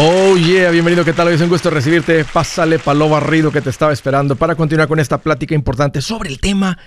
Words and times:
Oh 0.00 0.36
yeah, 0.36 0.70
bienvenido, 0.70 1.04
¿qué 1.04 1.12
tal? 1.12 1.26
Es 1.26 1.40
un 1.40 1.48
gusto 1.48 1.70
recibirte. 1.70 2.24
Pásale 2.24 2.78
palo 2.78 3.08
barrido 3.08 3.50
que 3.50 3.60
te 3.60 3.70
estaba 3.70 3.92
esperando 3.92 4.36
para 4.36 4.54
continuar 4.54 4.86
con 4.86 5.00
esta 5.00 5.18
plática 5.18 5.56
importante 5.56 6.00
sobre 6.00 6.28
el 6.28 6.38
tema 6.38 6.78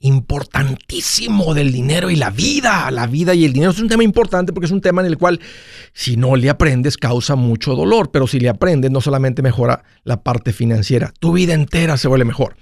importantísimo 0.00 1.54
del 1.54 1.70
dinero 1.70 2.10
y 2.10 2.16
la 2.16 2.30
vida. 2.30 2.90
La 2.90 3.06
vida 3.06 3.32
y 3.32 3.44
el 3.44 3.52
dinero 3.52 3.70
es 3.70 3.78
un 3.78 3.88
tema 3.88 4.02
importante 4.02 4.52
porque 4.52 4.66
es 4.66 4.72
un 4.72 4.80
tema 4.80 5.02
en 5.02 5.06
el 5.06 5.18
cual 5.18 5.38
si 5.92 6.16
no 6.16 6.34
le 6.34 6.50
aprendes 6.50 6.96
causa 6.96 7.36
mucho 7.36 7.76
dolor, 7.76 8.10
pero 8.10 8.26
si 8.26 8.40
le 8.40 8.48
aprendes 8.48 8.90
no 8.90 9.00
solamente 9.00 9.40
mejora 9.40 9.84
la 10.02 10.24
parte 10.24 10.52
financiera, 10.52 11.12
tu 11.20 11.32
vida 11.32 11.54
entera 11.54 11.96
se 11.96 12.08
vuelve 12.08 12.24
mejor. 12.24 12.56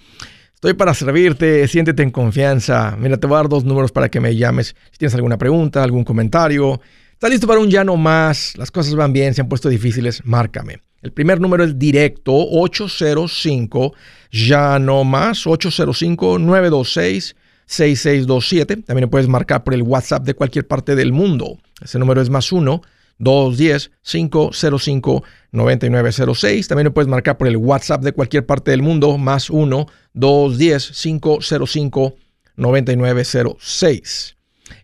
Estoy 0.52 0.74
para 0.74 0.92
servirte, 0.92 1.66
siéntete 1.68 2.02
en 2.02 2.10
confianza. 2.10 2.96
Mira, 2.98 3.16
te 3.16 3.26
voy 3.26 3.36
a 3.36 3.38
dar 3.38 3.48
dos 3.48 3.64
números 3.64 3.92
para 3.92 4.10
que 4.10 4.20
me 4.20 4.36
llames 4.36 4.76
si 4.90 4.98
tienes 4.98 5.14
alguna 5.14 5.38
pregunta, 5.38 5.82
algún 5.82 6.04
comentario 6.04 6.82
¿Estás 7.16 7.30
listo 7.30 7.46
para 7.46 7.60
un 7.60 7.70
ya 7.70 7.82
no 7.82 7.96
más? 7.96 8.52
Las 8.58 8.70
cosas 8.70 8.94
van 8.94 9.14
bien, 9.14 9.32
se 9.32 9.40
han 9.40 9.48
puesto 9.48 9.70
difíciles, 9.70 10.20
márcame. 10.26 10.82
El 11.00 11.14
primer 11.14 11.40
número 11.40 11.64
es 11.64 11.78
directo 11.78 12.30
805 12.34 13.94
ya 14.30 14.78
no 14.78 15.02
más 15.02 15.46
805 15.46 16.38
926 16.38 17.34
6627. 17.64 18.82
También 18.82 19.08
puedes 19.08 19.28
marcar 19.28 19.64
por 19.64 19.72
el 19.72 19.80
WhatsApp 19.80 20.24
de 20.24 20.34
cualquier 20.34 20.66
parte 20.66 20.94
del 20.94 21.14
mundo. 21.14 21.56
Ese 21.80 21.98
número 21.98 22.20
es 22.20 22.28
más 22.28 22.52
1 22.52 22.82
210 23.16 23.92
505 24.02 25.24
9906. 25.52 26.68
También 26.68 26.92
puedes 26.92 27.08
marcar 27.08 27.38
por 27.38 27.48
el 27.48 27.56
WhatsApp 27.56 28.02
de 28.02 28.12
cualquier 28.12 28.44
parte 28.44 28.72
del 28.72 28.82
mundo 28.82 29.16
más 29.16 29.48
1 29.48 29.86
210 30.12 30.90
505 30.90 32.14
9906. 32.56 34.35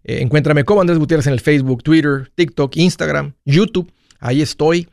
Eh, 0.05 0.21
encuéntrame 0.23 0.65
como 0.65 0.81
Andrés 0.81 0.99
Gutiérrez 0.99 1.27
en 1.27 1.33
el 1.33 1.41
Facebook, 1.41 1.83
Twitter, 1.83 2.31
TikTok, 2.35 2.77
Instagram, 2.77 3.35
YouTube. 3.45 3.93
Ahí 4.19 4.43
estoy 4.43 4.89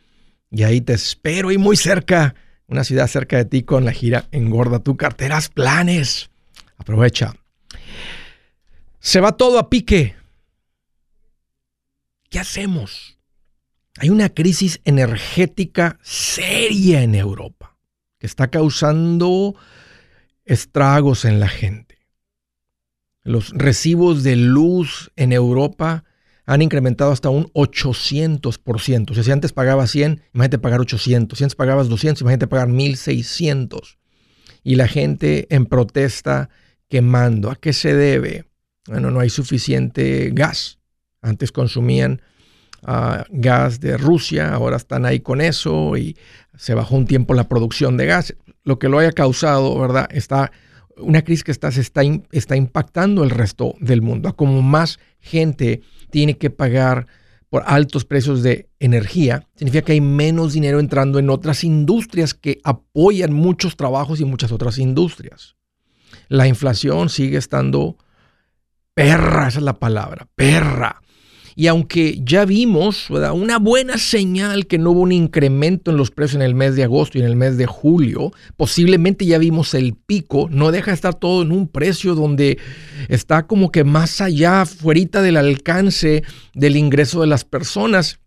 y 0.51 0.63
ahí 0.63 0.81
te 0.81 0.93
espero 0.93 1.51
y 1.51 1.57
muy 1.57 1.75
cerca, 1.75 2.35
una 2.67 2.83
ciudad 2.83 3.07
cerca 3.07 3.37
de 3.37 3.45
ti 3.45 3.63
con 3.63 3.85
la 3.85 3.91
gira 3.91 4.27
Engorda 4.31 4.79
tu 4.79 4.97
carteras 4.97 5.49
planes. 5.49 6.29
Aprovecha. 6.77 7.35
Se 8.99 9.19
va 9.19 9.33
todo 9.33 9.59
a 9.59 9.69
pique. 9.69 10.15
¿Qué 12.29 12.39
hacemos? 12.39 13.17
Hay 13.97 14.09
una 14.09 14.29
crisis 14.29 14.79
energética 14.85 15.99
seria 16.01 17.01
en 17.01 17.15
Europa 17.15 17.77
que 18.17 18.27
está 18.27 18.49
causando 18.49 19.55
estragos 20.45 21.25
en 21.25 21.39
la 21.39 21.47
gente. 21.47 21.98
Los 23.29 23.51
recibos 23.51 24.23
de 24.23 24.35
luz 24.35 25.11
en 25.15 25.33
Europa 25.33 26.03
han 26.47 26.63
incrementado 26.63 27.11
hasta 27.11 27.29
un 27.29 27.45
800%. 27.53 29.11
O 29.11 29.13
sea, 29.13 29.23
si 29.23 29.31
antes 29.31 29.53
pagabas 29.53 29.91
100, 29.91 30.23
imagínate 30.33 30.57
pagar 30.57 30.79
800. 30.79 31.37
Si 31.37 31.43
antes 31.43 31.55
pagabas 31.55 31.89
200, 31.89 32.21
imagínate 32.21 32.47
pagar 32.47 32.69
1600. 32.69 33.99
Y 34.63 34.77
la 34.77 34.87
gente 34.87 35.45
en 35.51 35.67
protesta 35.67 36.49
quemando. 36.87 37.51
¿A 37.51 37.55
qué 37.55 37.71
se 37.71 37.93
debe? 37.93 38.45
Bueno, 38.87 39.11
no 39.11 39.19
hay 39.19 39.29
suficiente 39.29 40.31
gas. 40.33 40.79
Antes 41.21 41.51
consumían 41.51 42.23
ah, 42.81 43.25
gas 43.29 43.79
de 43.79 43.97
Rusia, 43.97 44.55
ahora 44.55 44.77
están 44.77 45.05
ahí 45.05 45.19
con 45.19 45.39
eso 45.39 45.97
y 45.97 46.17
se 46.57 46.73
bajó 46.73 46.95
un 46.95 47.05
tiempo 47.05 47.35
la 47.35 47.47
producción 47.47 47.95
de 47.95 48.07
gas. 48.07 48.33
Lo 48.63 48.79
que 48.79 48.89
lo 48.89 48.97
haya 48.97 49.11
causado, 49.11 49.79
¿verdad? 49.79 50.07
Está 50.09 50.51
una 50.99 51.23
crisis 51.23 51.43
que 51.43 51.51
está, 51.51 51.69
está, 51.69 52.55
impactando 52.55 53.23
el 53.23 53.29
resto 53.29 53.75
del 53.79 54.01
mundo. 54.01 54.35
Como 54.35 54.61
más 54.61 54.99
gente 55.19 55.81
tiene 56.09 56.37
que 56.37 56.49
pagar 56.49 57.07
por 57.49 57.63
altos 57.65 58.05
precios 58.05 58.43
de 58.43 58.69
energía, 58.79 59.47
significa 59.55 59.83
que 59.85 59.93
hay 59.93 60.01
menos 60.01 60.53
dinero 60.53 60.79
entrando 60.79 61.17
en 61.17 61.29
otras 61.29 61.63
industrias 61.63 62.33
que 62.33 62.59
apoyan 62.63 63.33
muchos 63.33 63.75
trabajos 63.75 64.19
y 64.19 64.25
muchas 64.25 64.51
otras 64.51 64.77
industrias. 64.77 65.55
La 66.27 66.47
inflación 66.47 67.09
sigue 67.09 67.37
estando 67.37 67.97
perra, 68.93 69.47
esa 69.47 69.59
es 69.59 69.65
la 69.65 69.79
palabra, 69.79 70.27
perra. 70.35 71.01
Y 71.59 71.67
aunque 71.67 72.21
ya 72.23 72.45
vimos 72.45 73.09
una 73.09 73.59
buena 73.59 73.97
señal 73.97 74.65
que 74.65 74.77
no 74.77 74.91
hubo 74.91 75.01
un 75.01 75.11
incremento 75.11 75.91
en 75.91 75.97
los 75.97 76.09
precios 76.09 76.37
en 76.37 76.41
el 76.41 76.55
mes 76.55 76.77
de 76.77 76.85
agosto 76.85 77.17
y 77.17 77.21
en 77.21 77.27
el 77.27 77.35
mes 77.35 77.57
de 77.57 77.65
julio, 77.65 78.31
posiblemente 78.55 79.25
ya 79.25 79.37
vimos 79.37 79.73
el 79.73 79.93
pico, 79.93 80.47
no 80.49 80.71
deja 80.71 80.91
de 80.91 80.95
estar 80.95 81.15
todo 81.15 81.41
en 81.41 81.51
un 81.51 81.67
precio 81.67 82.15
donde 82.15 82.59
está 83.09 83.45
como 83.45 83.73
que 83.73 83.83
más 83.83 84.21
allá, 84.21 84.65
fuera 84.65 85.21
del 85.21 85.35
alcance 85.35 86.23
del 86.53 86.77
ingreso 86.77 87.19
de 87.19 87.27
las 87.27 87.43
personas. 87.43 88.21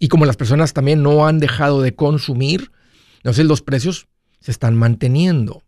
Y 0.00 0.08
como 0.08 0.26
las 0.26 0.36
personas 0.36 0.72
también 0.72 1.00
no 1.00 1.28
han 1.28 1.38
dejado 1.38 1.80
de 1.80 1.94
consumir, 1.94 2.72
entonces 3.18 3.44
los 3.44 3.62
precios 3.62 4.08
se 4.40 4.50
están 4.50 4.74
manteniendo. 4.74 5.62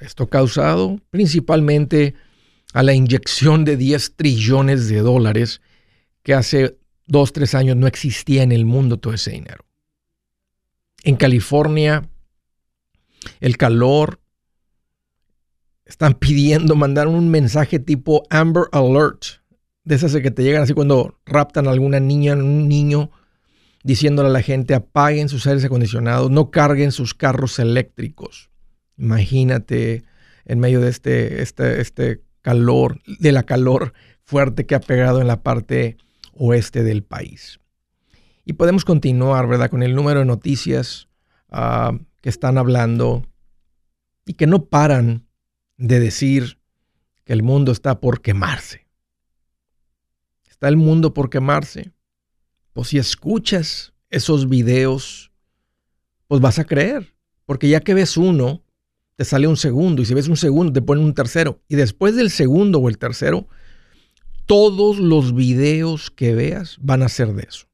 Esto 0.00 0.28
causado 0.28 0.98
principalmente 1.10 2.14
a 2.72 2.82
la 2.82 2.94
inyección 2.94 3.66
de 3.66 3.76
10 3.76 4.16
trillones 4.16 4.88
de 4.88 5.00
dólares 5.00 5.60
que 6.26 6.34
hace 6.34 6.76
dos, 7.06 7.32
tres 7.32 7.54
años 7.54 7.76
no 7.76 7.86
existía 7.86 8.42
en 8.42 8.50
el 8.50 8.66
mundo 8.66 8.98
todo 8.98 9.14
ese 9.14 9.30
dinero. 9.30 9.64
En 11.04 11.14
California, 11.14 12.10
el 13.38 13.56
calor, 13.56 14.18
están 15.84 16.14
pidiendo 16.18 16.74
mandar 16.74 17.06
un 17.06 17.28
mensaje 17.28 17.78
tipo 17.78 18.24
Amber 18.28 18.64
Alert, 18.72 19.24
de 19.84 19.94
esas 19.94 20.16
que 20.16 20.32
te 20.32 20.42
llegan 20.42 20.64
así 20.64 20.74
cuando 20.74 21.16
raptan 21.26 21.68
a 21.68 21.70
alguna 21.70 22.00
niña, 22.00 22.32
un 22.32 22.66
niño, 22.66 23.12
diciéndole 23.84 24.28
a 24.28 24.32
la 24.32 24.42
gente 24.42 24.74
apaguen 24.74 25.28
sus 25.28 25.46
aires 25.46 25.64
acondicionados, 25.64 26.28
no 26.32 26.50
carguen 26.50 26.90
sus 26.90 27.14
carros 27.14 27.60
eléctricos. 27.60 28.50
Imagínate 28.98 30.02
en 30.44 30.58
medio 30.58 30.80
de 30.80 30.90
este, 30.90 31.40
este, 31.40 31.80
este 31.80 32.24
calor, 32.42 33.00
de 33.20 33.30
la 33.30 33.44
calor 33.44 33.92
fuerte 34.24 34.66
que 34.66 34.74
ha 34.74 34.80
pegado 34.80 35.20
en 35.20 35.28
la 35.28 35.44
parte 35.44 35.98
oeste 36.36 36.82
del 36.82 37.02
país. 37.02 37.60
Y 38.44 38.54
podemos 38.54 38.84
continuar, 38.84 39.48
¿verdad?, 39.48 39.70
con 39.70 39.82
el 39.82 39.94
número 39.94 40.20
de 40.20 40.26
noticias 40.26 41.08
ah, 41.50 41.98
que 42.20 42.28
están 42.28 42.58
hablando 42.58 43.26
y 44.24 44.34
que 44.34 44.46
no 44.46 44.66
paran 44.66 45.26
de 45.76 46.00
decir 46.00 46.58
que 47.24 47.32
el 47.32 47.42
mundo 47.42 47.72
está 47.72 48.00
por 48.00 48.22
quemarse. 48.22 48.86
¿Está 50.48 50.68
el 50.68 50.76
mundo 50.76 51.12
por 51.12 51.28
quemarse? 51.28 51.92
Pues 52.72 52.88
si 52.88 52.98
escuchas 52.98 53.94
esos 54.10 54.48
videos, 54.48 55.32
pues 56.28 56.40
vas 56.40 56.58
a 56.58 56.64
creer, 56.64 57.14
porque 57.44 57.68
ya 57.68 57.80
que 57.80 57.94
ves 57.94 58.16
uno, 58.16 58.62
te 59.16 59.24
sale 59.24 59.48
un 59.48 59.56
segundo, 59.56 60.02
y 60.02 60.06
si 60.06 60.14
ves 60.14 60.28
un 60.28 60.36
segundo, 60.36 60.72
te 60.72 60.82
ponen 60.82 61.04
un 61.04 61.14
tercero, 61.14 61.60
y 61.68 61.76
después 61.76 62.16
del 62.16 62.30
segundo 62.30 62.78
o 62.78 62.88
el 62.88 62.98
tercero, 62.98 63.48
todos 64.46 64.98
los 64.98 65.34
videos 65.34 66.10
que 66.10 66.34
veas 66.34 66.78
van 66.80 67.02
a 67.02 67.08
ser 67.08 67.34
de 67.34 67.42
eso. 67.48 67.66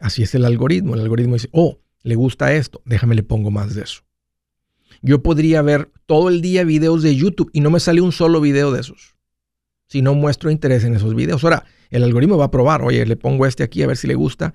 Así 0.00 0.22
es 0.22 0.34
el 0.34 0.44
algoritmo. 0.44 0.94
El 0.94 1.00
algoritmo 1.00 1.34
dice, 1.34 1.48
oh, 1.52 1.78
le 2.02 2.14
gusta 2.14 2.52
esto, 2.52 2.82
déjame 2.84 3.14
le 3.14 3.22
pongo 3.22 3.50
más 3.50 3.74
de 3.74 3.82
eso. 3.82 4.02
Yo 5.02 5.22
podría 5.22 5.62
ver 5.62 5.90
todo 6.06 6.28
el 6.28 6.40
día 6.40 6.64
videos 6.64 7.02
de 7.02 7.16
YouTube 7.16 7.50
y 7.52 7.60
no 7.60 7.70
me 7.70 7.80
sale 7.80 8.00
un 8.00 8.12
solo 8.12 8.40
video 8.40 8.72
de 8.72 8.80
esos. 8.80 9.16
Si 9.88 10.02
no 10.02 10.14
muestro 10.14 10.50
interés 10.50 10.84
en 10.84 10.94
esos 10.94 11.14
videos. 11.14 11.44
Ahora, 11.44 11.64
el 11.90 12.02
algoritmo 12.02 12.36
va 12.36 12.46
a 12.46 12.50
probar, 12.50 12.82
oye, 12.82 13.04
le 13.06 13.16
pongo 13.16 13.46
este 13.46 13.62
aquí 13.62 13.82
a 13.82 13.86
ver 13.86 13.96
si 13.96 14.06
le 14.06 14.14
gusta 14.14 14.54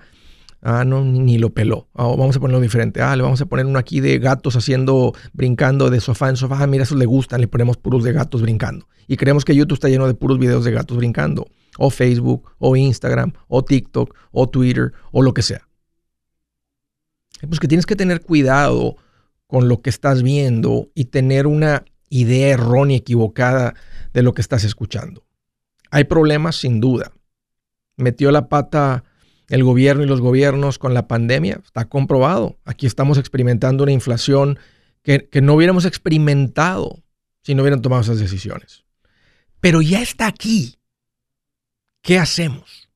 Ah, 0.64 0.84
no, 0.84 1.04
ni, 1.04 1.38
lo 1.38 1.50
peló. 1.50 1.88
Ah, 1.92 2.04
vamos 2.06 2.36
a 2.36 2.40
ponerlo 2.40 2.60
diferente. 2.60 3.02
Ah, 3.02 3.16
le 3.16 3.24
vamos 3.24 3.40
a 3.40 3.46
poner 3.46 3.66
uno 3.66 3.80
aquí 3.80 3.98
de 3.98 4.20
gatos 4.20 4.54
haciendo, 4.54 5.12
brincando 5.32 5.90
de 5.90 6.00
sofá 6.00 6.28
en 6.28 6.36
sofá. 6.36 6.62
Ah, 6.62 6.66
mira, 6.68 6.84
esos 6.84 6.96
le 6.96 7.04
gustan. 7.04 7.40
Le 7.40 7.48
ponemos 7.48 7.76
puros 7.76 8.04
de 8.04 8.12
gatos 8.12 8.42
brincando. 8.42 8.86
Y 9.08 9.16
creemos 9.16 9.44
que 9.44 9.56
YouTube 9.56 9.74
está 9.74 9.88
lleno 9.88 10.06
de 10.06 10.14
puros 10.14 10.38
videos 10.38 10.64
de 10.64 10.70
gatos 10.70 10.96
brincando. 10.96 11.48
O 11.78 11.90
Facebook, 11.90 12.48
o 12.58 12.76
Instagram, 12.76 13.32
o 13.48 13.64
TikTok, 13.64 14.14
o 14.30 14.48
Twitter, 14.48 14.92
o 15.10 15.22
lo 15.22 15.34
que 15.34 15.42
sea. 15.42 15.68
Pues 17.40 17.58
que 17.58 17.66
tienes 17.66 17.86
que 17.86 17.96
tener 17.96 18.20
cuidado 18.20 18.96
con 19.48 19.68
lo 19.68 19.82
que 19.82 19.90
estás 19.90 20.22
viendo 20.22 20.90
y 20.94 21.06
tener 21.06 21.48
una 21.48 21.84
idea 22.08 22.50
errónea, 22.50 22.98
equivocada 22.98 23.74
de 24.12 24.22
lo 24.22 24.32
que 24.32 24.42
estás 24.42 24.62
escuchando. 24.62 25.24
Hay 25.90 26.04
problemas, 26.04 26.54
sin 26.54 26.80
duda. 26.80 27.10
Metió 27.96 28.30
la 28.30 28.48
pata 28.48 29.02
el 29.52 29.64
gobierno 29.64 30.02
y 30.02 30.06
los 30.06 30.22
gobiernos 30.22 30.78
con 30.78 30.94
la 30.94 31.06
pandemia. 31.06 31.60
Está 31.62 31.84
comprobado. 31.84 32.58
Aquí 32.64 32.86
estamos 32.86 33.18
experimentando 33.18 33.82
una 33.82 33.92
inflación 33.92 34.58
que, 35.02 35.28
no 35.42 35.52
hubiéramos 35.52 35.84
experimentado 35.84 37.02
si 37.42 37.54
no 37.54 37.60
hubieran 37.60 37.82
tomado 37.82 38.00
esas 38.00 38.18
decisiones. 38.18 38.84
Pero 39.60 39.82
ya 39.82 40.00
está 40.00 40.26
aquí. 40.26 40.78
¿Qué 42.00 42.18
hacemos? 42.18 42.88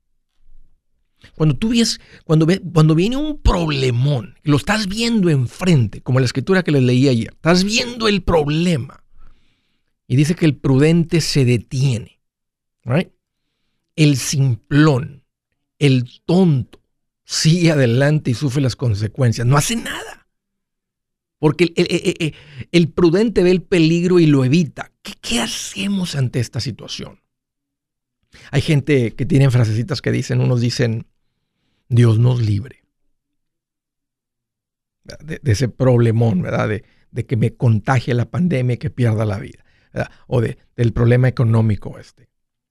Cuando 1.34 1.56
tú 1.58 1.68
ves, 1.68 2.00
cuando, 2.24 2.46
ve, 2.46 2.62
cuando 2.72 2.94
viene 2.94 3.18
un 3.18 3.38
problemón, 3.38 4.38
lo 4.42 4.56
estás 4.56 4.88
viendo 4.88 5.28
enfrente, 5.28 6.00
como 6.00 6.20
la 6.20 6.26
escritura 6.26 6.62
que 6.62 6.72
les 6.72 6.82
leí 6.82 7.06
ayer, 7.06 7.32
estás 7.34 7.64
viendo 7.64 8.08
el 8.08 8.22
problema. 8.22 9.04
Y 10.08 10.16
dice 10.16 10.34
que 10.34 10.46
el 10.46 10.56
prudente 10.56 11.20
se 11.20 11.44
detiene. 11.44 12.22
El 13.94 14.16
simplón 14.16 15.25
el 15.78 16.04
tonto 16.24 16.80
sigue 17.24 17.72
adelante 17.72 18.30
y 18.30 18.34
sufre 18.34 18.62
las 18.62 18.76
consecuencias. 18.76 19.46
No 19.46 19.56
hace 19.56 19.76
nada. 19.76 20.26
Porque 21.38 21.72
el, 22.72 22.88
prudente 22.88 23.42
ve 23.42 23.50
el 23.50 23.62
peligro 23.62 24.18
y 24.18 24.26
lo 24.26 24.44
evita. 24.44 24.92
¿Qué, 25.02 25.40
hacemos 25.40 26.16
ante 26.16 26.40
esta 26.40 26.60
situación? 26.60 27.20
Hay 28.50 28.62
gente 28.62 29.14
que 29.14 29.26
tiene 29.26 29.50
frasecitas 29.50 30.00
que 30.00 30.12
dicen, 30.12 30.40
unos 30.40 30.60
dicen, 30.60 31.06
Dios 31.88 32.18
nos 32.18 32.40
libre. 32.40 32.84
De, 35.04 35.40
ese 35.44 35.68
problemón, 35.68 36.42
¿verdad? 36.42 36.68
De, 36.68 37.26
que 37.26 37.36
me 37.36 37.54
contagie 37.54 38.14
la 38.14 38.30
pandemia 38.30 38.74
y 38.74 38.78
que 38.78 38.90
pierda 38.90 39.24
la 39.24 39.38
vida. 39.38 39.64
O 40.26 40.40
de, 40.40 40.58
del 40.74 40.92
problema 40.92 41.28
económico 41.28 41.98
este. 41.98 42.28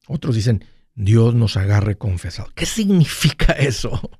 Otros 0.07 0.35
dicen, 0.35 0.63
Dios 0.95 1.35
nos 1.35 1.57
agarre 1.57 1.97
confesados. 1.97 2.53
¿Qué 2.53 2.65
significa 2.65 3.51
eso? 3.53 4.11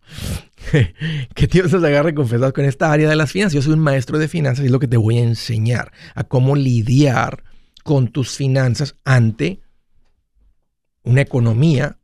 que 1.33 1.48
Dios 1.48 1.72
nos 1.72 1.83
agarre 1.83 2.13
confesados 2.13 2.54
con 2.54 2.66
esta 2.66 2.92
área 2.92 3.10
de 3.10 3.16
las 3.16 3.31
finanzas. 3.31 3.54
Yo 3.54 3.62
soy 3.62 3.74
un 3.74 3.80
maestro 3.80 4.18
de 4.18 4.27
finanzas 4.27 4.63
y 4.63 4.66
es 4.68 4.72
lo 4.72 4.80
que 4.80 4.89
te 4.89 4.98
voy 4.98 5.18
a 5.18 5.24
enseñar 5.24 5.94
a 6.16 6.25
cómo 6.25 6.56
lidiar 6.56 7.44
con 7.83 8.10
tus 8.10 8.36
finanzas 8.36 8.95
ante 9.06 9.62
una 11.04 11.22
economía 11.22 11.98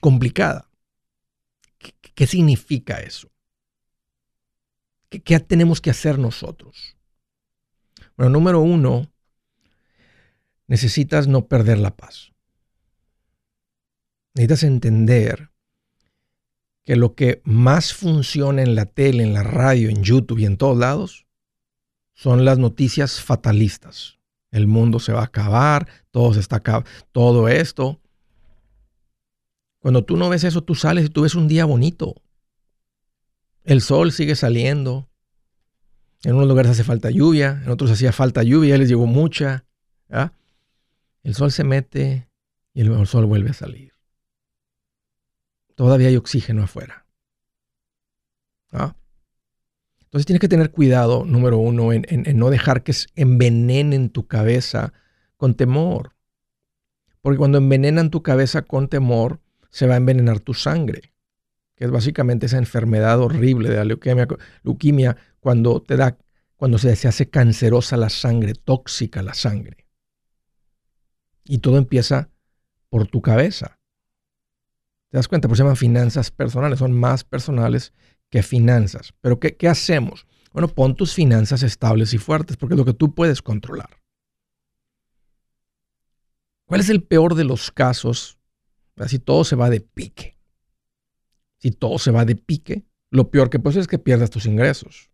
complicada. 0.00 0.68
¿Qué, 2.14 2.26
significa 2.26 3.00
eso? 3.00 3.30
¿Qué 5.08 5.40
tenemos 5.40 5.80
que 5.80 5.90
hacer 5.90 6.18
nosotros? 6.18 6.96
Bueno, 8.16 8.30
número 8.30 8.60
uno, 8.60 9.11
necesitas 10.72 11.28
no 11.28 11.48
perder 11.48 11.76
la 11.76 11.94
paz. 11.94 12.32
Necesitas 14.32 14.62
entender 14.62 15.50
que 16.82 16.96
lo 16.96 17.14
que 17.14 17.42
más 17.44 17.92
funciona 17.92 18.62
en 18.62 18.74
la 18.74 18.86
tele, 18.86 19.22
en 19.22 19.34
la 19.34 19.42
radio, 19.42 19.90
en 19.90 20.02
YouTube 20.02 20.38
y 20.38 20.46
en 20.46 20.56
todos 20.56 20.78
lados 20.78 21.26
son 22.14 22.46
las 22.46 22.56
noticias 22.56 23.20
fatalistas. 23.20 24.18
El 24.50 24.66
mundo 24.66 24.98
se 24.98 25.12
va 25.12 25.20
a 25.20 25.24
acabar, 25.24 25.88
todo 26.10 26.32
se 26.32 26.40
está 26.40 26.56
acabando, 26.56 26.88
todo 27.12 27.48
esto. 27.48 28.00
Cuando 29.78 30.06
tú 30.06 30.16
no 30.16 30.30
ves 30.30 30.42
eso, 30.42 30.62
tú 30.64 30.74
sales 30.74 31.04
y 31.04 31.10
tú 31.10 31.20
ves 31.20 31.34
un 31.34 31.48
día 31.48 31.66
bonito. 31.66 32.14
El 33.62 33.82
sol 33.82 34.10
sigue 34.10 34.36
saliendo. 34.36 35.10
En 36.24 36.34
unos 36.34 36.48
lugares 36.48 36.70
hace 36.70 36.82
falta 36.82 37.10
lluvia, 37.10 37.60
en 37.62 37.70
otros 37.70 37.90
hacía 37.90 38.12
falta 38.12 38.42
lluvia, 38.42 38.70
ya 38.70 38.78
les 38.78 38.88
llegó 38.88 39.04
mucha. 39.04 39.66
El 41.22 41.34
sol 41.34 41.52
se 41.52 41.64
mete 41.64 42.28
y 42.74 42.80
el 42.80 43.06
sol 43.06 43.26
vuelve 43.26 43.50
a 43.50 43.54
salir. 43.54 43.92
Todavía 45.74 46.08
hay 46.08 46.16
oxígeno 46.16 46.62
afuera. 46.62 47.06
¿Ah? 48.72 48.94
Entonces 50.12 50.26
tienes 50.26 50.40
que 50.40 50.48
tener 50.48 50.70
cuidado, 50.70 51.24
número 51.24 51.58
uno, 51.58 51.92
en, 51.92 52.06
no 52.36 52.50
dejar 52.50 52.82
que 52.82 52.94
envenenen 53.16 54.10
tu 54.10 54.26
cabeza 54.26 54.92
con 55.36 55.54
temor. 55.54 56.12
Porque 57.22 57.38
cuando 57.38 57.58
envenenan 57.58 58.10
tu 58.10 58.22
cabeza 58.22 58.62
con 58.62 58.88
temor, 58.88 59.40
se 59.70 59.86
va 59.86 59.94
a 59.94 59.96
envenenar 59.96 60.40
tu 60.40 60.52
sangre, 60.52 61.14
que 61.76 61.86
es 61.86 61.90
básicamente 61.90 62.46
esa 62.46 62.58
enfermedad 62.58 63.20
horrible 63.20 63.70
de 63.70 63.76
la 63.76 63.84
leuquemia, 63.84 64.28
leuquimia, 64.64 65.16
cuando 65.40 65.80
te 65.80 65.96
da, 65.96 66.18
cuando 66.56 66.76
se 66.76 66.90
hace 66.90 67.30
cancerosa 67.30 67.96
la 67.96 68.10
sangre, 68.10 68.52
tóxica 68.54 69.22
la 69.22 69.32
sangre. 69.32 69.81
Y 71.44 71.58
todo 71.58 71.78
empieza 71.78 72.30
por 72.88 73.06
tu 73.06 73.20
cabeza. 73.22 73.78
¿Te 75.08 75.18
das 75.18 75.28
cuenta? 75.28 75.48
Por 75.48 75.56
eso 75.56 75.62
se 75.62 75.64
llaman 75.64 75.76
finanzas 75.76 76.30
personales. 76.30 76.78
Son 76.78 76.92
más 76.92 77.24
personales 77.24 77.92
que 78.30 78.42
finanzas. 78.42 79.12
Pero 79.20 79.38
¿qué, 79.38 79.56
¿qué 79.56 79.68
hacemos? 79.68 80.26
Bueno, 80.52 80.68
pon 80.68 80.96
tus 80.96 81.14
finanzas 81.14 81.62
estables 81.62 82.14
y 82.14 82.18
fuertes 82.18 82.56
porque 82.56 82.74
es 82.74 82.78
lo 82.78 82.84
que 82.84 82.94
tú 82.94 83.14
puedes 83.14 83.42
controlar. 83.42 84.02
¿Cuál 86.66 86.80
es 86.80 86.88
el 86.88 87.02
peor 87.02 87.34
de 87.34 87.44
los 87.44 87.70
casos? 87.70 88.38
Si 89.06 89.18
todo 89.18 89.44
se 89.44 89.56
va 89.56 89.70
de 89.70 89.80
pique. 89.80 90.38
Si 91.58 91.70
todo 91.70 91.98
se 91.98 92.10
va 92.10 92.24
de 92.24 92.36
pique, 92.36 92.84
lo 93.10 93.30
peor 93.30 93.50
que 93.50 93.58
puede 93.58 93.74
ser 93.74 93.82
es 93.82 93.88
que 93.88 93.98
pierdas 93.98 94.30
tus 94.30 94.46
ingresos. 94.46 95.10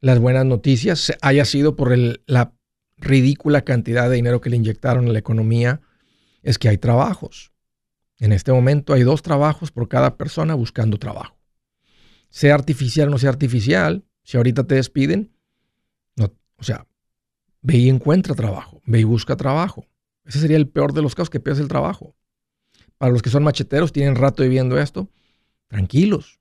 Las 0.00 0.18
buenas 0.18 0.44
noticias 0.44 1.12
haya 1.22 1.44
sido 1.44 1.76
por 1.76 1.92
el, 1.92 2.22
la 2.26 2.55
ridícula 2.96 3.62
cantidad 3.62 4.08
de 4.08 4.16
dinero 4.16 4.40
que 4.40 4.50
le 4.50 4.56
inyectaron 4.56 5.08
a 5.08 5.12
la 5.12 5.18
economía 5.18 5.80
es 6.42 6.58
que 6.58 6.68
hay 6.68 6.78
trabajos. 6.78 7.52
En 8.18 8.32
este 8.32 8.52
momento 8.52 8.92
hay 8.92 9.02
dos 9.02 9.22
trabajos 9.22 9.70
por 9.70 9.88
cada 9.88 10.16
persona 10.16 10.54
buscando 10.54 10.98
trabajo. 10.98 11.36
Sea 12.30 12.54
artificial 12.54 13.08
o 13.08 13.10
no 13.12 13.18
sea 13.18 13.30
artificial, 13.30 14.04
si 14.22 14.36
ahorita 14.36 14.64
te 14.64 14.76
despiden, 14.76 15.32
no, 16.16 16.32
o 16.56 16.62
sea, 16.62 16.86
ve 17.62 17.76
y 17.76 17.88
encuentra 17.88 18.34
trabajo, 18.34 18.80
ve 18.86 19.00
y 19.00 19.04
busca 19.04 19.36
trabajo. 19.36 19.86
Ese 20.24 20.40
sería 20.40 20.56
el 20.56 20.68
peor 20.68 20.92
de 20.92 21.02
los 21.02 21.14
casos, 21.14 21.30
que 21.30 21.40
pierdes 21.40 21.62
el 21.62 21.68
trabajo. 21.68 22.16
Para 22.98 23.12
los 23.12 23.22
que 23.22 23.30
son 23.30 23.44
macheteros, 23.44 23.92
tienen 23.92 24.16
rato 24.16 24.42
viviendo 24.42 24.78
esto, 24.78 25.10
tranquilos. 25.68 26.40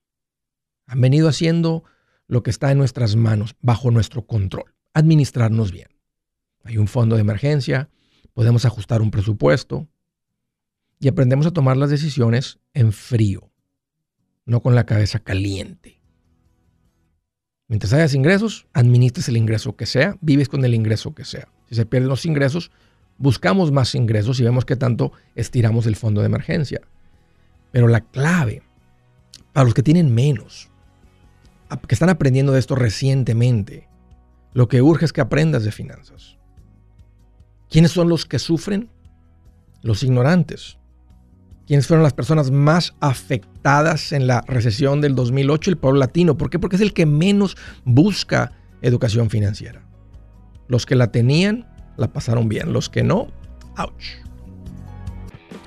Han 0.87 1.01
venido 1.01 1.27
haciendo 1.27 1.83
lo 2.27 2.41
que 2.41 2.49
está 2.49 2.71
en 2.71 2.77
nuestras 2.77 3.15
manos, 3.15 3.55
bajo 3.61 3.91
nuestro 3.91 4.25
control, 4.25 4.73
administrarnos 4.93 5.71
bien. 5.71 5.94
Hay 6.65 6.77
un 6.77 6.87
fondo 6.87 7.15
de 7.15 7.21
emergencia, 7.21 7.89
podemos 8.33 8.65
ajustar 8.65 9.01
un 9.01 9.11
presupuesto 9.11 9.87
y 10.99 11.07
aprendemos 11.07 11.45
a 11.45 11.51
tomar 11.51 11.77
las 11.77 11.91
decisiones 11.91 12.59
en 12.73 12.91
frío, 12.91 13.51
no 14.45 14.61
con 14.61 14.73
la 14.73 14.85
cabeza 14.85 15.19
caliente. 15.19 16.01
Mientras 17.67 17.93
hayas 17.93 18.15
ingresos, 18.15 18.67
administres 18.73 19.29
el 19.29 19.37
ingreso 19.37 19.75
que 19.75 19.85
sea, 19.85 20.17
vives 20.21 20.49
con 20.49 20.65
el 20.65 20.73
ingreso 20.73 21.13
que 21.13 21.23
sea. 21.23 21.47
Si 21.69 21.75
se 21.75 21.85
pierden 21.85 22.09
los 22.09 22.25
ingresos, 22.25 22.71
buscamos 23.17 23.71
más 23.71 23.93
ingresos 23.93 24.39
y 24.39 24.43
vemos 24.43 24.65
que 24.65 24.75
tanto 24.75 25.11
estiramos 25.35 25.85
el 25.85 25.95
fondo 25.95 26.21
de 26.21 26.27
emergencia. 26.27 26.81
Pero 27.71 27.87
la 27.87 28.01
clave, 28.01 28.63
para 29.53 29.65
los 29.65 29.75
que 29.75 29.83
tienen 29.83 30.13
menos, 30.13 30.69
que 31.87 31.95
están 31.95 32.09
aprendiendo 32.09 32.53
de 32.53 32.59
esto 32.59 32.75
recientemente, 32.75 33.87
lo 34.53 34.67
que 34.67 34.81
urge 34.81 35.05
es 35.05 35.13
que 35.13 35.21
aprendas 35.21 35.63
de 35.63 35.71
finanzas. 35.71 36.37
¿Quiénes 37.69 37.91
son 37.91 38.09
los 38.09 38.25
que 38.25 38.39
sufren? 38.39 38.89
Los 39.81 40.03
ignorantes. 40.03 40.77
¿Quiénes 41.67 41.87
fueron 41.87 42.03
las 42.03 42.13
personas 42.13 42.51
más 42.51 42.95
afectadas 42.99 44.11
en 44.11 44.27
la 44.27 44.41
recesión 44.41 45.01
del 45.01 45.15
2008? 45.15 45.71
El 45.71 45.77
pueblo 45.77 45.99
latino. 45.99 46.37
¿Por 46.37 46.49
qué? 46.49 46.59
Porque 46.59 46.75
es 46.75 46.81
el 46.81 46.93
que 46.93 47.05
menos 47.05 47.57
busca 47.83 48.51
educación 48.81 49.29
financiera. 49.29 49.83
Los 50.67 50.85
que 50.85 50.95
la 50.95 51.11
tenían, 51.11 51.67
la 51.97 52.13
pasaron 52.13 52.49
bien. 52.49 52.71
Los 52.71 52.89
que 52.89 53.03
no, 53.03 53.27
ouch. 53.77 54.03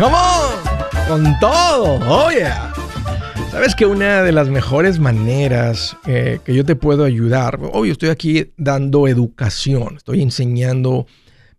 Come 0.00 0.16
on. 0.16 1.06
Con 1.08 1.38
todo. 1.40 2.00
Oh, 2.08 2.30
yeah. 2.30 2.72
Sabes 3.50 3.74
que 3.74 3.84
una 3.84 4.22
de 4.22 4.32
las 4.32 4.48
mejores 4.48 4.98
maneras 4.98 5.94
eh, 6.06 6.40
que 6.42 6.54
yo 6.54 6.64
te 6.64 6.74
puedo 6.74 7.04
ayudar, 7.04 7.58
obvio, 7.60 7.92
estoy 7.92 8.08
aquí 8.08 8.50
dando 8.56 9.08
educación, 9.08 9.96
estoy 9.98 10.22
enseñando, 10.22 11.06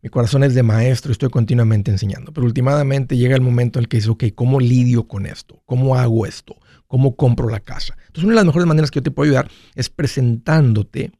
mi 0.02 0.10
corazón 0.10 0.44
es 0.44 0.56
de 0.56 0.64
maestro, 0.64 1.12
estoy 1.12 1.30
continuamente 1.30 1.92
enseñando, 1.92 2.34
pero 2.34 2.48
últimamente 2.48 3.16
llega 3.16 3.36
el 3.36 3.42
momento 3.42 3.78
en 3.78 3.84
el 3.84 3.90
que 3.90 3.98
dices, 3.98 4.10
ok, 4.10 4.24
¿cómo 4.34 4.60
lidio 4.60 5.08
con 5.08 5.28
esto? 5.28 5.62
¿Cómo 5.68 5.96
hago 5.96 6.26
esto? 6.26 6.56
¿Cómo 6.88 7.16
compro 7.16 7.48
la 7.48 7.60
casa? 7.60 7.96
Entonces, 8.08 8.24
una 8.24 8.32
de 8.32 8.38
las 8.38 8.46
mejores 8.46 8.68
maneras 8.68 8.90
que 8.90 8.98
yo 8.98 9.04
te 9.04 9.12
puedo 9.12 9.30
ayudar 9.30 9.52
es 9.76 9.92
presentándote 9.92 11.12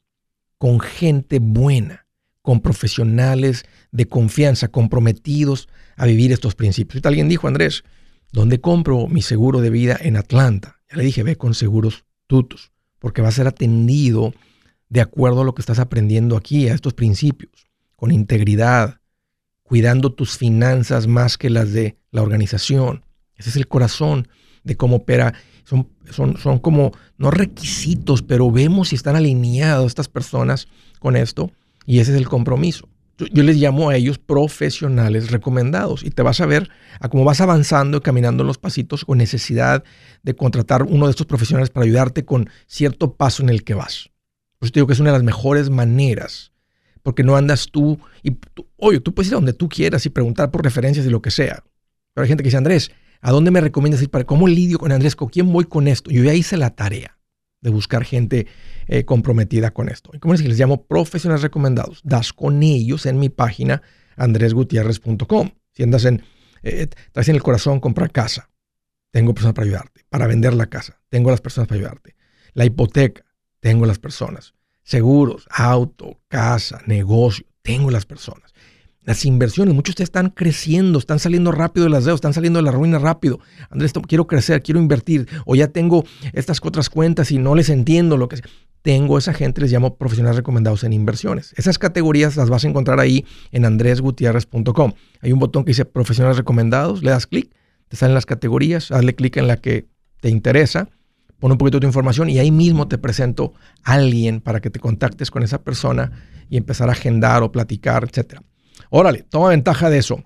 con 0.58 0.80
gente 0.80 1.38
buena, 1.40 2.08
con 2.42 2.62
profesionales 2.62 3.64
de 3.92 4.08
confianza, 4.08 4.70
comprometidos 4.70 5.68
a 5.98 6.06
vivir 6.06 6.32
estos 6.32 6.56
principios. 6.56 6.96
Ahorita 6.96 7.10
alguien 7.10 7.30
dijo, 7.30 7.48
Andrés, 7.48 7.84
¿Dónde 8.32 8.62
compro 8.62 9.08
mi 9.08 9.22
seguro 9.22 9.60
de 9.60 9.70
vida 9.70 9.98
en 10.00 10.16
Atlanta? 10.16 10.80
Ya 10.90 10.96
le 10.96 11.04
dije, 11.04 11.22
ve 11.22 11.36
con 11.36 11.54
seguros 11.54 12.06
tutos, 12.28 12.72
porque 12.98 13.22
va 13.22 13.28
a 13.28 13.34
ser 13.34 13.46
atendido 13.46 14.34
de 14.88 15.02
acuerdo 15.02 15.42
a 15.42 15.44
lo 15.44 15.54
que 15.54 15.62
estás 15.62 15.80
aprendiendo 15.80 16.38
aquí, 16.38 16.70
a 16.70 16.74
estos 16.74 16.94
principios, 16.94 17.52
con 17.98 18.12
integridad, 18.12 19.02
cuidando 19.64 20.14
tus 20.14 20.38
finanzas 20.38 21.08
más 21.08 21.38
que 21.38 21.50
las 21.50 21.74
de 21.74 21.98
la 22.12 22.22
organización. 22.22 23.04
Ese 23.36 23.50
es 23.50 23.58
el 23.58 23.68
corazón 23.68 24.30
de 24.64 24.78
cómo 24.78 24.98
opera. 24.98 25.34
Son, 25.66 25.90
son, 26.10 26.38
son 26.38 26.60
como, 26.60 26.94
no 27.18 27.32
requisitos, 27.32 28.22
pero 28.22 28.50
vemos 28.50 28.90
si 28.90 28.96
están 28.96 29.18
alineados 29.18 29.88
estas 29.88 30.08
personas 30.08 30.70
con 31.00 31.18
esto 31.18 31.52
y 31.86 32.00
ese 32.00 32.12
es 32.12 32.18
el 32.18 32.30
compromiso. 32.30 32.88
Yo, 33.18 33.44
les 33.44 33.58
llamo 33.58 33.90
a 33.90 33.96
ellos 33.96 34.18
profesionales 34.18 35.32
recomendados 35.32 36.04
y 36.04 36.10
te 36.10 36.24
vas 36.24 36.42
a 36.42 36.46
ver 36.46 36.70
a 37.00 37.10
cómo 37.10 37.24
vas 37.24 37.42
avanzando 37.42 37.98
y 37.98 38.02
caminando 38.02 38.44
los 38.44 38.58
pasitos 38.58 39.06
con 39.06 39.20
necesidad 39.20 39.84
de 40.24 40.36
contratar 40.36 40.84
uno 40.84 41.06
de 41.06 41.12
estos 41.12 41.28
profesionales 41.28 41.70
para 41.70 41.86
ayudarte 41.86 42.26
con 42.26 42.50
cierto 42.66 43.16
paso 43.16 43.44
en 43.44 43.50
el 43.50 43.64
que 43.64 43.76
vas. 43.76 44.10
Por 44.58 44.68
eso 44.68 44.74
te 44.74 44.80
digo 44.80 44.88
que 44.88 44.94
es 44.94 45.00
una 45.00 45.12
de 45.12 45.18
las 45.18 45.24
mejores 45.24 45.70
maneras, 45.70 46.52
porque 47.04 47.24
no 47.24 47.36
andas 47.36 47.68
tú 47.72 48.00
y, 48.24 48.38
oye, 48.78 49.00
tú 49.00 49.14
puedes 49.14 49.30
ir 49.30 49.36
a 49.36 49.38
donde 49.38 49.54
tú 49.54 49.70
quieras 49.70 50.06
y 50.06 50.10
preguntar 50.10 50.50
por 50.50 50.64
referencias 50.64 51.06
y 51.06 51.10
lo 51.10 51.22
que 51.22 51.32
sea. 51.32 51.64
Pero 52.14 52.24
hay 52.24 52.28
gente 52.28 52.44
que 52.44 52.48
dice, 52.48 52.58
Andrés, 52.58 52.92
¿a 53.22 53.32
dónde 53.32 53.52
me 53.52 53.62
recomiendas 53.62 54.02
ir 54.02 54.10
para 54.10 54.26
cómo 54.26 54.48
lidio 54.48 54.80
con 54.80 54.92
Andrés? 54.92 55.16
¿Con 55.16 55.30
quién 55.30 55.52
voy 55.52 55.66
con 55.66 55.88
esto? 55.88 56.10
Yo 56.12 56.24
ya 56.24 56.34
hice 56.34 56.58
la 56.58 56.72
tarea 56.72 57.21
de 57.62 57.70
buscar 57.70 58.04
gente 58.04 58.48
eh, 58.88 59.06
comprometida 59.06 59.72
con 59.72 59.88
esto. 59.90 60.12
Y 60.14 60.20
como 60.20 60.34
les, 60.34 60.44
les 60.44 60.60
llamo 60.60 60.86
profesionales 60.86 61.44
recomendados, 61.44 62.02
das 62.04 62.34
con 62.34 62.62
ellos 62.64 63.06
en 63.06 63.20
mi 63.20 63.30
página 63.30 63.82
andresgutierrez.com. 64.18 65.52
Si 65.72 65.84
andas 65.84 66.06
en, 66.06 66.24
eh, 66.64 66.88
traes 67.12 67.30
en 67.30 67.36
el 67.36 67.44
corazón 67.44 67.80
comprar 67.80 68.12
casa, 68.12 68.50
tengo 69.12 69.34
personas 69.34 69.54
para 69.54 69.66
ayudarte. 69.66 70.06
Para 70.10 70.28
vender 70.28 70.54
la 70.54 70.68
casa, 70.68 71.02
tengo 71.10 71.30
las 71.30 71.42
personas 71.42 71.68
para 71.68 71.80
ayudarte. 71.80 72.16
La 72.54 72.66
hipoteca, 72.66 73.26
tengo 73.60 73.86
las 73.86 74.00
personas. 74.00 74.56
Seguros, 74.84 75.48
auto, 75.52 76.20
casa, 76.28 76.82
negocio, 76.88 77.46
tengo 77.62 77.92
las 77.92 78.06
personas. 78.06 78.51
Las 79.04 79.26
inversiones, 79.26 79.74
muchos 79.74 79.96
de 79.96 80.04
ustedes 80.04 80.10
están 80.10 80.30
creciendo, 80.30 81.00
están 81.00 81.18
saliendo 81.18 81.52
rápido 81.52 81.86
de 81.86 81.90
las 81.90 82.06
deudas, 82.06 82.18
están 82.18 82.34
saliendo 82.34 82.60
de 82.60 82.64
la 82.64 82.72
ruina 82.72 83.00
rápido. 83.00 83.40
Andrés, 83.72 83.94
quiero 84.08 84.28
crecer, 84.28 84.62
quiero 84.62 84.80
invertir, 84.80 85.28
o 85.46 85.56
ya 85.56 85.70
tengo 85.70 86.06
estas 86.34 86.60
otras 86.64 86.90
cuentas 86.90 87.32
y 87.32 87.40
no 87.40 87.56
les 87.56 87.70
entiendo 87.70 88.16
lo 88.16 88.28
que 88.28 88.38
sea. 88.38 88.46
Tengo 88.84 89.18
esa 89.18 89.34
gente, 89.34 89.62
les 89.62 89.72
llamo 89.72 89.96
profesionales 89.96 90.38
recomendados 90.38 90.84
en 90.84 90.94
inversiones. 90.94 91.54
Esas 91.58 91.80
categorías 91.80 92.36
las 92.36 92.50
vas 92.50 92.64
a 92.64 92.68
encontrar 92.68 93.00
ahí 93.00 93.26
en 93.52 93.66
andresgutierrez.com. 93.66 94.94
Hay 95.22 95.32
un 95.32 95.40
botón 95.40 95.66
que 95.66 95.72
dice 95.72 95.86
profesionales 95.86 96.38
recomendados, 96.38 97.02
le 97.02 97.10
das 97.10 97.26
clic, 97.26 97.52
te 97.88 97.98
salen 97.98 98.14
las 98.14 98.28
categorías, 98.28 98.92
hazle 98.92 99.16
clic 99.16 99.38
en 99.38 99.48
la 99.48 99.58
que 99.58 99.88
te 100.20 100.30
interesa, 100.30 100.90
pon 101.40 101.52
un 101.52 101.58
poquito 101.58 101.78
de 101.78 101.82
tu 101.82 101.88
información 101.88 102.30
y 102.30 102.38
ahí 102.38 102.52
mismo 102.52 102.88
te 102.88 103.00
presento 103.00 103.54
a 103.84 103.94
alguien 103.94 104.42
para 104.42 104.62
que 104.62 104.70
te 104.70 104.80
contactes 104.80 105.32
con 105.32 105.42
esa 105.42 105.64
persona 105.64 106.12
y 106.50 106.58
empezar 106.58 106.90
a 106.90 106.92
agendar 106.92 107.42
o 107.42 107.52
platicar, 107.52 108.04
etcétera. 108.04 108.44
Órale, 108.94 109.24
toma 109.24 109.50
ventaja 109.50 109.90
de 109.90 110.00
eso. 110.00 110.22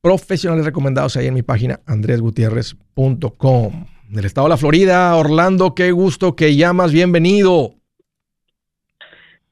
Profesionales 0.00 0.64
recomendados 0.64 1.16
ahí 1.16 1.28
en 1.28 1.34
mi 1.34 1.42
página 1.42 1.78
andresgutierrez.com. 1.86 3.86
Del 4.08 4.24
estado 4.24 4.48
de 4.48 4.50
la 4.50 4.56
Florida, 4.56 5.14
Orlando, 5.14 5.76
qué 5.76 5.92
gusto 5.92 6.34
que 6.34 6.56
llamas, 6.56 6.92
bienvenido. 6.92 7.76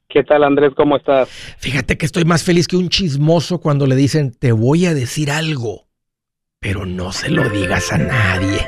¿Qué 0.09 0.25
tal 0.25 0.43
Andrés? 0.43 0.73
¿Cómo 0.77 0.97
estás? 0.97 1.29
Fíjate 1.29 1.97
que 1.97 2.05
estoy 2.05 2.25
más 2.25 2.43
feliz 2.43 2.67
que 2.67 2.77
un 2.77 2.89
chismoso 2.89 3.61
cuando 3.61 3.87
le 3.87 3.95
dicen, 3.95 4.33
te 4.33 4.51
voy 4.51 4.87
a 4.87 4.95
decir 4.95 5.31
algo, 5.31 5.87
pero 6.59 6.87
no 6.87 7.13
se 7.13 7.31
lo 7.31 7.49
digas 7.51 7.93
a 7.93 7.99
nadie. 7.99 8.67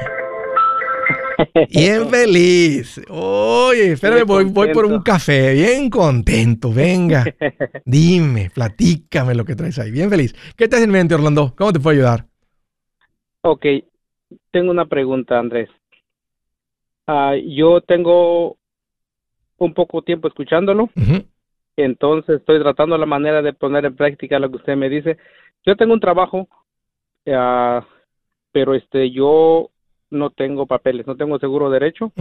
Bien 1.70 2.08
feliz. 2.10 3.00
Oye, 3.08 3.92
espérame, 3.92 4.24
voy, 4.24 4.44
voy, 4.44 4.72
por 4.72 4.86
un 4.86 5.02
café. 5.02 5.54
Bien 5.54 5.90
contento. 5.90 6.72
Venga. 6.72 7.24
Dime, 7.84 8.50
platícame 8.54 9.34
lo 9.34 9.44
que 9.44 9.54
traes 9.54 9.78
ahí. 9.78 9.90
Bien 9.90 10.10
feliz. 10.10 10.34
¿Qué 10.56 10.68
te 10.68 10.76
hace 10.76 10.84
en 10.84 10.90
mente, 10.90 11.14
Orlando? 11.14 11.54
¿Cómo 11.56 11.72
te 11.72 11.80
puedo 11.80 11.96
ayudar? 11.96 12.26
Ok. 13.42 13.66
Tengo 14.50 14.70
una 14.70 14.86
pregunta, 14.86 15.38
Andrés. 15.38 15.68
Uh, 17.06 17.34
yo 17.48 17.80
tengo 17.80 18.56
un 19.58 19.74
poco 19.74 20.02
tiempo 20.02 20.28
escuchándolo. 20.28 20.90
Entonces 21.76 22.40
estoy 22.40 22.60
tratando 22.60 22.98
la 22.98 23.06
manera 23.06 23.42
de 23.42 23.52
poner 23.52 23.84
en 23.84 23.96
práctica 23.96 24.38
lo 24.38 24.50
que 24.50 24.56
usted 24.56 24.76
me 24.76 24.88
dice. 24.88 25.16
Yo 25.64 25.76
tengo 25.76 25.94
un 25.94 26.00
trabajo, 26.00 26.48
uh, 27.26 27.80
pero 28.52 28.74
este 28.74 29.10
yo 29.10 29.71
no 30.12 30.30
tengo 30.30 30.66
papeles, 30.66 31.06
no 31.06 31.16
tengo 31.16 31.38
seguro 31.38 31.70
derecho 31.70 32.12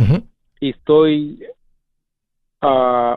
y 0.60 0.69
estoy 0.69 1.43
uh, 2.62 3.15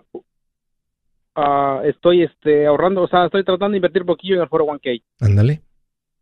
uh, 1.36 1.82
estoy 1.84 2.22
este 2.22 2.66
ahorrando, 2.66 3.02
o 3.02 3.08
sea, 3.08 3.26
estoy 3.26 3.44
tratando 3.44 3.70
de 3.70 3.78
invertir 3.78 4.04
poquillo 4.04 4.36
en 4.36 4.42
el 4.42 4.48
401k. 4.48 5.02
Ándale. 5.20 5.60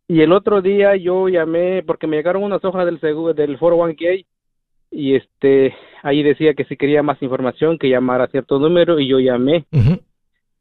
Y 0.07 0.21
el 0.21 0.31
otro 0.31 0.61
día 0.61 0.95
yo 0.95 1.29
llamé 1.29 1.83
porque 1.83 2.07
me 2.07 2.17
llegaron 2.17 2.43
unas 2.43 2.63
hojas 2.63 2.85
del 2.85 2.99
seguro 2.99 3.33
del 3.33 3.57
401k 3.57 4.25
y 4.91 5.15
este 5.15 5.73
ahí 6.03 6.21
decía 6.21 6.53
que 6.53 6.65
si 6.65 6.77
quería 6.77 7.01
más 7.01 7.21
información 7.21 7.79
que 7.79 7.89
llamara 7.89 8.25
a 8.25 8.29
cierto 8.29 8.59
número 8.59 8.99
y 8.99 9.07
yo 9.07 9.19
llamé. 9.19 9.65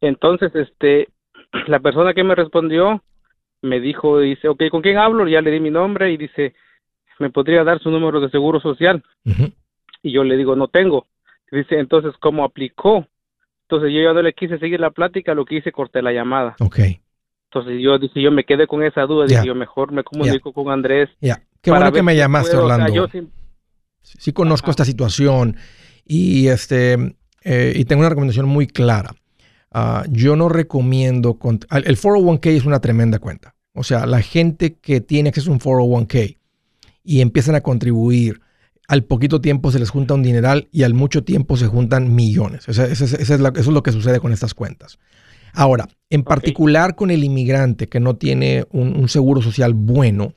Entonces, 0.00 0.54
este 0.54 1.08
la 1.66 1.80
persona 1.80 2.14
que 2.14 2.24
me 2.24 2.34
respondió 2.34 3.02
me 3.62 3.80
dijo, 3.80 4.18
dice, 4.18 4.48
ok, 4.48 4.64
¿con 4.70 4.82
quién 4.82 4.98
hablo? 4.98 5.26
Ya 5.28 5.40
le 5.40 5.50
di 5.50 5.60
mi 5.60 5.70
nombre 5.70 6.12
y 6.12 6.16
dice, 6.16 6.54
¿me 7.18 7.30
podría 7.30 7.64
dar 7.64 7.80
su 7.80 7.90
número 7.90 8.20
de 8.20 8.30
seguro 8.30 8.60
social? 8.60 9.02
Y 10.02 10.12
yo 10.12 10.24
le 10.24 10.36
digo, 10.36 10.56
no 10.56 10.68
tengo. 10.68 11.06
Dice, 11.50 11.78
entonces, 11.78 12.12
¿cómo 12.20 12.44
aplicó? 12.44 13.06
Entonces 13.62 13.92
yo 13.92 14.02
ya 14.02 14.12
no 14.12 14.22
le 14.22 14.32
quise 14.32 14.58
seguir 14.58 14.80
la 14.80 14.90
plática, 14.90 15.34
lo 15.34 15.44
que 15.44 15.56
hice, 15.56 15.72
corté 15.72 16.02
la 16.02 16.12
llamada. 16.12 16.56
Ok. 16.60 16.80
Entonces 17.50 17.82
yo 17.82 17.98
dije, 17.98 18.22
yo 18.22 18.30
me 18.30 18.44
quedé 18.44 18.66
con 18.66 18.82
esa 18.82 19.02
duda, 19.02 19.26
dije 19.26 19.46
yo 19.46 19.54
mejor 19.54 19.92
me 19.92 20.02
comunico 20.02 20.52
con 20.52 20.70
Andrés. 20.70 21.10
Ya, 21.20 21.42
qué 21.60 21.70
bueno 21.70 21.92
que 21.92 22.02
me 22.02 22.16
llamaste, 22.16 22.56
Orlando. 22.56 23.08
sí, 24.00 24.32
conozco 24.32 24.70
esta 24.70 24.86
situación 24.86 25.56
y 26.04 26.48
este 26.48 27.14
eh, 27.44 27.72
y 27.76 27.84
tengo 27.84 28.00
una 28.00 28.08
recomendación 28.08 28.46
muy 28.46 28.66
clara. 28.66 29.14
Ah, 29.70 30.04
yo 30.08 30.36
no 30.36 30.48
recomiendo, 30.48 31.38
el 31.70 31.96
401k 31.96 32.46
es 32.46 32.64
una 32.64 32.80
tremenda 32.80 33.18
cuenta. 33.18 33.54
O 33.74 33.84
sea, 33.84 34.06
la 34.06 34.20
gente 34.20 34.74
que 34.74 35.00
tiene 35.00 35.30
acceso 35.30 35.50
a 35.50 35.54
un 35.54 35.60
401k 35.60 36.38
y 37.04 37.20
empiezan 37.20 37.54
a 37.54 37.60
contribuir, 37.60 38.40
al 38.88 39.04
poquito 39.04 39.40
tiempo 39.40 39.70
se 39.70 39.78
les 39.78 39.90
junta 39.90 40.14
un 40.14 40.22
dineral 40.22 40.68
y 40.72 40.82
al 40.82 40.94
mucho 40.94 41.24
tiempo 41.24 41.56
se 41.56 41.66
juntan 41.66 42.14
millones. 42.14 42.68
Eso, 42.68 42.84
es, 42.84 43.40
lo 43.40 43.82
que 43.82 43.92
sucede 43.92 44.20
con 44.20 44.32
estas 44.32 44.54
cuentas. 44.54 44.98
Ahora, 45.54 45.88
en 46.10 46.24
particular 46.24 46.94
con 46.94 47.10
el 47.10 47.24
inmigrante 47.24 47.88
que 47.88 48.00
no 48.00 48.16
tiene 48.16 48.66
un, 48.70 49.08
seguro 49.08 49.42
social 49.42 49.74
bueno, 49.74 50.34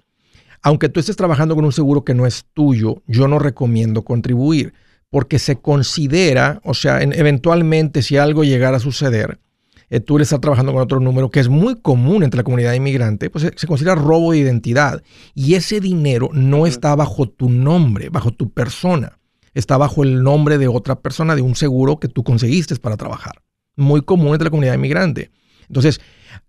aunque 0.62 0.90
tú 0.90 1.00
estés 1.00 1.16
trabajando 1.16 1.56
con 1.56 1.66
un 1.66 1.72
seguro 1.72 2.04
que 2.04 2.14
no 2.14 2.26
es 2.26 2.46
tuyo, 2.54 3.02
yo 3.08 3.28
no 3.28 3.40
recomiendo 3.40 4.04
contribuir 4.04 4.74
porque 5.10 5.40
se 5.40 5.58
considera, 5.58 6.60
o 6.64 6.74
sea, 6.74 7.02
eventualmente 7.02 8.02
si 8.02 8.18
algo 8.18 8.44
llegara 8.44 8.78
a 8.78 8.82
suceder, 8.82 9.40
eh, 9.90 10.00
tú 10.00 10.18
le 10.18 10.24
estás 10.24 10.42
trabajando 10.42 10.74
con 10.74 10.82
otro 10.82 11.00
número 11.00 11.30
que 11.30 11.40
es 11.40 11.50
muy 11.50 11.76
común 11.76 12.24
entre 12.24 12.40
la 12.40 12.44
comunidad 12.44 12.74
inmigrante, 12.74 13.30
pues 13.30 13.52
se, 13.56 13.68
considera 13.68 13.96
robo 13.96 14.32
de 14.32 14.40
identidad. 14.40 15.04
Y 15.34 15.56
ese 15.56 15.80
dinero 15.80 16.30
no 16.34 16.66
está 16.66 16.96
bajo 16.96 17.28
tu 17.30 17.50
nombre, 17.50 18.10
bajo 18.10 18.32
tu 18.32 18.52
persona. 18.52 19.20
Está 19.54 19.78
bajo 19.78 20.04
el 20.04 20.22
nombre 20.22 20.58
de 20.58 20.68
otra 20.68 21.00
persona, 21.00 21.36
de 21.36 21.42
un 21.42 21.56
seguro 21.56 22.00
que 22.00 22.08
tú 22.08 22.24
conseguiste 22.24 22.76
para 22.76 22.98
trabajar. 22.98 23.42
Muy 23.78 24.02
común 24.02 24.34
entre 24.34 24.46
la 24.46 24.50
comunidad 24.50 24.74
inmigrante. 24.74 25.32
Entonces, 25.68 26.02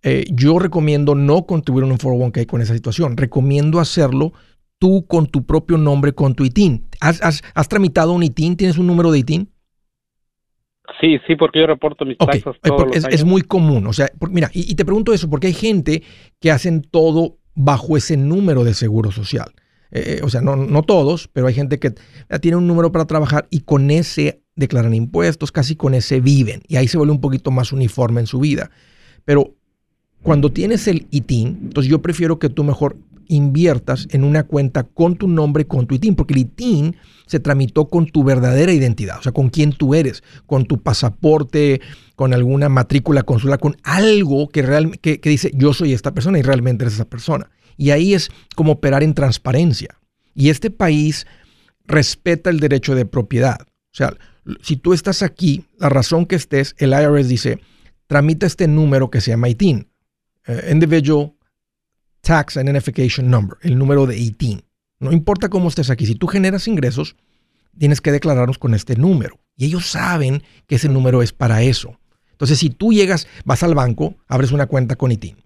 eh, 0.02 0.25
yo 0.31 0.59
recomiendo 0.59 1.14
no 1.14 1.47
contribuir 1.47 1.85
en 1.85 1.93
un 1.93 1.99
401k 1.99 2.47
con 2.47 2.61
esa 2.61 2.75
situación. 2.75 3.16
Recomiendo 3.16 3.81
hacerlo 3.81 4.33
tú 4.78 5.07
con 5.07 5.26
tu 5.26 5.47
propio 5.47 5.78
nombre, 5.78 6.12
con 6.12 6.35
tu 6.35 6.45
ITIN. 6.45 6.87
¿Has, 7.00 7.43
tramitado 7.69 8.12
un 8.12 8.23
ITIN? 8.23 8.57
¿Tienes 8.57 8.78
un 8.78 8.87
número 8.87 9.11
de 9.11 9.21
ITIN? 9.21 9.50
Sí, 11.00 11.19
sí, 11.26 11.37
porque 11.37 11.61
yo 11.61 11.66
reporto 11.66 12.05
mis 12.05 12.16
taxas 12.16 12.57
todos 12.62 12.95
es, 12.95 13.25
muy 13.25 13.43
común. 13.43 13.87
O 13.87 13.93
sea, 13.93 14.09
mira, 14.31 14.50
y, 14.52 14.75
te 14.75 14.85
pregunto 14.85 15.12
eso, 15.12 15.28
porque 15.28 15.49
hay 15.49 15.52
gente 15.52 16.02
que 16.40 16.50
hacen 16.50 16.83
todo 16.83 17.38
bajo 17.55 17.97
ese 17.97 18.16
número 18.16 18.64
de 18.64 18.75
seguro 18.75 19.11
social. 19.11 19.52
Eh, 19.90 20.19
eh, 20.19 20.21
o 20.23 20.28
sea, 20.28 20.40
no, 20.40 20.57
no 20.57 20.83
todos, 20.83 21.28
pero 21.28 21.47
hay 21.47 21.55
gente 21.55 21.78
que 21.78 21.95
tiene 22.40 22.57
un 22.57 22.66
número 22.66 22.93
para 22.93 23.07
trabajar 23.07 23.47
y 23.50 23.61
con 23.61 23.90
ese 23.90 24.43
declaran 24.55 24.95
impuestos, 24.95 25.52
casi 25.52 25.76
con 25.76 25.95
ese 25.95 26.21
viven. 26.21 26.62
Y 26.66 26.76
ahí 26.76 26.88
se 26.88 26.97
vuelve 26.97 27.12
un 27.12 27.21
poquito 27.21 27.50
más 27.50 27.73
uniforme 27.73 28.21
en 28.21 28.26
su 28.26 28.40
vida. 28.40 28.71
Pero 29.25 29.55
cuando 30.23 30.50
tienes 30.50 30.88
el 30.88 31.07
ITIN, 31.11 31.59
entonces 31.64 31.90
yo 31.90 32.00
prefiero 32.02 32.38
que 32.38 32.49
tú 32.49 32.64
mejor 32.64 32.97
inviertas 33.28 34.09
en 34.11 34.25
una 34.25 34.45
cuenta 34.45 34.85
con 34.85 35.16
tu 35.16 35.28
nombre, 35.28 35.66
con 35.66 35.87
tu 35.87 35.95
ITIN, 35.95 36.14
porque 36.14 36.35
el 36.35 36.40
ITIN 36.40 36.97
se 37.26 37.40
tramitó 37.40 37.88
con 37.88 38.06
tu 38.06 38.25
verdadera 38.25 38.73
identidad, 38.73 39.18
o 39.18 39.23
sea, 39.23 39.33
con 39.33 39.49
quién 39.49 39.73
tú 39.73 39.95
eres, 39.95 40.23
con 40.47 40.64
tu 40.64 40.83
pasaporte, 40.83 41.80
con 42.14 42.33
alguna 42.33 42.68
matrícula 42.68 43.23
consular, 43.23 43.59
con 43.59 43.76
algo 43.83 44.49
que, 44.49 44.62
real, 44.62 44.99
que, 45.00 45.18
dice 45.23 45.50
yo 45.54 45.75
soy 45.75 45.92
esta 45.92 46.14
persona 46.14 46.38
y 46.38 46.42
realmente 46.42 46.85
eres 46.85 46.95
esa 46.95 47.09
persona. 47.09 47.50
Y 47.76 47.90
ahí 47.90 48.14
es 48.14 48.30
como 48.54 48.73
operar 48.73 49.02
en 49.02 49.14
transparencia. 49.14 49.99
Y 50.35 50.50
este 50.50 50.71
país 50.71 51.26
respeta 51.85 52.50
el 52.50 52.61
derecho 52.61 52.95
de 52.95 53.06
propiedad. 53.06 53.59
O 53.61 53.97
sea, 53.97 54.14
si 54.62 54.76
tú 54.76 54.95
estás 54.95 55.23
aquí, 55.23 55.66
la 55.78 55.88
razón 55.88 56.26
que 56.26 56.37
estés, 56.37 56.75
el 56.78 56.90
IRS 56.90 57.28
dice, 57.28 57.61
tramita 58.06 58.47
este 58.47 58.68
número 58.68 59.11
que 59.11 59.21
se 59.21 59.33
llama 59.33 59.49
ITIN, 59.49 59.88
eh, 60.47 60.71
Individual 60.73 61.36
Tax 62.26 62.56
Identification 62.56 63.30
Number, 63.30 63.56
el 63.62 63.78
número 63.78 64.04
de 64.04 64.18
ITIN. 64.18 64.61
No 64.99 65.12
importa 65.12 65.49
cómo 65.49 65.68
estés 65.68 65.90
aquí, 65.90 66.06
si 66.06 66.16
tú 66.16 66.26
generas 66.26 66.66
ingresos, 66.66 67.14
tienes 67.78 68.00
que 68.00 68.11
declararnos 68.11 68.59
con 68.59 68.75
este 68.75 68.97
número. 68.97 69.38
Y 69.54 69.66
ellos 69.66 69.87
saben 69.87 70.42
que 70.66 70.75
ese 70.75 70.88
número 70.88 71.23
es 71.23 71.33
para 71.33 71.62
eso. 71.62 72.00
Entonces, 72.33 72.59
si 72.59 72.68
tú 72.68 72.92
llegas, 72.92 73.28
vas 73.45 73.62
al 73.62 73.76
banco, 73.76 74.16
abres 74.26 74.50
una 74.50 74.66
cuenta 74.66 74.97
con 74.97 75.12
ITIN, 75.12 75.37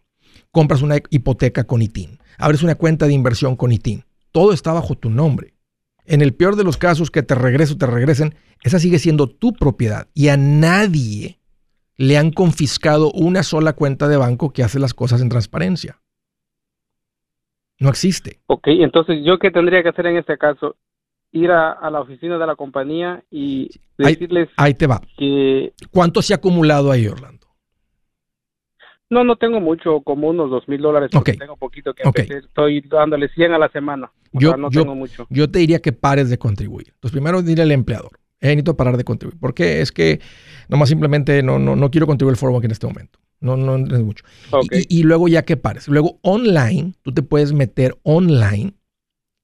compras 0.53 0.81
una 0.81 0.97
hipoteca 1.11 1.65
con 1.65 1.83
ITIN, 1.83 2.19
abres 2.39 2.63
una 2.63 2.77
cuenta 2.77 3.07
de 3.07 3.13
inversión 3.13 3.57
con 3.57 3.73
ITIN, 3.73 4.07
todo 4.33 4.55
está 4.55 4.73
bajo 4.73 4.95
tu 4.95 5.11
nombre. 5.11 5.53
En 6.07 6.23
el 6.23 6.33
peor 6.33 6.57
de 6.57 6.65
los 6.65 6.79
casos 6.79 7.11
que 7.11 7.23
te 7.23 7.35
regresen, 7.35 7.77
te 7.77 7.87
regresen, 7.87 8.35
esa 8.63 8.79
sigue 8.79 8.99
siendo 8.99 9.29
tu 9.29 9.53
propiedad 9.53 10.09
y 10.15 10.29
a 10.29 10.39
nadie 10.39 11.41
le 11.99 12.17
han 12.17 12.31
confiscado 12.33 13.13
una 13.13 13.43
sola 13.43 13.75
cuenta 13.75 14.09
de 14.09 14.17
banco 14.17 14.55
que 14.55 14.63
hace 14.63 14.79
las 14.79 14.95
cosas 14.95 15.21
en 15.21 15.29
transparencia. 15.29 16.01
No 17.81 17.89
existe. 17.89 18.39
Ok, 18.47 18.69
entonces 18.69 19.25
yo 19.25 19.39
qué 19.39 19.51
tendría 19.51 19.83
que 19.83 19.89
hacer 19.89 20.07
en 20.07 20.19
este 20.19 20.37
caso? 20.37 20.77
Ir 21.33 21.51
a, 21.51 21.91
la 21.91 22.01
oficina 22.01 22.39
de 22.39 22.47
la 22.47 22.55
compañía 22.55 23.25
y 23.31 23.71
decirles... 23.97 24.49
Ahí, 24.57 24.75
te 24.75 24.87
va. 24.87 25.01
Que, 25.17 25.73
¿Cuánto 25.91 26.23
se 26.23 26.35
ha 26.35 26.37
acumulado 26.37 26.93
ahí, 26.93 27.07
Orlando? 27.07 27.47
No, 29.09 29.25
no 29.25 29.37
tengo 29.37 29.61
mucho, 29.61 30.03
como 30.03 30.29
unos 30.29 30.51
dos 30.51 30.69
mil 30.69 30.81
dólares. 30.81 31.11
Okay. 31.15 31.37
Tengo 31.37 31.57
poquito 31.57 31.95
que 31.95 32.03
estoy 32.05 32.81
dándole 32.83 33.29
100 33.29 33.55
a 33.55 33.59
la 33.59 33.69
semana. 33.71 34.13
yo, 34.33 34.57
no 34.57 34.69
tengo 34.71 34.95
mucho. 34.95 35.27
Yo 35.31 35.51
te 35.51 35.61
diría 35.61 35.81
que 35.81 35.93
pares 35.93 36.31
de 36.31 36.39
contribuir. 36.39 36.89
Entonces, 36.89 37.13
primero 37.13 37.43
dile 37.43 37.63
al 37.63 37.73
empleador, 37.73 38.13
eh, 38.41 38.49
necesito 38.49 38.77
parar 38.77 38.97
de 38.97 39.05
contribuir. 39.05 39.41
Porque 39.41 39.81
es 39.81 39.91
que 39.91 40.21
nomás 40.69 40.89
simplemente 40.91 41.43
no, 41.43 41.59
no, 41.59 41.75
no 41.75 41.91
quiero 41.91 42.07
contribuir 42.07 42.37
foro 42.37 42.57
aquí 42.57 42.67
en 42.67 42.73
este 42.73 42.87
momento. 42.87 43.19
No, 43.41 43.57
no 43.57 43.77
es 43.77 44.03
mucho. 44.03 44.25
Y, 44.71 45.03
luego 45.03 45.27
ya 45.27 45.45
que 45.45 45.57
pares. 45.57 45.89
Luego 45.89 46.19
online, 46.23 46.93
tú 47.03 47.13
te 47.13 47.23
puedes 47.23 47.53
meter 47.53 47.99
online 48.03 48.75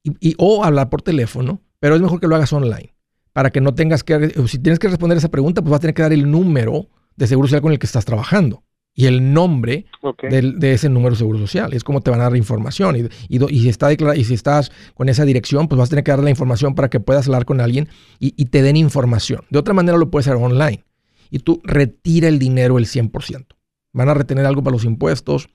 y, 0.03 0.35
o 0.37 0.63
hablar 0.63 0.89
por 0.89 1.01
teléfono, 1.01 1.61
pero 1.79 1.95
es 1.95 2.01
mejor 2.01 2.19
que 2.19 2.27
lo 2.27 2.35
hagas 2.35 2.53
online. 2.53 2.93
Para 3.33 3.49
que 3.49 3.59
no 3.59 3.73
tengas 3.73 4.03
que, 4.03 4.33
si 4.47 4.59
tienes 4.59 4.79
que 4.79 4.87
responder 4.87 5.17
esa 5.17 5.29
pregunta, 5.29 5.61
pues 5.61 5.71
vas 5.71 5.79
a 5.79 5.81
tener 5.81 5.95
que 5.95 6.03
dar 6.03 6.13
el 6.13 6.29
número 6.29 6.87
de 7.15 7.27
seguro 7.27 7.47
social 7.47 7.61
con 7.61 7.71
el 7.71 7.79
que 7.79 7.87
estás 7.87 8.05
trabajando 8.05 8.63
y 8.93 9.05
el 9.05 9.33
nombre 9.33 9.85
de 10.21 10.73
ese 10.73 10.89
número 10.89 11.11
de 11.11 11.17
seguro 11.17 11.39
social. 11.39 11.73
Es 11.73 11.83
como 11.83 12.01
te 12.01 12.11
van 12.11 12.19
a 12.19 12.23
dar 12.23 12.35
información. 12.35 13.09
Y, 13.29 13.35
y, 13.35 13.59
si 13.61 13.69
está 13.69 13.91
y 13.93 14.23
si 14.23 14.33
estás 14.35 14.71
con 14.93 15.09
esa 15.09 15.25
dirección, 15.25 15.67
pues 15.67 15.77
vas 15.77 15.89
a 15.89 15.91
tener 15.91 16.03
que 16.03 16.11
dar 16.11 16.23
la 16.23 16.29
información 16.29 16.75
para 16.75 16.89
que 16.89 16.99
puedas 16.99 17.27
hablar 17.27 17.45
con 17.45 17.61
alguien 17.61 17.89
y, 18.19 18.33
y 18.37 18.45
te 18.45 18.61
den 18.61 18.75
información. 18.75 19.41
De 19.49 19.57
otra 19.57 19.73
manera 19.73 19.97
lo 19.97 20.11
puedes 20.11 20.27
hacer 20.27 20.41
online. 20.41 20.83
Y 21.29 21.39
tú 21.39 21.61
retira 21.63 22.27
el 22.27 22.39
dinero 22.39 22.77
el 22.77 22.85
100% 22.85 23.56
van 23.93 24.09
a 24.09 24.13
retener 24.13 24.45
algo 24.45 24.63
para 24.63 24.75
los 24.75 24.85
impuestos. 24.85 25.49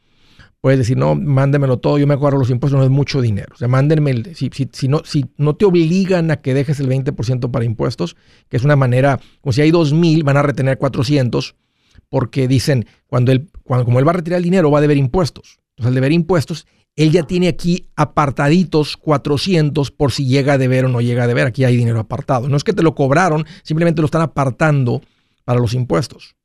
Puedes 0.61 0.79
decir, 0.79 0.97
no, 0.97 1.16
mándemelo 1.16 1.79
todo, 1.79 1.99
yo 1.99 2.07
me 2.07 2.14
acuerdo 2.14 2.38
los 2.38 2.51
impuestos, 2.51 2.79
no 2.79 2.85
es 2.85 2.90
mucho 2.90 3.21
dinero. 3.21 3.53
O 3.55 3.59
sea, 3.59 3.66
mándenme, 3.66 4.12
el, 4.12 4.37
si, 4.37 4.51
si, 4.53 4.88
no, 4.88 5.03
si 5.05 5.27
no 5.37 5.57
te 5.57 5.64
obligan 5.64 6.31
a 6.31 6.37
que 6.37 6.55
dejes 6.55 6.79
el 6.79 6.88
20% 6.88 7.51
para 7.51 7.64
impuestos, 7.64 8.16
que 8.49 8.57
es 8.57 8.64
una 8.64 8.77
manera, 8.77 9.18
como 9.40 9.53
si 9.53 9.61
hay 9.61 9.73
2.000, 9.73 10.23
van 10.23 10.37
a 10.37 10.42
retener 10.42 10.79
400, 10.79 11.57
porque 12.09 12.47
dicen, 12.47 12.87
cuando 13.09 13.33
él, 13.33 13.51
cuando, 13.64 13.85
como 13.85 13.99
él 13.99 14.07
va 14.07 14.12
a 14.12 14.14
retirar 14.14 14.38
el 14.38 14.45
dinero, 14.45 14.71
va 14.71 14.79
a 14.79 14.83
deber 14.83 14.97
impuestos. 14.97 15.59
Entonces, 15.71 15.88
al 15.88 15.95
deber 15.95 16.12
impuestos, 16.12 16.66
él 16.95 17.11
ya 17.11 17.23
tiene 17.23 17.49
aquí 17.49 17.88
apartaditos 17.97 18.97
400 18.99 19.90
por 19.90 20.12
si 20.12 20.27
llega 20.27 20.55
a 20.55 20.59
deber 20.59 20.85
o 20.85 20.88
no 20.88 21.01
llega 21.01 21.25
a 21.25 21.27
deber. 21.27 21.47
Aquí 21.47 21.64
hay 21.64 21.77
dinero 21.77 22.01
apartado. 22.01 22.49
No 22.49 22.57
es 22.57 22.64
que 22.64 22.73
te 22.73 22.83
lo 22.83 22.95
cobraron, 22.95 23.47
simplemente 23.62 24.03
lo 24.03 24.07
están 24.07 24.23
apartando 24.23 25.01
para 25.45 25.59
los 25.59 25.75
impuestos. 25.75 26.37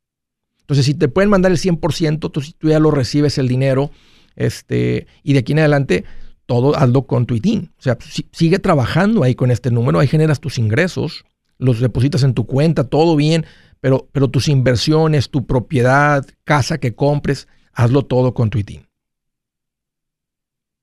Entonces, 0.68 0.86
si 0.86 0.96
te 0.96 1.08
pueden 1.08 1.30
mandar 1.30 1.50
el 1.50 1.58
100%, 1.58 2.20
tú, 2.20 2.30
tú 2.30 2.68
ya 2.68 2.80
lo 2.80 2.92
recibes 2.92 3.38
el 3.38 3.48
dinero, 3.48 3.90
este, 4.36 5.08
y 5.24 5.32
de 5.32 5.40
aquí 5.40 5.54
en 5.54 5.60
adelante, 5.60 6.04
todo 6.46 6.76
hazlo 6.76 7.04
con 7.04 7.26
tu 7.26 7.36
ITIN. 7.36 7.72
O 7.80 7.82
sea, 7.82 7.98
sigue 8.32 8.60
trabajando 8.60 9.24
ahí 9.24 9.34
con 9.34 9.50
este 9.50 9.72
número, 9.72 10.00
ahí 10.00 10.08
generas 10.08 10.42
tus 10.42 10.58
ingresos, 10.58 11.24
los 11.58 11.80
depositas 11.80 12.24
en 12.24 12.34
tu 12.34 12.46
cuenta, 12.46 12.84
todo 12.84 13.16
bien, 13.16 13.46
pero, 13.80 14.10
pero 14.12 14.28
tus 14.28 14.50
inversiones, 14.50 15.30
tu 15.30 15.48
propiedad, 15.48 16.26
casa 16.44 16.80
que 16.80 16.94
compres, 16.94 17.48
hazlo 17.72 18.02
todo 18.04 18.34
con 18.34 18.50
tu 18.50 18.58
ITIN. 18.58 18.86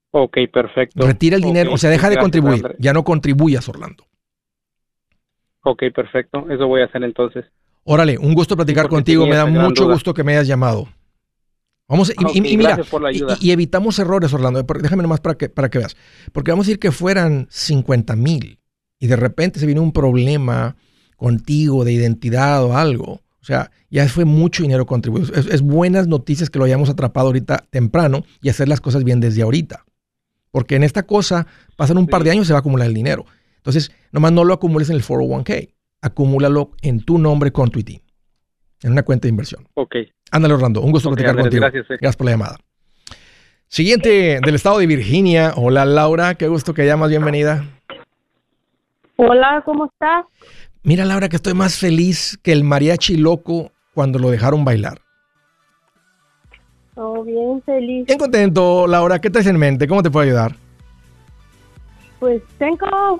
Ok, 0.09 0.37
perfecto. 0.51 1.05
Retira 1.05 1.35
el 1.35 1.43
dinero, 1.43 1.73
o 1.73 1.77
sea, 1.77 1.91
deja 1.91 2.09
de 2.09 2.17
contribuir, 2.17 2.75
ya 2.79 2.91
no 2.91 3.03
contribuyas, 3.03 3.69
Orlando. 3.69 4.05
Ok, 5.61 5.83
perfecto, 5.93 6.49
eso 6.49 6.65
voy 6.65 6.81
a 6.81 6.85
hacer 6.85 7.03
entonces. 7.03 7.45
Órale, 7.87 8.17
un 8.17 8.33
gusto 8.33 8.55
platicar 8.55 8.89
contigo. 8.89 9.27
Me 9.27 9.35
da 9.35 9.45
mucho 9.45 9.87
gusto 9.87 10.13
que 10.13 10.23
me 10.23 10.33
hayas 10.33 10.47
llamado. 10.47 10.89
Vamos, 11.87 12.11
y, 12.33 12.41
mira, 12.41 12.79
y, 13.39 13.51
evitamos 13.51 13.99
errores, 13.99 14.33
Orlando. 14.33 14.63
Déjame 14.81 15.03
nomás 15.03 15.19
para 15.19 15.35
que, 15.35 15.49
para 15.49 15.69
que 15.69 15.77
veas. 15.77 15.95
Porque 16.33 16.49
vamos 16.49 16.65
a 16.65 16.69
decir 16.69 16.79
que 16.79 16.91
fueran 16.91 17.47
50 17.51 18.15
mil 18.15 18.59
y 18.99 19.05
de 19.05 19.15
repente 19.15 19.59
se 19.59 19.67
viene 19.67 19.81
un 19.81 19.91
problema 19.91 20.75
contigo 21.15 21.85
de 21.85 21.93
identidad 21.93 22.63
o 22.63 22.75
algo. 22.75 23.21
O 23.39 23.45
sea, 23.45 23.69
ya 23.91 24.09
fue 24.09 24.25
mucho 24.25 24.63
dinero 24.63 24.87
contribuido. 24.87 25.31
Es, 25.35 25.61
buenas 25.61 26.07
noticias 26.07 26.49
que 26.49 26.57
lo 26.57 26.65
hayamos 26.65 26.89
atrapado 26.89 27.27
ahorita 27.27 27.65
temprano 27.69 28.25
y 28.41 28.49
hacer 28.49 28.67
las 28.67 28.81
cosas 28.81 29.03
bien 29.03 29.19
desde 29.19 29.43
ahorita. 29.43 29.85
Porque 30.49 30.75
en 30.75 30.83
esta 30.83 31.03
cosa 31.03 31.45
pasan 31.75 31.99
un 31.99 32.07
par 32.07 32.23
de 32.23 32.31
años 32.31 32.45
y 32.45 32.47
se 32.47 32.53
va 32.53 32.59
a 32.59 32.61
acumular 32.61 32.87
el 32.87 32.95
dinero. 32.95 33.27
Entonces, 33.57 33.91
nomás 34.11 34.31
no 34.31 34.43
lo 34.43 34.55
acumules 34.55 34.89
en 34.89 34.95
el 34.95 35.03
401k 35.03 35.74
acumúlalo 36.05 36.71
en 36.83 37.03
tu 37.03 37.17
nombre 37.17 37.51
con 37.51 37.69
tu 37.71 37.79
en 37.79 38.91
una 38.91 39.01
cuenta 39.03 39.23
de 39.23 39.29
inversión. 39.29 39.67
Ok. 39.73 39.95
Ándale, 40.31 40.53
Orlando. 40.53 40.81
Un 40.81 40.91
gusto 40.91 41.09
platicar 41.09 41.35
contigo. 41.35 41.61
Gracias, 41.61 41.87
gracias 41.87 42.15
por 42.15 42.25
la 42.25 42.31
llamada. 42.31 42.57
Siguiente 43.67 44.39
del 44.45 44.55
estado 44.55 44.77
de 44.77 44.85
Virginia. 44.85 45.53
Hola 45.55 45.85
Laura, 45.85 46.35
qué 46.35 46.47
gusto 46.47 46.73
que 46.75 46.85
llamas, 46.85 47.09
bienvenida. 47.09 47.65
Hola, 49.15 49.63
¿cómo 49.65 49.85
estás? 49.85 50.25
Mira 50.83 51.03
Laura, 51.03 51.29
que 51.29 51.37
estoy 51.37 51.55
más 51.55 51.79
feliz 51.79 52.37
que 52.43 52.51
el 52.51 52.63
mariachi 52.63 53.17
loco 53.17 53.71
cuando 53.95 54.19
lo 54.19 54.29
dejaron 54.29 54.63
bailar. 54.63 55.01
Oh, 56.93 57.23
bien 57.23 57.63
feliz. 57.65 58.05
Bien 58.05 58.19
contento, 58.19 58.85
Laura. 58.85 59.19
¿Qué 59.19 59.31
traes 59.31 59.47
en 59.47 59.57
mente? 59.57 59.87
¿Cómo 59.87 60.03
te 60.03 60.11
puedo 60.11 60.23
ayudar? 60.25 60.55
Pues 62.19 62.41
tengo 62.57 63.19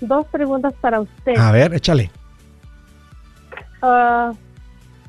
dos 0.00 0.26
preguntas 0.26 0.74
para 0.80 1.00
usted. 1.00 1.36
A 1.36 1.52
ver, 1.52 1.74
échale. 1.74 2.10
Ah, 3.80 4.32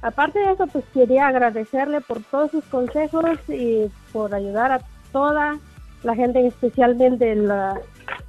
aparte 0.02 0.40
de 0.40 0.52
eso, 0.52 0.68
pues 0.68 0.86
quería 0.94 1.28
agradecerle 1.28 2.02
por 2.02 2.22
todos 2.24 2.52
sus 2.52 2.64
consejos 2.66 3.26
y 3.48 3.90
por 4.14 4.34
ayudar 4.34 4.72
a 4.72 4.82
toda 5.12 5.58
la 6.04 6.16
gente, 6.16 6.46
especialmente 6.46 7.36
la 7.36 7.80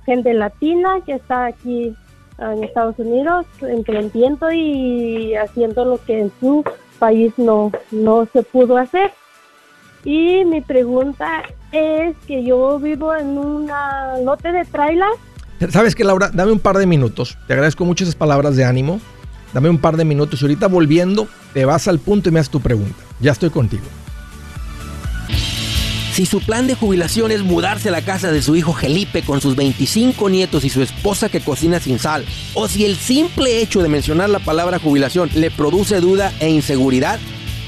gente 0.07 0.33
latina 0.35 1.01
que 1.05 1.13
está 1.13 1.47
aquí 1.47 1.95
en 2.39 2.65
Estados 2.65 2.99
Unidos, 2.99 3.47
emprendiendo 3.61 4.51
y 4.51 5.35
haciendo 5.35 5.85
lo 5.85 6.03
que 6.05 6.21
en 6.21 6.33
su 6.41 6.65
país 6.99 7.33
no, 7.37 7.71
no 7.91 8.27
se 8.33 8.43
pudo 8.43 8.79
hacer. 8.79 9.13
Y 10.05 10.45
mi 10.45 10.61
pregunta 10.61 11.43
es 11.73 12.17
que 12.27 12.45
yo 12.45 12.79
vivo 12.79 13.15
en 13.15 13.39
un 13.39 13.71
lote 14.25 14.53
de 14.53 14.65
trailers. 14.65 15.17
¿Sabes 15.71 15.95
qué, 15.95 16.05
Laura? 16.05 16.31
Dame 16.33 16.53
un 16.53 16.59
par 16.59 16.79
de 16.79 16.87
minutos. 16.87 17.37
Te 17.47 17.53
agradezco 17.53 17.85
mucho 17.85 18.05
esas 18.05 18.17
palabras 18.17 18.57
de 18.57 18.65
ánimo. 18.65 19.01
Dame 19.53 19.69
un 19.69 19.79
par 19.79 19.97
de 19.97 20.05
minutos 20.05 20.41
y 20.41 20.45
ahorita 20.45 20.69
volviendo 20.69 21.29
te 21.53 21.65
vas 21.65 21.89
al 21.89 21.99
punto 21.99 22.29
y 22.29 22.33
me 22.33 22.41
haces 22.41 22.51
tu 22.51 22.61
pregunta. 22.61 22.97
Ya 23.21 23.33
estoy 23.33 23.51
contigo. 23.51 23.85
Si 26.13 26.27
su 26.27 26.41
plan 26.41 26.67
de 26.67 26.75
jubilación 26.75 27.31
es 27.31 27.43
mudarse 27.43 27.89
a 27.89 27.93
la 27.93 28.03
casa 28.03 28.33
de 28.33 28.43
su 28.43 28.57
hijo 28.57 28.73
Felipe 28.73 29.23
con 29.23 29.41
sus 29.41 29.55
25 29.57 30.29
nietos 30.29 30.65
y 30.65 30.69
su 30.69 30.83
esposa 30.83 31.29
que 31.29 31.41
cocina 31.41 31.79
sin 31.79 31.99
sal, 31.99 32.25
o 32.55 32.69
si 32.69 32.85
el 32.85 32.97
simple 32.97 33.63
hecho 33.63 33.81
de 33.81 33.89
mencionar 33.89 34.29
la 34.29 34.41
palabra 34.41 34.79
jubilación 34.79 35.31
le 35.35 35.51
produce 35.51 36.01
duda 36.01 36.33
e 36.41 36.51
inseguridad, 36.51 37.21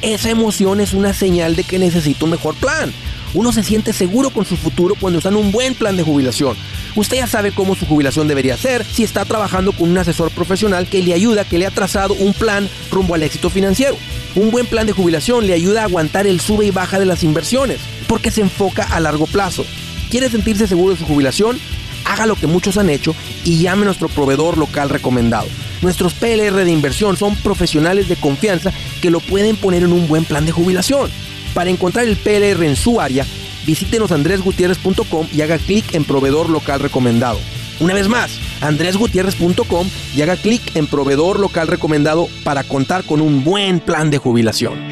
esa 0.03 0.31
emoción 0.31 0.81
es 0.81 0.93
una 0.93 1.15
señal 1.15 1.57
de 1.57 1.65
que 1.65 1.79
necesita 1.79 2.25
un 2.25 2.33
mejor 2.33 2.55
plan. 2.57 2.93
Uno 3.35 3.53
se 3.53 3.63
siente 3.63 3.93
seguro 3.93 4.31
con 4.31 4.45
su 4.45 4.57
futuro 4.57 4.95
cuando 5.01 5.19
está 5.19 5.31
en 5.31 5.37
un 5.37 5.53
buen 5.53 5.75
plan 5.75 5.97
de 5.97 6.03
jubilación. 6.03 6.57
Usted 6.97 7.17
ya 7.19 7.27
sabe 7.27 7.53
cómo 7.53 7.75
su 7.75 7.87
jubilación 7.87 8.29
debería 8.29 8.59
ser 8.59 8.85
si 8.85 9.05
está 9.05 9.25
trabajando 9.25 9.73
con 9.73 9.91
un 9.91 9.97
asesor 9.97 10.31
profesional 10.33 10.87
que 10.87 11.03
le 11.03 11.15
ayuda, 11.15 11.45
que 11.45 11.57
le 11.57 11.67
ha 11.67 11.71
trazado 11.71 12.15
un 12.15 12.35
plan 12.35 12.69
rumbo 12.91 13.15
al 13.15 13.23
éxito 13.23 13.49
financiero. 13.49 13.97
Un 14.35 14.51
buen 14.51 14.67
plan 14.67 14.87
de 14.87 14.93
jubilación 14.93 15.47
le 15.47 15.55
ayuda 15.55 15.83
a 15.83 15.85
aguantar 15.85 16.27
el 16.27 16.41
sube 16.41 16.67
y 16.67 16.71
baja 16.71 16.99
de 16.99 17.07
las 17.07 17.23
inversiones, 17.23 17.79
porque 18.07 18.31
se 18.31 18.43
enfoca 18.43 18.83
a 18.83 19.01
largo 19.01 19.27
plazo. 19.27 19.65
¿Quiere 20.11 20.29
sentirse 20.29 20.67
seguro 20.67 20.93
de 20.93 20.99
su 20.99 21.07
jubilación? 21.07 21.59
Haga 22.05 22.27
lo 22.27 22.37
que 22.37 22.47
muchos 22.47 22.77
han 22.77 22.91
hecho 22.91 23.15
y 23.45 23.63
llame 23.63 23.83
a 23.83 23.87
nuestro 23.87 24.09
proveedor 24.09 24.59
local 24.59 24.91
recomendado. 24.91 25.47
Nuestros 25.83 26.15
PLR 26.15 26.65
de 26.65 26.71
inversión 26.71 27.17
son 27.17 27.37
profesionales 27.37 28.09
de 28.09 28.17
confianza 28.17 28.73
que 29.01 29.11
lo 29.11 29.21
pueden 29.21 29.57
poner 29.57 29.83
en 29.83 29.93
un 29.93 30.09
buen 30.09 30.25
plan 30.25 30.47
de 30.47 30.53
jubilación. 30.53 31.11
Para 31.55 31.71
encontrar 31.71 32.07
el 32.07 32.17
PLR 32.17 32.65
en 32.65 32.77
su 32.77 33.01
área, 33.01 33.27
visítenos 33.67 34.13
andresgutierrez.com 34.13 35.27
y 35.33 35.43
haga 35.43 35.59
clic 35.59 35.95
en 35.95 36.05
proveedor 36.05 36.49
local 36.49 36.81
recomendado. 36.81 37.39
Una 37.81 37.95
vez 37.95 38.09
más, 38.09 38.31
andresgutierrez.com 38.61 39.89
y 40.15 40.23
haga 40.23 40.37
clic 40.37 40.63
en 40.77 40.87
proveedor 40.87 41.41
local 41.41 41.67
recomendado 41.67 42.29
para 42.45 42.63
contar 42.63 43.03
con 43.05 43.21
un 43.21 43.43
buen 43.43 43.81
plan 43.81 44.11
de 44.11 44.19
jubilación. 44.19 44.92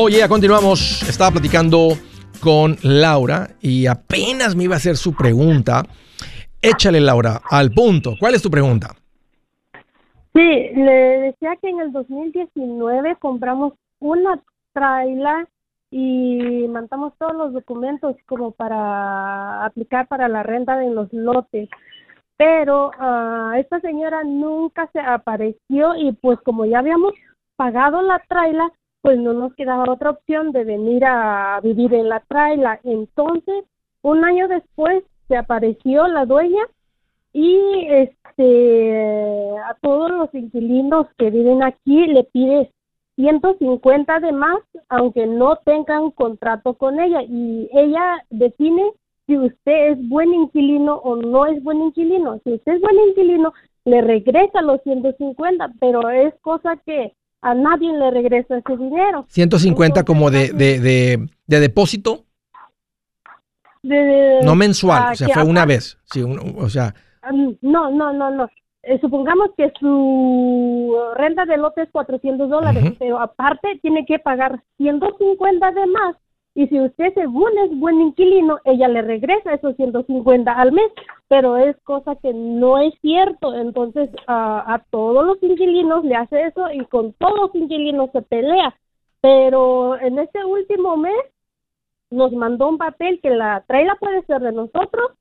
Oye, 0.00 0.28
continuamos. 0.28 1.02
Estaba 1.08 1.32
platicando 1.32 1.88
con 2.40 2.76
Laura 2.84 3.48
y 3.60 3.88
apenas 3.88 4.54
me 4.54 4.62
iba 4.64 4.74
a 4.74 4.76
hacer 4.76 4.96
su 4.96 5.12
pregunta. 5.12 5.82
Échale, 6.62 7.00
Laura, 7.00 7.40
al 7.50 7.72
punto. 7.72 8.14
¿Cuál 8.20 8.36
es 8.36 8.42
tu 8.42 8.48
pregunta? 8.48 8.94
Sí, 10.34 10.70
le 10.76 10.92
decía 10.92 11.56
que 11.60 11.70
en 11.70 11.80
el 11.80 11.90
2019 11.90 13.16
compramos 13.16 13.72
una 13.98 14.40
traila 14.72 15.48
y 15.90 16.68
mandamos 16.68 17.14
todos 17.18 17.34
los 17.34 17.52
documentos 17.52 18.14
como 18.26 18.52
para 18.52 19.64
aplicar 19.64 20.06
para 20.06 20.28
la 20.28 20.44
renta 20.44 20.76
de 20.76 20.90
los 20.90 21.12
lotes. 21.12 21.68
Pero 22.36 22.90
uh, 22.90 23.54
esta 23.56 23.80
señora 23.80 24.22
nunca 24.22 24.88
se 24.92 25.00
apareció 25.00 25.96
y 25.96 26.12
pues 26.12 26.38
como 26.44 26.66
ya 26.66 26.78
habíamos 26.78 27.14
pagado 27.56 28.00
la 28.02 28.22
traila, 28.28 28.70
pues 29.02 29.18
no 29.18 29.32
nos 29.32 29.54
quedaba 29.54 29.90
otra 29.90 30.10
opción 30.10 30.52
de 30.52 30.64
venir 30.64 31.04
a 31.04 31.60
vivir 31.62 31.94
en 31.94 32.08
la 32.08 32.20
traila. 32.20 32.80
Entonces, 32.84 33.64
un 34.02 34.24
año 34.24 34.48
después 34.48 35.04
se 35.28 35.36
apareció 35.36 36.08
la 36.08 36.24
dueña 36.24 36.62
y 37.32 37.86
este 37.88 39.54
a 39.58 39.74
todos 39.80 40.10
los 40.10 40.34
inquilinos 40.34 41.06
que 41.18 41.30
viven 41.30 41.62
aquí 41.62 42.06
le 42.06 42.24
pide 42.24 42.72
150 43.16 44.20
de 44.20 44.32
más 44.32 44.58
aunque 44.88 45.26
no 45.26 45.56
tengan 45.56 46.10
contrato 46.12 46.74
con 46.74 46.98
ella 47.00 47.22
y 47.22 47.68
ella 47.72 48.24
define 48.30 48.92
si 49.26 49.36
usted 49.36 49.92
es 49.92 50.08
buen 50.08 50.32
inquilino 50.32 50.94
o 50.96 51.16
no 51.16 51.44
es 51.44 51.62
buen 51.62 51.82
inquilino. 51.82 52.40
Si 52.44 52.54
usted 52.54 52.76
es 52.76 52.80
buen 52.80 52.96
inquilino, 53.08 53.52
le 53.84 54.00
regresa 54.00 54.62
los 54.62 54.82
150, 54.82 55.70
pero 55.78 56.08
es 56.08 56.34
cosa 56.40 56.76
que 56.86 57.12
a 57.40 57.54
nadie 57.54 57.92
le 57.92 58.10
regresa 58.10 58.58
ese 58.58 58.76
dinero. 58.76 59.26
150 59.28 60.04
como 60.04 60.30
de, 60.30 60.52
de, 60.52 60.78
de, 61.46 61.60
depósito. 61.60 62.24
no 63.82 64.54
mensual, 64.54 65.02
ah, 65.06 65.10
o 65.12 65.14
sea, 65.14 65.28
fue 65.28 65.44
una 65.44 65.64
vez. 65.64 65.98
Sí, 66.04 66.22
o 66.22 66.68
sea. 66.68 66.94
Mm, 67.30 67.52
no, 67.62 67.90
no, 67.90 68.12
no, 68.12 68.30
no. 68.30 68.48
Eh, 68.82 68.98
supongamos 69.00 69.50
que 69.56 69.72
su 69.78 70.96
renta 71.16 71.44
de 71.44 71.58
lote 71.58 71.82
es 71.82 71.90
400 71.90 72.48
dólares, 72.48 72.94
pero 72.98 73.20
aparte 73.20 73.78
tiene 73.82 74.06
que 74.06 74.18
pagar 74.18 74.62
150 74.78 75.70
de 75.72 75.86
más 75.86 76.16
y 76.58 76.66
si 76.66 76.80
usted 76.80 77.14
según 77.14 77.56
es 77.56 77.78
buen 77.78 78.00
inquilino, 78.00 78.58
ella 78.64 78.88
le 78.88 79.00
regresa 79.00 79.54
esos 79.54 79.76
150 79.76 80.50
al 80.50 80.72
mes, 80.72 80.90
pero 81.28 81.56
es 81.56 81.76
cosa 81.84 82.16
que 82.16 82.34
no 82.34 82.78
es 82.78 82.92
cierto, 83.00 83.54
entonces 83.54 84.10
a 84.26 84.82
todos 84.90 85.24
los 85.24 85.40
inquilinos 85.40 86.04
le 86.04 86.16
hace 86.16 86.46
eso 86.46 86.68
y 86.72 86.84
con 86.86 87.12
todos 87.12 87.38
los 87.38 87.54
inquilinos 87.54 88.10
se 88.10 88.22
pelea, 88.22 88.74
pero 89.20 90.00
en 90.00 90.18
este 90.18 90.44
último 90.44 90.96
mes 90.96 91.14
nos 92.10 92.32
mandó 92.32 92.70
un 92.70 92.78
papel 92.78 93.20
que 93.20 93.30
la 93.30 93.62
traila 93.68 93.94
puede 93.94 94.22
ser 94.22 94.40
de 94.40 94.50
nosotros, 94.50 95.12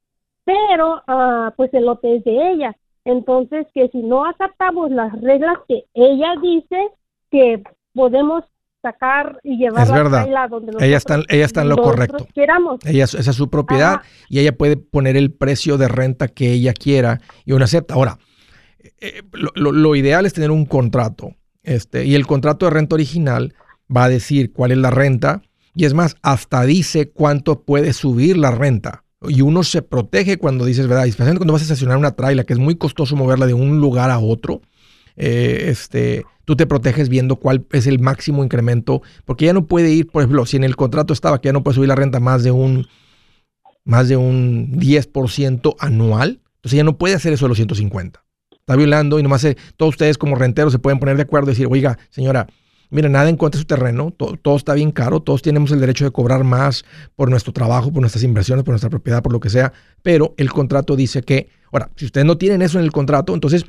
pero 0.44 1.04
uh, 1.08 1.52
pues 1.56 1.72
el 1.76 1.86
lote 1.86 2.16
es 2.16 2.24
de 2.24 2.50
ella, 2.50 2.76
entonces 3.06 3.68
que 3.76 3.90
si 3.90 4.02
no 4.02 4.26
aceptamos 4.26 4.90
las 4.90 5.14
reglas 5.22 5.60
que 5.68 5.86
ella 5.94 6.34
dice 6.42 6.90
que 7.30 7.62
podemos 7.94 8.44
sacar 8.82 9.40
y 9.44 9.58
llevar 9.58 9.84
es 9.84 9.92
verdad. 9.92 10.50
donde 10.50 10.74
ella 10.86 10.98
está, 10.98 11.20
ella 11.30 11.46
está 11.46 11.62
en 11.62 11.70
lo 11.70 11.78
correcto. 11.78 12.28
Queramos. 12.34 12.80
Ella, 12.86 13.06
esa 13.06 13.20
es 13.20 13.36
su 13.36 13.50
propiedad 13.50 14.02
y 14.30 14.40
ella 14.40 14.56
puede 14.56 14.78
poner 14.78 15.18
el 15.18 15.32
precio 15.32 15.78
de 15.78 15.88
renta 15.88 16.28
que 16.28 16.54
ella 16.54 16.74
quiera 16.74 17.20
y 17.46 17.54
uno 17.54 17.66
acepta. 17.66 17.96
Ahora, 17.96 18.20
eh, 19.00 19.22
lo, 19.34 19.96
ideal 19.96 20.26
es 20.26 20.34
tener 20.34 20.52
un 20.52 20.66
contrato. 20.66 21.36
Este, 21.64 22.06
y 22.06 22.16
el 22.16 22.26
contrato 22.26 22.66
de 22.66 22.72
renta 22.72 22.96
original 22.96 23.54
va 23.96 24.06
a 24.06 24.10
decir 24.10 24.54
cuál 24.54 24.72
es 24.72 24.78
la 24.78 24.90
renta 24.90 25.42
y 25.76 25.86
es 25.86 25.94
más, 25.94 26.16
hasta 26.22 26.64
dice 26.64 27.10
cuánto 27.10 27.62
puede 27.62 27.94
subir 27.94 28.38
la 28.38 28.52
renta. 28.52 29.04
Y 29.28 29.42
uno 29.42 29.64
se 29.64 29.82
protege 29.82 30.38
cuando 30.38 30.66
dices, 30.66 30.88
¿verdad? 30.88 31.06
Especialmente 31.06 31.40
cuando 31.40 31.54
vas 31.54 31.62
a 31.62 31.66
estacionar 31.66 31.98
una 31.98 32.16
traila, 32.16 32.44
que 32.44 32.54
es 32.54 32.60
muy 32.60 32.76
costoso 32.78 33.16
moverla 33.16 33.46
de 33.48 33.54
un 33.54 33.80
lugar 33.80 34.10
a 34.10 34.20
otro. 34.20 34.62
Eh, 35.18 35.66
este, 35.70 36.26
tú 36.46 36.56
te 36.56 36.68
proteges 36.68 37.10
viendo 37.10 37.36
cuál 37.36 37.66
es 37.72 37.88
el 37.88 38.00
máximo 38.00 38.44
incremento, 38.44 39.02
porque 39.26 39.46
ya 39.46 39.54
no 39.54 39.66
puede 39.66 39.92
ir, 39.92 40.08
por 40.08 40.22
ejemplo, 40.22 40.46
si 40.46 40.58
en 40.58 40.64
el 40.64 40.76
contrato 40.76 41.12
estaba 41.12 41.42
que 41.42 41.50
ya 41.50 41.54
no 41.54 41.64
puede 41.64 41.76
subir 41.76 41.90
la 41.90 41.96
renta 41.96 42.20
más 42.20 42.44
de 42.44 42.52
un, 42.52 42.88
más 43.84 44.08
de 44.08 44.16
un 44.16 44.80
10% 44.80 45.76
anual, 45.80 46.40
entonces 46.56 46.78
ya 46.78 46.84
no 46.84 46.98
puede 46.98 47.16
hacer 47.16 47.34
eso 47.34 47.46
de 47.46 47.50
los 47.50 47.58
150. 47.58 48.24
Está 48.52 48.76
violando 48.76 49.20
y 49.20 49.24
nomás 49.24 49.48
todos 49.76 49.96
ustedes 49.96 50.18
como 50.18 50.36
renteros 50.36 50.74
se 50.74 50.80
pueden 50.80 51.00
poner 51.00 51.16
de 51.16 51.24
acuerdo 51.24 51.50
y 51.50 51.54
decir, 51.54 51.68
oiga, 51.70 51.98
señora, 52.10 52.48
mira, 52.90 53.10
nada 53.10 53.30
en 53.30 53.38
su 53.38 53.66
terreno, 53.66 54.12
todo, 54.12 54.56
está 54.56 54.74
bien 54.74 54.92
caro, 54.92 55.22
todos 55.22 55.42
tenemos 55.42 55.72
el 55.72 55.80
derecho 55.80 56.06
de 56.06 56.12
cobrar 56.12 56.44
más 56.44 56.86
por 57.16 57.30
nuestro 57.30 57.54
trabajo, 57.54 57.92
por 57.92 58.02
nuestras 58.02 58.24
inversiones, 58.24 58.64
por 58.64 58.74
nuestra 58.74 58.90
propiedad, 58.90 59.24
por 59.24 59.32
lo 59.32 59.40
que 59.40 59.50
sea, 59.50 59.74
pero 60.04 60.34
el 60.38 60.52
contrato 60.52 60.96
dice 60.96 61.24
que, 61.24 61.50
ahora, 61.72 61.90
si 61.96 62.06
ustedes 62.06 62.26
no 62.26 62.38
tienen 62.38 62.62
eso 62.62 62.78
en 62.78 62.86
el 62.86 62.92
contrato, 62.92 63.34
entonces 63.34 63.66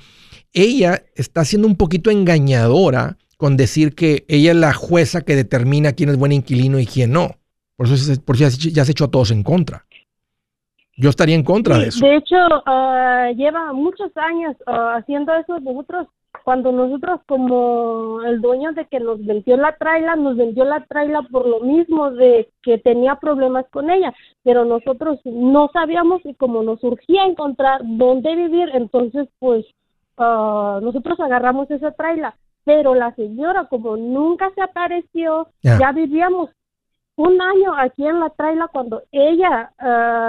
ella 0.53 1.03
está 1.15 1.45
siendo 1.45 1.69
un 1.69 1.77
poquito 1.77 2.11
engañadora 2.11 3.17
con 3.37 3.57
decir 3.57 3.95
que 3.95 4.25
ella 4.29 4.51
es 4.51 4.57
la 4.57 4.73
jueza 4.73 5.23
que 5.23 5.37
determina 5.37 5.93
quién 5.93 6.11
es 6.11 6.19
buen 6.19 6.33
inquilino 6.33 6.79
y 6.79 6.87
quién 6.87 7.13
no. 7.13 7.37
Por 7.77 7.87
eso, 7.87 8.21
por 8.23 8.35
eso 8.37 8.69
ya 8.73 8.85
se 8.85 8.93
echó 8.93 9.05
a 9.05 9.11
todos 9.11 9.31
en 9.31 9.45
contra. 9.45 9.85
Yo 10.97 11.11
estaría 11.11 11.37
en 11.37 11.45
contra 11.45 11.79
de 11.79 11.89
eso. 11.89 12.05
De 12.05 12.17
hecho, 12.17 12.37
ah, 12.67 13.31
lleva 13.37 13.73
muchos 13.73 14.11
años 14.17 14.57
ah, 14.67 14.97
haciendo 14.97 15.33
eso 15.35 15.61
nosotros. 15.61 16.09
Cuando 16.45 16.73
nosotros, 16.73 17.21
como 17.27 18.23
el 18.23 18.41
dueño 18.41 18.73
de 18.73 18.87
que 18.87 19.01
nos 19.01 19.25
vendió 19.25 19.57
la 19.57 19.77
traila, 19.77 20.17
nos 20.17 20.37
vendió 20.37 20.65
la 20.65 20.85
traila 20.87 21.23
por 21.31 21.47
lo 21.47 21.61
mismo 21.61 22.11
de 22.11 22.49
que 22.63 22.79
tenía 22.79 23.17
problemas 23.17 23.67
con 23.71 23.91
ella, 23.91 24.15
pero 24.43 24.65
nosotros 24.65 25.21
no 25.25 25.71
sabíamos 25.73 26.21
y 26.25 26.35
como 26.35 26.63
nos 26.63 26.83
urgía 26.83 27.25
encontrar 27.27 27.83
dónde 27.85 28.35
vivir, 28.35 28.71
entonces 28.75 29.29
pues 29.39 29.65
uh, 30.19 30.81
nosotros 30.81 31.19
agarramos 31.21 31.71
esa 31.71 31.93
traila. 31.93 32.35
Pero 32.65 32.95
la 32.95 33.15
señora, 33.15 33.65
como 33.65 33.97
nunca 33.97 34.51
se 34.55 34.61
apareció, 34.61 35.49
ya 35.63 35.91
vivíamos 35.93 36.51
un 37.17 37.41
año 37.41 37.75
aquí 37.75 38.07
en 38.07 38.21
la 38.21 38.29
traila 38.29 38.69
cuando 38.69 39.03
ella 39.11 39.73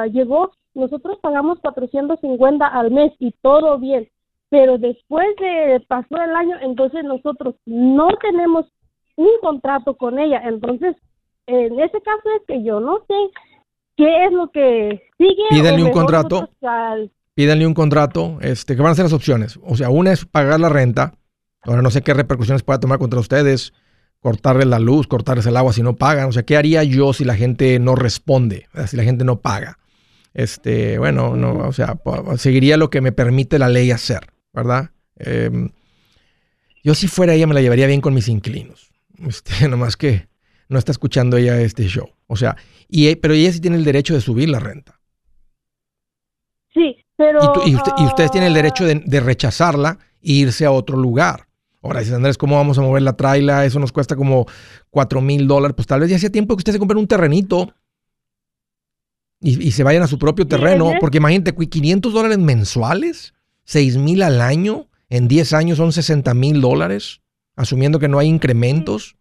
llegó 0.10 0.52
nosotros 0.74 1.20
pagamos 1.22 1.60
450 1.60 2.66
al 2.66 2.92
mes 2.92 3.12
y 3.20 3.32
todo 3.42 3.78
bien, 3.78 4.08
pero 4.50 4.78
después 4.78 5.28
de 5.40 5.84
pasó 5.88 6.16
el 6.18 6.36
año, 6.36 6.58
entonces 6.62 7.04
nosotros 7.04 7.56
no 7.66 8.08
tenemos 8.22 8.66
un 9.16 9.30
contrato 9.42 9.96
con 9.96 10.20
ella, 10.20 10.42
entonces 10.46 10.96
en 11.48 11.80
ese 11.80 12.02
caso 12.02 12.30
es 12.38 12.46
que 12.48 12.64
yo 12.64 12.80
no 12.80 13.00
sé 13.08 13.14
qué 13.98 14.26
es 14.26 14.32
lo 14.32 14.50
que 14.52 15.02
sigue. 15.18 15.44
Pídanle 15.50 15.84
un 15.84 15.92
contrato. 15.92 16.48
Pídanle 17.40 17.66
un 17.66 17.74
contrato, 17.74 18.38
este, 18.42 18.76
¿qué 18.76 18.82
van 18.82 18.92
a 18.92 18.96
ser 18.96 19.06
las 19.06 19.14
opciones? 19.14 19.60
O 19.64 19.78
sea, 19.78 19.90
una 19.90 20.12
es 20.12 20.26
pagar 20.26 20.60
la 20.60 20.68
renta, 20.68 21.14
ahora 21.62 21.82
no 21.82 21.90
sé 21.90 22.02
qué 22.02 22.14
repercusiones 22.14 22.64
pueda 22.64 22.82
tomar 22.82 23.00
contra 23.00 23.20
ustedes, 23.20 23.72
cortarles 24.20 24.68
la 24.68 24.80
luz, 24.80 25.08
cortarles 25.08 25.46
el 25.46 25.56
agua 25.56 25.72
si 25.72 25.82
no 25.82 25.96
pagan, 25.96 26.28
o 26.28 26.32
sea, 26.34 26.44
¿qué 26.44 26.58
haría 26.58 26.84
yo 26.84 27.14
si 27.14 27.24
la 27.24 27.36
gente 27.36 27.80
no 27.80 27.96
responde, 27.96 28.68
si 28.88 28.98
la 28.98 29.04
gente 29.04 29.24
no 29.24 29.40
paga? 29.40 29.78
este, 30.34 30.98
bueno, 30.98 31.36
no, 31.36 31.68
o 31.68 31.74
sea, 31.74 32.00
seguiría 32.38 32.78
lo 32.78 32.90
que 32.90 33.02
me 33.02 33.12
permite 33.12 33.60
la 33.60 33.70
ley 33.70 33.92
hacer, 33.92 34.28
¿verdad? 34.54 34.92
Em, 35.18 35.70
yo 36.84 36.96
si 36.96 37.08
fuera 37.08 37.34
ella 37.34 37.48
me 37.48 37.54
la 37.54 37.62
llevaría 37.62 37.88
bien 37.88 38.02
con 38.02 38.14
mis 38.14 38.28
inquilinos. 38.28 38.92
Este, 39.28 39.68
nomás 39.70 39.98
que 39.98 40.28
no 40.68 40.78
está 40.78 40.92
escuchando 40.92 41.38
ella 41.38 41.60
este 41.62 41.88
show. 41.88 42.10
O 42.28 42.36
sea, 42.36 42.56
y, 42.88 43.14
pero 43.16 43.34
ella 43.34 43.52
sí 43.52 43.60
tiene 43.60 43.78
el 43.78 43.84
derecho 43.84 44.14
de 44.14 44.22
subir 44.22 44.50
la 44.50 44.60
renta. 44.60 45.00
Sí, 46.74 47.06
pero... 47.20 47.42
Y, 47.66 47.76
ustedes 48.06 48.32
tienen 48.32 48.48
el 48.48 48.54
derecho 48.54 48.86
de, 48.86 49.20
rechazarla 49.20 50.00
e 50.22 50.32
irse 50.32 50.66
a 50.66 50.72
otro 50.72 50.96
lugar. 50.96 51.48
Ahora 51.82 52.00
dice 52.00 52.16
Andrés, 52.16 52.38
¿cómo 52.38 52.56
vamos 52.56 52.78
a 52.78 52.82
mover 52.82 53.02
la 53.02 53.18
traila? 53.18 53.66
Eso 53.66 53.78
nos 53.78 53.92
cuesta 53.92 54.16
como 54.16 54.46
4 54.90 55.20
mil 55.20 55.46
dólares. 55.46 55.76
Pues 55.76 55.86
tal 55.86 56.00
vez 56.00 56.10
ya 56.10 56.16
hacía 56.16 56.32
tiempo 56.32 56.56
que 56.56 56.62
ustedes 56.62 56.76
se 56.76 56.80
compren 56.80 56.98
un 56.98 57.08
terrenito 57.08 57.74
y, 59.42 59.72
se 59.72 59.84
vayan 59.84 60.04
a 60.04 60.08
su 60.08 60.18
propio 60.18 60.48
terreno, 60.48 60.94
porque 61.02 61.18
imagínate, 61.18 61.54
500 61.54 62.14
dólares 62.14 62.38
mensuales, 62.38 63.34
6 63.66 63.98
mil 63.98 64.24
al 64.24 64.40
año, 64.40 64.88
en 65.10 65.28
10 65.28 65.54
años 65.54 65.78
son 65.78 65.92
60 65.92 66.34
mil 66.34 66.62
dólares, 66.62 67.22
asumiendo 67.58 68.00
que 68.00 68.08
no 68.08 68.20
hay 68.20 68.28
incrementos. 68.28 69.18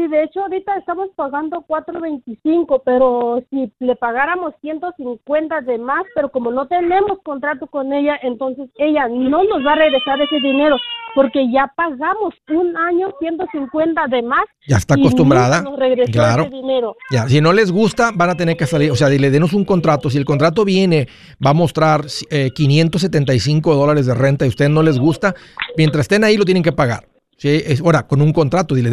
Sí, 0.00 0.08
de 0.08 0.24
hecho 0.24 0.40
ahorita 0.40 0.78
estamos 0.78 1.10
pagando 1.14 1.62
4.25, 1.68 2.80
pero 2.86 3.44
si 3.50 3.70
le 3.80 3.96
pagáramos 3.96 4.54
150 4.62 5.60
de 5.60 5.76
más, 5.76 6.04
pero 6.14 6.30
como 6.30 6.50
no 6.50 6.66
tenemos 6.68 7.18
contrato 7.22 7.66
con 7.66 7.92
ella, 7.92 8.18
entonces 8.22 8.70
ella 8.76 9.08
no 9.08 9.44
nos 9.44 9.66
va 9.66 9.72
a 9.72 9.76
regresar 9.76 10.18
ese 10.22 10.36
dinero 10.36 10.76
porque 11.14 11.52
ya 11.52 11.70
pagamos 11.76 12.32
un 12.48 12.74
año 12.78 13.08
150 13.18 14.06
de 14.06 14.22
más. 14.22 14.44
Ya 14.66 14.78
está 14.78 14.94
acostumbrada. 14.94 15.60
nos 15.60 15.78
regresó 15.78 16.12
claro. 16.12 16.44
ese 16.44 16.50
dinero. 16.50 16.96
Ya, 17.10 17.28
si 17.28 17.42
no 17.42 17.52
les 17.52 17.70
gusta, 17.70 18.10
van 18.14 18.30
a 18.30 18.36
tener 18.36 18.56
que 18.56 18.64
salir, 18.64 18.90
o 18.90 18.96
sea, 18.96 19.10
le 19.10 19.30
denos 19.30 19.52
un 19.52 19.66
contrato. 19.66 20.08
Si 20.08 20.16
el 20.16 20.24
contrato 20.24 20.64
viene, 20.64 21.08
va 21.44 21.50
a 21.50 21.54
mostrar 21.54 22.06
575 22.54 23.70
eh, 23.70 23.76
dólares 23.76 24.06
de 24.06 24.14
renta 24.14 24.46
y 24.46 24.48
a 24.48 24.50
ustedes 24.50 24.70
no 24.70 24.82
les 24.82 24.98
gusta, 24.98 25.34
mientras 25.76 26.04
estén 26.04 26.24
ahí 26.24 26.38
lo 26.38 26.46
tienen 26.46 26.62
que 26.62 26.72
pagar. 26.72 27.04
¿Sí? 27.40 27.62
Es, 27.66 27.80
ahora, 27.80 28.06
con 28.06 28.20
un 28.20 28.32
contrato, 28.32 28.74
dile, 28.74 28.90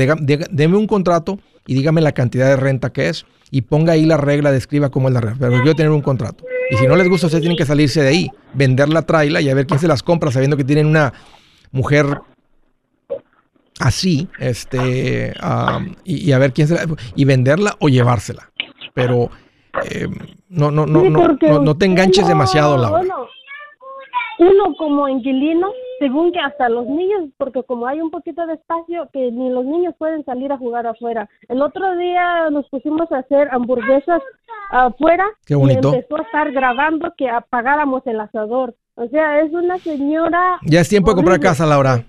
deme 0.50 0.78
un 0.78 0.88
contrato 0.88 1.38
y 1.68 1.74
dígame 1.74 2.00
la 2.00 2.14
cantidad 2.14 2.48
de 2.48 2.56
renta 2.56 2.92
que 2.92 3.10
es 3.10 3.26
y 3.52 3.62
ponga 3.62 3.94
ahí 3.94 4.06
la 4.06 4.16
regla, 4.18 4.52
describa 4.52 4.90
cómo 4.90 5.10
es 5.10 5.14
la 5.14 5.22
regla. 5.22 5.38
Pero 5.40 5.66
yo 5.66 5.76
tener 5.76 5.92
un 5.92 6.02
contrato. 6.02 6.46
Y 6.72 6.78
si 6.78 6.88
no 6.88 6.96
les 6.96 7.10
gusta, 7.10 7.28
ustedes 7.28 7.42
tienen 7.42 7.58
que 7.58 7.66
salirse 7.66 8.02
de 8.02 8.08
ahí, 8.08 8.32
vender 8.54 8.90
la 8.90 9.02
traila 9.02 9.42
y 9.42 9.50
a 9.50 9.54
ver 9.54 9.68
quién 9.68 9.80
se 9.80 9.88
las 9.88 10.02
compra 10.02 10.32
sabiendo 10.32 10.56
que 10.56 10.64
tienen 10.64 10.86
una 10.86 11.14
mujer 11.72 12.22
así, 13.80 14.28
este, 14.40 15.34
y, 16.04 16.32
a 16.32 16.38
ver 16.40 16.54
quién 16.54 16.68
se 16.68 16.76
la, 16.76 16.86
y 17.16 17.26
venderla 17.26 17.76
o 17.80 17.90
llevársela. 17.90 18.50
Pero 18.94 19.30
eh, 19.90 20.08
no, 20.50 20.72
no, 20.72 20.86
no, 20.86 21.04
no, 21.10 21.62
no, 21.62 21.78
te 21.78 21.86
enganches 21.86 22.28
demasiado, 22.28 22.78
Laura 22.78 23.04
uno 24.40 24.76
como 24.78 25.10
inquilino, 25.10 25.72
según 26.00 26.32
que 26.32 26.40
hasta 26.40 26.70
los 26.70 26.86
niños, 26.86 27.30
porque 27.38 27.64
como 27.64 27.88
hay 27.88 28.02
un 28.02 28.12
poquito 28.12 28.46
de 28.46 28.54
espacio, 28.54 29.10
que 29.12 29.32
ni 29.32 29.50
los 29.50 29.66
niños 29.66 29.96
pueden 29.98 30.24
salir 30.26 30.52
a 30.52 30.58
jugar 30.58 30.88
afuera. 30.88 31.30
El 31.48 31.62
otro 31.62 31.96
día 31.98 32.50
nos 32.50 32.68
pusimos 32.70 33.12
a 33.12 33.20
hacer 33.20 33.50
hamburguesas 33.52 34.22
afuera 34.72 35.26
y 35.48 35.54
empezó 35.54 36.18
a 36.18 36.22
estar 36.22 36.52
grabando 36.52 37.14
que 37.18 37.30
apagáramos 37.30 38.06
el 38.06 38.20
asador. 38.20 38.76
O 38.96 39.08
sea, 39.08 39.42
es 39.42 39.52
una 39.54 39.78
señora... 39.78 40.60
Ya 40.64 40.82
es 40.82 40.90
tiempo 40.90 41.12
de 41.12 41.16
comprar 41.16 41.40
casa, 41.40 41.66
Laura. 41.66 42.04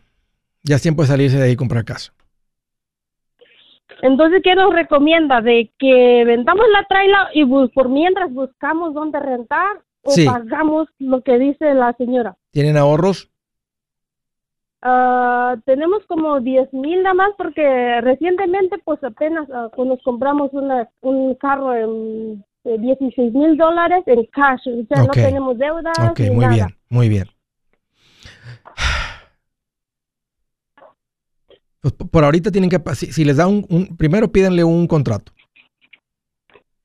Ya 0.63 0.77
es 0.77 0.83
tiempo 0.83 1.03
de 1.03 1.09
salirse 1.09 1.39
de 1.39 1.45
ahí 1.45 1.53
y 1.53 1.57
comprar 1.57 1.85
casa. 1.85 2.13
Entonces, 4.03 4.43
¿qué 4.45 4.55
nos 4.55 4.73
recomienda? 4.73 5.41
¿De 5.41 5.71
que 5.79 6.25
vendamos 6.25 6.65
la 6.73 6.85
traila 6.89 7.29
y 7.35 7.45
por 7.69 7.89
mientras 7.89 8.33
buscamos 8.33 8.95
dónde 8.95 9.19
rentar 9.19 9.83
o 10.03 10.15
pagamos 10.25 10.89
lo 10.99 11.23
que 11.23 11.39
dice 11.39 11.75
la 11.75 11.93
señora. 11.95 12.37
¿Tienen 12.51 12.77
ahorros? 12.77 13.31
Uh, 14.81 15.61
tenemos 15.65 16.05
como 16.07 16.39
10 16.39 16.73
mil 16.73 17.03
nada 17.03 17.15
más 17.15 17.31
porque 17.37 18.01
recientemente 18.01 18.77
pues 18.85 19.03
apenas 19.03 19.49
uh, 19.49 19.85
nos 19.85 20.01
compramos 20.05 20.53
una, 20.53 20.89
un 21.01 21.35
carro 21.35 21.75
en 21.75 22.45
16 22.65 23.33
mil 23.33 23.57
dólares 23.57 24.05
en 24.07 24.25
cash, 24.27 24.61
o 24.69 24.87
sea, 24.87 25.03
no 25.05 25.11
tenemos 25.11 25.59
deuda. 25.59 25.93
Ok, 26.11 26.21
muy 26.33 26.47
bien, 26.47 26.67
muy 26.89 27.09
bien. 27.09 27.27
Pues 31.81 31.95
por 31.95 32.25
ahorita 32.25 32.51
tienen 32.51 32.71
que, 32.71 32.81
si, 32.95 33.13
si 33.13 33.25
les 33.25 33.37
da 33.37 33.47
un, 33.47 33.65
un, 33.71 33.97
primero 33.97 34.31
pídenle 34.31 34.65
un 34.65 34.87
contrato. 34.87 35.33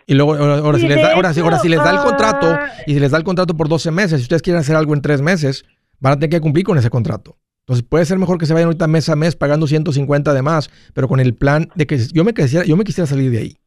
Y 0.05 0.15
luego, 0.15 0.35
ahora, 0.35 0.77
si 0.77 0.87
les 0.87 1.01
da, 1.01 1.13
ahora, 1.13 1.31
ahora, 1.41 1.59
si 1.59 1.69
les 1.69 1.83
da 1.83 1.91
el 1.91 1.99
contrato 1.99 2.47
ah, 2.47 2.69
y 2.85 2.93
si 2.93 2.99
les 2.99 3.11
da 3.11 3.17
el 3.17 3.23
contrato 3.23 3.55
por 3.55 3.69
12 3.69 3.89
meses, 3.91 4.19
si 4.19 4.23
ustedes 4.23 4.41
quieren 4.41 4.59
hacer 4.59 4.75
algo 4.75 4.93
en 4.93 5.01
3 5.01 5.21
meses, 5.21 5.65
van 5.99 6.13
a 6.13 6.15
tener 6.15 6.29
que 6.29 6.41
cumplir 6.41 6.65
con 6.65 6.77
ese 6.77 6.89
contrato. 6.89 7.37
Entonces 7.63 7.85
puede 7.87 8.05
ser 8.05 8.19
mejor 8.19 8.37
que 8.37 8.45
se 8.45 8.53
vayan 8.53 8.67
ahorita 8.67 8.87
mes 8.87 9.07
a 9.07 9.15
mes 9.15 9.35
pagando 9.35 9.67
150 9.67 10.33
de 10.33 10.41
más, 10.41 10.69
pero 10.93 11.07
con 11.07 11.19
el 11.19 11.33
plan 11.33 11.69
de 11.75 11.87
que 11.87 11.97
yo 12.13 12.23
me 12.25 12.33
quisiera, 12.33 12.65
yo 12.65 12.75
me 12.75 12.83
quisiera 12.83 13.07
salir 13.07 13.31
de 13.31 13.37
ahí. 13.37 13.57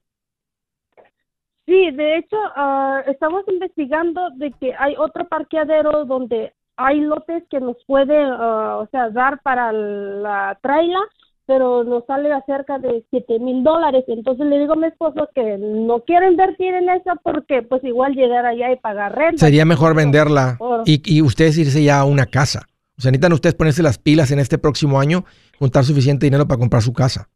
Sí, 1.67 1.91
de 1.93 2.19
hecho, 2.19 2.37
uh, 2.37 3.11
estamos 3.11 3.45
investigando 3.49 4.21
de 4.37 4.53
que 4.53 4.73
hay 4.79 4.95
otro 4.99 5.27
parqueadero 5.27 6.05
donde 6.05 6.53
hay 6.77 7.01
lotes 7.01 7.43
que 7.51 7.59
nos 7.59 7.77
puede, 7.87 8.25
uh, 8.25 8.83
o 8.83 8.89
sea, 8.91 9.09
dar 9.11 9.41
para 9.43 9.73
la 9.73 10.59
traila 10.63 11.01
pero 11.47 11.85
nos 11.85 12.05
sale 12.07 12.33
a 12.33 12.43
cerca 12.43 12.79
de 12.79 13.05
7 13.11 13.39
mil 13.39 13.63
dólares. 13.63 14.05
Entonces 14.09 14.47
le 14.47 14.59
digo 14.59 14.73
a 14.73 14.77
mi 14.77 14.89
esposo 14.89 15.29
que 15.33 15.57
no 15.59 16.01
quiero 16.01 16.29
invertir 16.29 16.75
en 16.75 16.89
eso 16.91 17.13
porque 17.23 17.63
pues 17.63 17.83
igual 17.85 18.15
llegar 18.15 18.45
allá 18.45 18.73
y 18.73 18.77
pagar 18.77 19.15
renta. 19.15 19.47
Sería 19.47 19.65
mejor 19.65 19.95
venderla 19.95 20.59
y, 20.85 21.01
y 21.05 21.23
ustedes 21.23 21.57
irse 21.57 21.83
ya 21.83 22.01
a 22.01 22.05
una 22.05 22.27
casa. 22.27 22.67
O 22.99 23.03
sea, 23.03 23.11
necesitan 23.11 23.33
ustedes 23.33 23.55
ponerse 23.55 23.83
las 23.83 23.99
pilas 23.99 24.31
en 24.31 24.39
este 24.39 24.59
próximo 24.59 24.99
año, 24.99 25.25
juntar 25.59 25.85
suficiente 25.85 26.27
dinero 26.27 26.47
para 26.47 26.59
comprar 26.59 26.83
su 26.83 26.93
casa. 26.93 27.29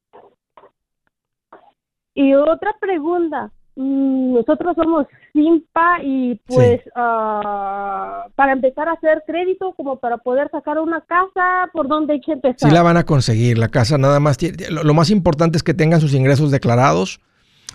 Y 2.14 2.34
otra 2.34 2.74
pregunta, 2.80 3.52
Mm, 3.76 4.34
nosotros 4.34 4.74
somos 4.76 5.06
Simpa 5.32 6.02
y 6.02 6.34
pues 6.46 6.80
ah, 6.96 8.26
para 8.34 8.52
empezar 8.52 8.88
a 8.88 8.92
hacer 8.92 9.22
crédito 9.26 9.72
como 9.74 9.96
para 9.96 10.18
poder 10.18 10.50
sacar 10.50 10.78
una 10.78 11.00
casa, 11.02 11.70
¿por 11.72 11.88
dónde 11.88 12.14
hay 12.14 12.20
que 12.20 12.32
empezar? 12.32 12.68
Sí 12.68 12.74
la 12.74 12.82
van 12.82 12.98
a 12.98 13.06
conseguir, 13.06 13.56
la 13.56 13.68
casa 13.68 13.96
nada 13.96 14.20
más, 14.20 14.38
lo, 14.68 14.92
más 14.92 15.08
importante 15.08 15.56
es 15.56 15.62
que 15.62 15.72
tengan 15.72 16.00
sus 16.00 16.14
ingresos 16.14 16.50
declarados, 16.50 17.20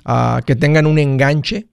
uh, 0.05 0.43
que 0.45 0.55
tengan 0.55 0.85
un 0.85 0.99
enganche. 0.99 1.69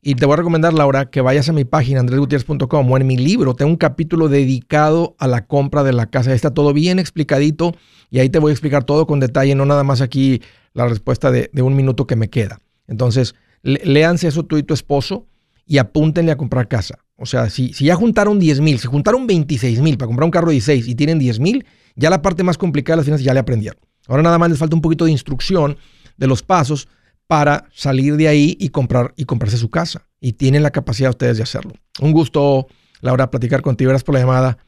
Y 0.00 0.14
te 0.14 0.26
voy 0.26 0.34
a 0.34 0.36
recomendar, 0.36 0.72
Laura, 0.72 1.10
que 1.10 1.20
vayas 1.20 1.48
a 1.48 1.52
mi 1.52 1.64
página, 1.64 2.00
andresgutierrez.com 2.00 2.90
o 2.90 2.96
en 2.96 3.06
mi 3.06 3.16
libro, 3.16 3.54
tengo 3.54 3.70
un 3.70 3.76
capítulo 3.76 4.28
dedicado 4.28 5.16
a 5.18 5.26
la 5.26 5.46
compra 5.46 5.82
de 5.82 5.92
la 5.92 6.06
casa. 6.06 6.32
Está 6.32 6.54
todo 6.54 6.72
bien 6.72 6.98
explicadito 6.98 7.74
y 8.10 8.20
ahí 8.20 8.30
te 8.30 8.38
voy 8.38 8.50
a 8.50 8.52
explicar 8.52 8.84
todo 8.84 9.06
con 9.06 9.18
detalle, 9.18 9.54
no 9.54 9.66
nada 9.66 9.82
más 9.82 10.00
aquí 10.00 10.40
la 10.72 10.86
respuesta 10.86 11.30
de, 11.30 11.50
de 11.52 11.62
un 11.62 11.74
minuto 11.74 12.06
que 12.06 12.14
me 12.14 12.30
queda. 12.30 12.60
Entonces, 12.86 13.34
léanse 13.62 14.28
eso 14.28 14.44
tú 14.44 14.56
y 14.56 14.62
tu 14.62 14.72
esposo 14.72 15.26
y 15.66 15.78
apúntenle 15.78 16.32
a 16.32 16.36
comprar 16.36 16.68
casa. 16.68 16.98
O 17.16 17.26
sea, 17.26 17.50
si, 17.50 17.72
si 17.72 17.86
ya 17.86 17.96
juntaron 17.96 18.38
10 18.38 18.60
mil, 18.60 18.78
si 18.78 18.86
juntaron 18.86 19.26
26 19.26 19.80
mil 19.80 19.98
para 19.98 20.06
comprar 20.06 20.24
un 20.24 20.30
carro 20.30 20.48
de 20.48 20.54
16 20.54 20.86
y 20.86 20.94
tienen 20.94 21.18
10 21.18 21.40
mil, 21.40 21.66
ya 21.96 22.08
la 22.08 22.22
parte 22.22 22.44
más 22.44 22.56
complicada 22.56 22.94
de 22.94 22.98
las 22.98 23.04
finanzas 23.04 23.24
ya 23.24 23.34
le 23.34 23.40
aprendieron. 23.40 23.80
Ahora 24.06 24.22
nada 24.22 24.38
más 24.38 24.48
les 24.48 24.58
falta 24.58 24.76
un 24.76 24.80
poquito 24.80 25.04
de 25.04 25.10
instrucción 25.10 25.76
de 26.16 26.26
los 26.26 26.42
pasos 26.42 26.88
para 27.28 27.66
salir 27.72 28.16
de 28.16 28.26
ahí 28.26 28.56
y 28.58 28.70
comprar 28.70 29.12
y 29.16 29.26
comprarse 29.26 29.58
su 29.58 29.70
casa. 29.70 30.08
Y 30.18 30.32
tienen 30.32 30.64
la 30.64 30.72
capacidad 30.72 31.10
ustedes 31.10 31.36
de 31.36 31.44
hacerlo. 31.44 31.72
Un 32.00 32.12
gusto, 32.12 32.66
Laura, 33.00 33.30
platicar 33.30 33.62
contigo. 33.62 33.90
Gracias 33.90 34.04
por 34.04 34.14
la 34.14 34.20
llamada 34.20 34.58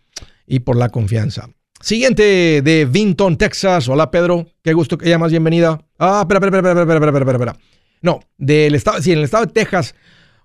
y 0.47 0.61
por 0.61 0.77
la 0.77 0.91
confianza. 0.91 1.49
Siguiente 1.81 2.61
de 2.63 2.85
Vinton, 2.85 3.37
Texas. 3.37 3.89
Hola, 3.89 4.11
Pedro. 4.11 4.47
Qué 4.63 4.75
gusto 4.75 4.99
que 4.99 5.09
llamas. 5.09 5.31
Bienvenida. 5.31 5.81
Ah, 5.99 6.21
espera, 6.21 6.39
espera, 6.39 6.59
espera, 6.59 6.83
espera, 6.83 6.95
espera, 6.95 7.19
espera, 7.19 7.33
espera. 7.33 7.57
No, 8.03 8.21
del 8.37 8.75
estado, 8.75 9.01
sí, 9.03 9.13
en 9.13 9.19
el 9.19 9.25
estado 9.25 9.47
de 9.47 9.53
Texas. 9.53 9.95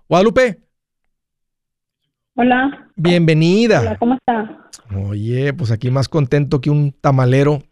Guadalupe. 0.08 0.58
Hola. 2.34 2.90
Bienvenida. 2.96 3.80
Hola, 3.80 3.98
¿cómo 3.98 4.14
está? 4.14 4.70
Oye, 4.94 5.52
pues 5.52 5.70
aquí 5.70 5.90
más 5.90 6.08
contento 6.08 6.60
que 6.60 6.70
un 6.70 6.92
tamalero, 6.92 7.62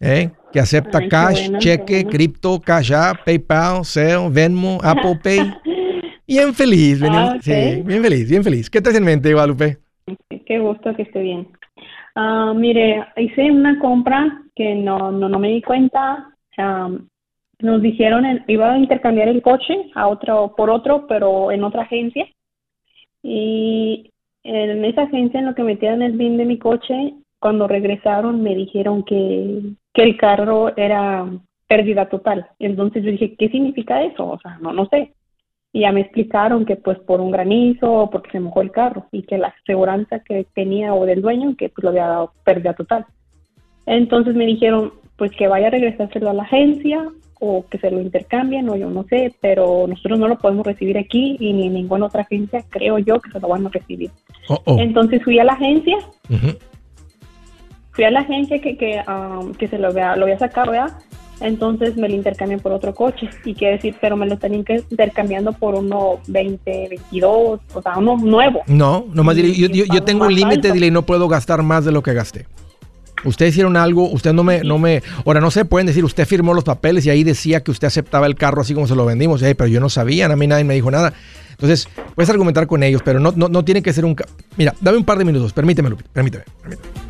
¿eh? 0.00 0.30
Que 0.52 0.60
acepta 0.60 0.98
Ay, 0.98 1.08
cash, 1.08 1.42
bueno, 1.42 1.58
cheque, 1.60 1.94
bueno. 1.96 2.10
cripto, 2.10 2.60
Cash 2.60 2.92
App, 2.92 3.24
PayPal, 3.24 3.84
Zelle, 3.84 4.28
Venmo, 4.30 4.78
Apple 4.82 5.16
Pay. 5.22 5.40
Bien 6.26 6.54
feliz, 6.54 7.00
bien, 7.00 7.12
Ah, 7.14 7.36
sí, 7.40 7.82
bien 7.84 8.02
feliz, 8.02 8.30
bien 8.30 8.44
feliz. 8.44 8.70
¿Qué 8.70 8.80
traes 8.80 8.96
en 8.98 9.04
mente, 9.04 9.32
Guadalupe? 9.32 9.78
Qué 10.46 10.58
gusto 10.60 10.94
que 10.94 11.02
esté 11.02 11.20
bien. 11.20 11.48
Ah, 12.14 12.52
mire, 12.56 13.04
hice 13.16 13.50
una 13.50 13.78
compra 13.80 14.40
que 14.54 14.76
no, 14.76 15.10
no, 15.10 15.28
no 15.28 15.38
me 15.40 15.48
di 15.48 15.60
cuenta. 15.62 16.32
Am, 16.56 17.08
nos 17.60 17.82
dijeron, 17.82 18.24
en- 18.24 18.44
iba 18.46 18.72
a 18.72 18.78
intercambiar 18.78 19.28
el 19.28 19.42
coche 19.42 19.90
a 19.96 20.06
otro, 20.06 20.54
por 20.56 20.70
otro, 20.70 21.06
pero 21.08 21.50
en 21.50 21.64
otra 21.64 21.82
agencia. 21.82 22.26
Y 23.22 24.10
en 24.44 24.84
esa 24.84 25.02
agencia, 25.02 25.40
en 25.40 25.46
lo 25.46 25.54
que 25.54 25.62
metieron 25.64 26.02
el 26.02 26.12
BIN 26.16 26.36
de 26.38 26.44
mi 26.44 26.58
coche, 26.58 27.14
cuando 27.40 27.66
regresaron 27.66 28.42
me 28.42 28.54
dijeron 28.54 29.02
que, 29.04 29.62
que 29.92 30.02
el 30.02 30.16
carro 30.16 30.76
era 30.76 31.26
pérdida 31.68 32.08
total. 32.08 32.48
Entonces 32.58 33.04
yo 33.04 33.10
dije, 33.10 33.34
¿qué 33.36 33.48
significa 33.48 34.02
eso? 34.02 34.28
O 34.28 34.38
sea, 34.40 34.58
no, 34.60 34.72
no 34.72 34.86
sé. 34.86 35.14
Y 35.72 35.80
ya 35.80 35.92
me 35.92 36.00
explicaron 36.00 36.64
que 36.64 36.76
pues 36.76 36.98
por 36.98 37.20
un 37.20 37.30
granizo 37.30 37.92
o 37.92 38.10
porque 38.10 38.32
se 38.32 38.40
mojó 38.40 38.60
el 38.60 38.72
carro 38.72 39.06
y 39.12 39.22
que 39.22 39.38
la 39.38 39.54
aseguranza 39.62 40.18
que 40.18 40.46
tenía 40.52 40.94
o 40.94 41.06
del 41.06 41.22
dueño 41.22 41.54
que 41.56 41.68
pues 41.68 41.84
lo 41.84 41.90
había 41.90 42.06
dado 42.06 42.32
pérdida 42.44 42.74
total. 42.74 43.06
Entonces 43.86 44.34
me 44.34 44.46
dijeron 44.46 44.92
pues 45.16 45.30
que 45.32 45.46
vaya 45.46 45.68
a 45.68 45.70
regresárselo 45.70 46.30
a 46.30 46.34
la 46.34 46.42
agencia 46.42 47.06
o 47.38 47.64
que 47.70 47.78
se 47.78 47.90
lo 47.90 48.00
intercambien 48.00 48.68
o 48.68 48.76
yo 48.76 48.90
no 48.90 49.04
sé, 49.04 49.34
pero 49.40 49.86
nosotros 49.86 50.18
no 50.18 50.28
lo 50.28 50.38
podemos 50.38 50.66
recibir 50.66 50.98
aquí 50.98 51.36
y 51.38 51.52
ni 51.52 51.66
en 51.66 51.74
ninguna 51.74 52.06
otra 52.06 52.22
agencia 52.22 52.64
creo 52.68 52.98
yo 52.98 53.20
que 53.20 53.30
se 53.30 53.40
lo 53.40 53.48
van 53.48 53.66
a 53.66 53.70
recibir. 53.70 54.10
Oh, 54.48 54.60
oh. 54.64 54.76
Entonces 54.78 55.22
fui 55.22 55.38
a 55.38 55.44
la 55.44 55.52
agencia, 55.52 55.96
Ujú. 56.28 56.58
Fui 57.92 58.04
a 58.04 58.10
la 58.10 58.20
agencia 58.20 58.60
que, 58.60 58.76
que, 58.76 59.00
um, 59.08 59.52
que 59.54 59.68
se 59.68 59.78
lo 59.78 59.88
había, 59.88 60.16
lo 60.16 60.24
había 60.24 60.38
sacado 60.38 60.72
ya, 60.74 60.98
entonces 61.40 61.96
me 61.96 62.08
lo 62.08 62.14
intercambian 62.14 62.60
por 62.60 62.72
otro 62.72 62.94
coche 62.94 63.28
y 63.44 63.54
quiere 63.54 63.76
decir, 63.76 63.94
pero 64.00 64.16
me 64.16 64.26
lo 64.26 64.34
están 64.34 64.54
inter- 64.54 64.84
intercambiando 64.90 65.52
por 65.52 65.74
uno 65.74 66.20
20, 66.26 66.88
22, 66.90 67.60
o 67.72 67.82
sea, 67.82 67.96
uno 67.98 68.16
nuevo. 68.18 68.60
No, 68.66 69.06
nomás 69.12 69.36
dile, 69.36 69.52
yo, 69.54 69.66
yo- 69.68 70.02
tengo 70.02 70.26
un 70.26 70.34
límite, 70.34 70.70
dile, 70.72 70.90
no 70.90 71.02
puedo 71.02 71.28
gastar 71.28 71.62
más 71.62 71.84
de 71.84 71.92
lo 71.92 72.02
que 72.02 72.12
gasté. 72.14 72.46
Ustedes 73.24 73.52
hicieron 73.52 73.76
algo, 73.76 74.08
usted 74.08 74.32
no 74.32 74.42
me, 74.44 74.60
no 74.60 74.78
me, 74.78 75.02
ahora 75.26 75.40
no 75.40 75.50
se 75.50 75.66
pueden 75.66 75.86
decir, 75.86 76.04
usted 76.06 76.26
firmó 76.26 76.54
los 76.54 76.64
papeles 76.64 77.04
y 77.04 77.10
ahí 77.10 77.22
decía 77.22 77.60
que 77.62 77.70
usted 77.70 77.86
aceptaba 77.88 78.26
el 78.26 78.34
carro 78.34 78.62
así 78.62 78.72
como 78.72 78.86
se 78.86 78.94
lo 78.94 79.04
vendimos, 79.04 79.42
Eh, 79.42 79.54
pero 79.54 79.68
yo 79.68 79.78
no 79.78 79.90
sabía, 79.90 80.24
a 80.26 80.36
mí 80.36 80.46
nadie 80.46 80.64
me 80.64 80.72
dijo 80.74 80.90
nada. 80.90 81.12
Entonces, 81.50 81.86
puedes 82.14 82.30
argumentar 82.30 82.66
con 82.66 82.82
ellos, 82.82 83.02
pero 83.04 83.20
no, 83.20 83.32
no, 83.36 83.48
no 83.48 83.62
tiene 83.62 83.82
que 83.82 83.92
ser 83.92 84.06
un... 84.06 84.16
Mira, 84.56 84.74
dame 84.80 84.96
un 84.96 85.04
par 85.04 85.18
de 85.18 85.26
minutos, 85.26 85.52
permíteme, 85.52 85.90
Lupita, 85.90 86.08
permíteme, 86.14 86.44
permíteme. 86.62 87.09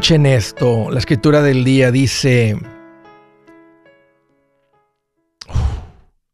Escuchen 0.00 0.24
esto, 0.24 0.90
la 0.90 0.98
escritura 0.98 1.42
del 1.42 1.62
día 1.62 1.90
dice, 1.90 2.58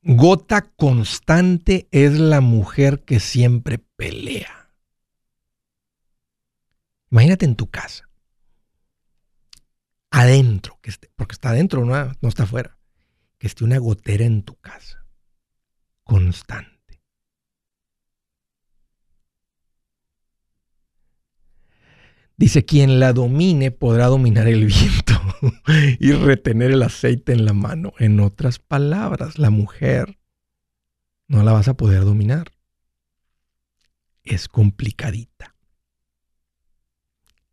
gota 0.03 0.63
constante 0.77 1.89
es 1.91 2.17
la 2.17 2.41
mujer 2.41 3.03
que 3.03 3.19
siempre 3.19 3.79
pelea. 3.79 4.71
Imagínate 7.11 7.45
en 7.45 7.57
tu 7.57 7.69
casa, 7.69 8.09
adentro, 10.13 10.79
que 10.81 10.93
porque 11.17 11.33
está 11.33 11.49
adentro, 11.49 11.85
no, 11.85 12.13
no 12.21 12.29
está 12.29 12.45
afuera, 12.45 12.79
que 13.37 13.49
esté 13.49 13.65
una 13.65 13.79
gotera 13.79 14.25
en 14.25 14.45
tu 14.45 14.55
casa, 14.61 15.05
constante. 16.05 16.76
Dice, 22.39 22.67
quien 22.67 23.01
la 23.01 23.15
domine 23.15 23.71
podrá 23.71 24.07
dominar 24.07 24.47
el 24.47 24.67
viento 24.67 25.15
y 25.99 26.13
retener 26.13 26.71
el 26.71 26.83
aceite 26.83 27.33
en 27.33 27.47
la 27.47 27.55
mano. 27.55 27.95
En 27.99 28.21
otras 28.21 28.59
palabras, 28.59 29.39
la 29.39 29.49
mujer 29.49 30.19
no 31.29 31.43
la 31.43 31.53
vas 31.53 31.69
a 31.69 31.77
poder 31.79 32.05
dominar. 32.05 32.53
Es 34.23 34.49
complicadita. 34.49 35.55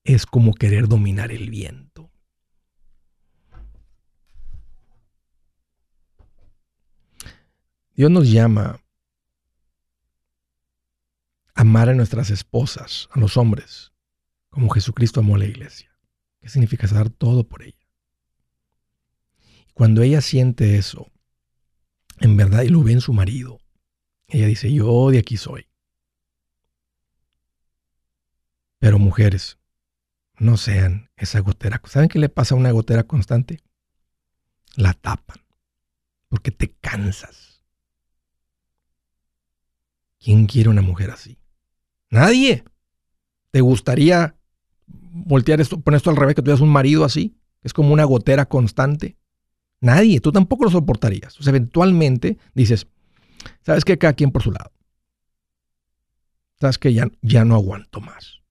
Es 0.03 0.25
como 0.25 0.53
querer 0.53 0.89
dominar 0.89 1.31
el 1.31 1.49
viento. 1.49 2.11
Dios 7.95 8.11
nos 8.11 8.29
llama 8.29 8.81
a 11.55 11.61
amar 11.61 11.87
a 11.87 11.93
nuestras 11.93 12.31
esposas, 12.31 13.07
a 13.11 13.19
los 13.19 13.37
hombres, 13.37 13.92
como 14.53 14.69
Jesucristo 14.69 15.19
amó 15.19 15.33
a 15.33 15.39
la 15.39 15.45
iglesia. 15.45 15.89
¿Qué 16.39 16.47
significa 16.47 16.85
dar 16.85 17.09
todo 17.09 17.43
por 17.43 17.63
ella? 17.63 17.87
Cuando 19.73 20.03
ella 20.03 20.21
siente 20.21 20.77
eso, 20.77 21.11
en 22.19 22.37
verdad, 22.37 22.61
y 22.61 22.69
lo 22.69 22.83
ve 22.83 22.91
en 22.91 23.01
su 23.01 23.13
marido, 23.13 23.59
ella 24.27 24.45
dice, 24.45 24.71
yo 24.71 25.09
de 25.09 25.17
aquí 25.17 25.37
soy. 25.37 25.67
Pero 28.77 28.99
mujeres, 28.99 29.57
no 30.37 30.55
sean 30.57 31.09
esa 31.15 31.39
gotera. 31.39 31.81
¿Saben 31.85 32.09
qué 32.09 32.19
le 32.19 32.29
pasa 32.29 32.53
a 32.53 32.59
una 32.59 32.69
gotera 32.69 33.05
constante? 33.05 33.59
La 34.75 34.93
tapan, 34.93 35.43
porque 36.27 36.51
te 36.51 36.75
cansas. 36.75 37.63
¿Quién 40.19 40.45
quiere 40.45 40.69
una 40.69 40.83
mujer 40.83 41.09
así? 41.09 41.39
Nadie. 42.11 42.63
¿Te 43.49 43.61
gustaría 43.61 44.37
voltear 45.13 45.61
esto, 45.61 45.79
poner 45.79 45.97
esto 45.97 46.09
al 46.09 46.17
revés, 46.17 46.35
que 46.35 46.41
tuvieras 46.41 46.61
un 46.61 46.69
marido 46.69 47.05
así? 47.05 47.37
Es 47.61 47.73
como 47.73 47.93
una 47.93 48.03
gotera 48.03 48.45
constante. 48.45 49.17
Nadie, 49.79 50.19
tú 50.19 50.31
tampoco 50.31 50.65
lo 50.65 50.71
soportarías. 50.71 51.33
Entonces, 51.33 51.47
eventualmente 51.47 52.37
dices, 52.53 52.87
¿sabes 53.61 53.85
qué? 53.85 53.97
Cada 53.97 54.13
quien 54.13 54.31
por 54.31 54.41
su 54.41 54.51
lado. 54.51 54.71
sabes 56.59 56.77
que 56.77 56.93
ya, 56.93 57.07
ya 57.21 57.45
no 57.45 57.55
aguanto 57.55 58.01
más. 58.01 58.41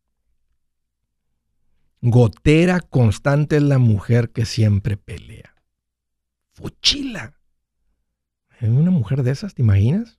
Gotera 2.00 2.80
constante 2.80 3.56
es 3.56 3.62
la 3.62 3.78
mujer 3.78 4.30
que 4.30 4.44
siempre 4.44 4.96
pelea. 4.96 5.54
Fuchila. 6.52 7.38
¿Es 8.60 8.68
una 8.68 8.90
mujer 8.90 9.22
de 9.22 9.30
esas, 9.30 9.54
te 9.54 9.62
imaginas? 9.62 10.18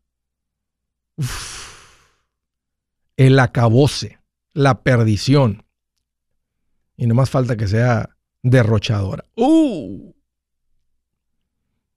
El 3.18 3.40
acabose, 3.40 4.20
la 4.54 4.82
perdición. 4.82 5.63
Y 7.04 7.06
no 7.06 7.16
más 7.16 7.30
falta 7.30 7.58
que 7.58 7.68
sea 7.68 8.16
derrochadora. 8.42 9.26
¡Uh! 9.36 10.14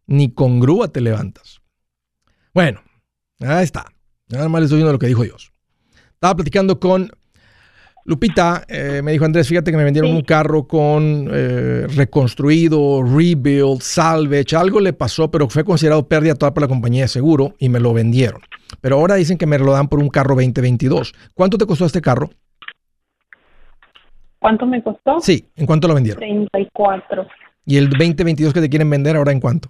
Ni 0.08 0.34
con 0.34 0.58
grúa 0.58 0.88
te 0.88 1.00
levantas. 1.00 1.60
Bueno, 2.52 2.80
ahí 3.38 3.62
está. 3.62 3.84
Nada 4.26 4.48
más 4.48 4.62
les 4.62 4.66
estoy 4.66 4.78
viendo 4.78 4.92
lo 4.92 4.98
que 4.98 5.06
dijo 5.06 5.22
Dios. 5.22 5.52
Estaba 6.14 6.34
platicando 6.34 6.80
con 6.80 7.12
Lupita, 8.04 8.64
eh, 8.66 9.00
me 9.04 9.12
dijo 9.12 9.24
Andrés, 9.24 9.46
fíjate 9.46 9.70
que 9.70 9.76
me 9.76 9.84
vendieron 9.84 10.10
un 10.10 10.22
carro 10.22 10.66
con 10.66 11.30
eh, 11.32 11.86
reconstruido, 11.86 13.04
rebuild, 13.04 13.82
salvage, 13.82 14.56
algo 14.56 14.80
le 14.80 14.92
pasó, 14.92 15.30
pero 15.30 15.48
fue 15.48 15.62
considerado 15.62 16.08
pérdida 16.08 16.34
toda 16.34 16.52
por 16.52 16.62
la 16.62 16.68
compañía 16.68 17.02
de 17.02 17.08
seguro 17.08 17.54
y 17.60 17.68
me 17.68 17.78
lo 17.78 17.92
vendieron. 17.92 18.40
Pero 18.80 18.96
ahora 18.96 19.14
dicen 19.14 19.38
que 19.38 19.46
me 19.46 19.56
lo 19.56 19.70
dan 19.70 19.86
por 19.86 20.00
un 20.00 20.08
carro 20.08 20.34
2022. 20.34 21.14
¿Cuánto 21.32 21.58
te 21.58 21.66
costó 21.66 21.86
este 21.86 22.00
carro? 22.00 22.30
¿Cuánto 24.46 24.64
me 24.64 24.80
costó? 24.80 25.18
Sí, 25.18 25.48
¿en 25.56 25.66
cuánto 25.66 25.88
lo 25.88 25.94
vendieron? 25.94 26.20
34. 26.20 27.26
¿Y 27.64 27.78
el 27.78 27.90
2022 27.90 28.54
que 28.54 28.60
te 28.60 28.68
quieren 28.68 28.88
vender 28.88 29.16
ahora 29.16 29.32
en 29.32 29.40
cuánto? 29.40 29.68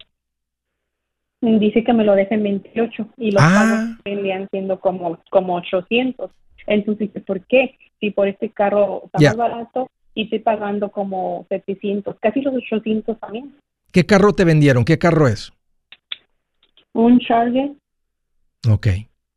Dice 1.41 1.83
que 1.83 1.95
me 1.95 2.05
lo 2.05 2.15
dejen 2.15 2.43
28 2.43 3.09
y 3.17 3.31
los 3.31 3.43
ah. 3.43 3.55
pagos 3.55 4.05
vendían 4.05 4.47
siendo 4.51 4.79
como, 4.79 5.19
como 5.31 5.55
800. 5.55 6.31
Entonces, 6.67 7.09
¿por 7.27 7.41
qué? 7.47 7.79
Si 8.01 8.11
por 8.11 8.29
este 8.29 8.51
carro 8.51 9.05
está 9.07 9.31
más 9.31 9.37
barato 9.39 9.89
y 10.13 10.25
estoy 10.25 10.41
pagando 10.41 10.91
como 10.91 11.47
700, 11.49 12.15
casi 12.21 12.43
los 12.43 12.55
800 12.57 13.19
también. 13.19 13.57
¿Qué 13.93 14.05
carro 14.05 14.35
te 14.35 14.45
vendieron? 14.45 14.85
¿Qué 14.85 14.99
carro 14.99 15.27
es? 15.27 15.55
Un 16.93 17.19
Charger. 17.21 17.71
Ok. 18.71 18.89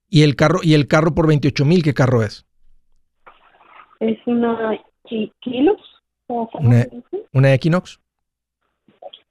¿Y 0.09 0.23
el 0.23 0.35
carro, 0.35 0.59
y 0.63 0.73
el 0.73 0.89
carro 0.89 1.15
por 1.15 1.27
28 1.27 1.63
mil, 1.63 1.81
qué 1.81 1.93
carro 1.93 2.23
es? 2.23 2.45
Es 4.01 4.17
una 4.25 4.77
Equinox. 5.11 5.81
Una, 6.27 6.85
una, 7.33 7.53
Equinox. 7.53 7.99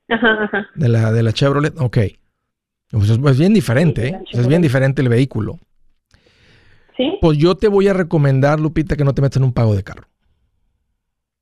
Ajá, 0.09 0.45
ajá. 0.45 0.67
De 0.75 0.89
la, 0.89 1.13
de 1.13 1.23
la 1.23 1.33
Chevrolet, 1.33 1.79
ok. 1.79 1.99
Pues 2.91 3.11
es, 3.11 3.39
bien 3.39 3.53
diferente, 3.53 4.09
¿eh? 4.09 4.21
es 4.33 4.49
bien 4.49 4.63
diferente 4.63 5.03
el 5.03 5.09
vehículo. 5.09 5.59
Pues 7.21 7.39
yo 7.39 7.55
te 7.57 7.69
voy 7.69 7.87
a 7.87 7.93
recomendar, 7.93 8.59
Lupita, 8.59 8.97
que 8.97 9.05
no 9.05 9.15
te 9.15 9.23
metas 9.23 9.37
en 9.37 9.45
un 9.45 9.53
pago 9.53 9.75
de 9.77 9.85
carro. 9.85 10.09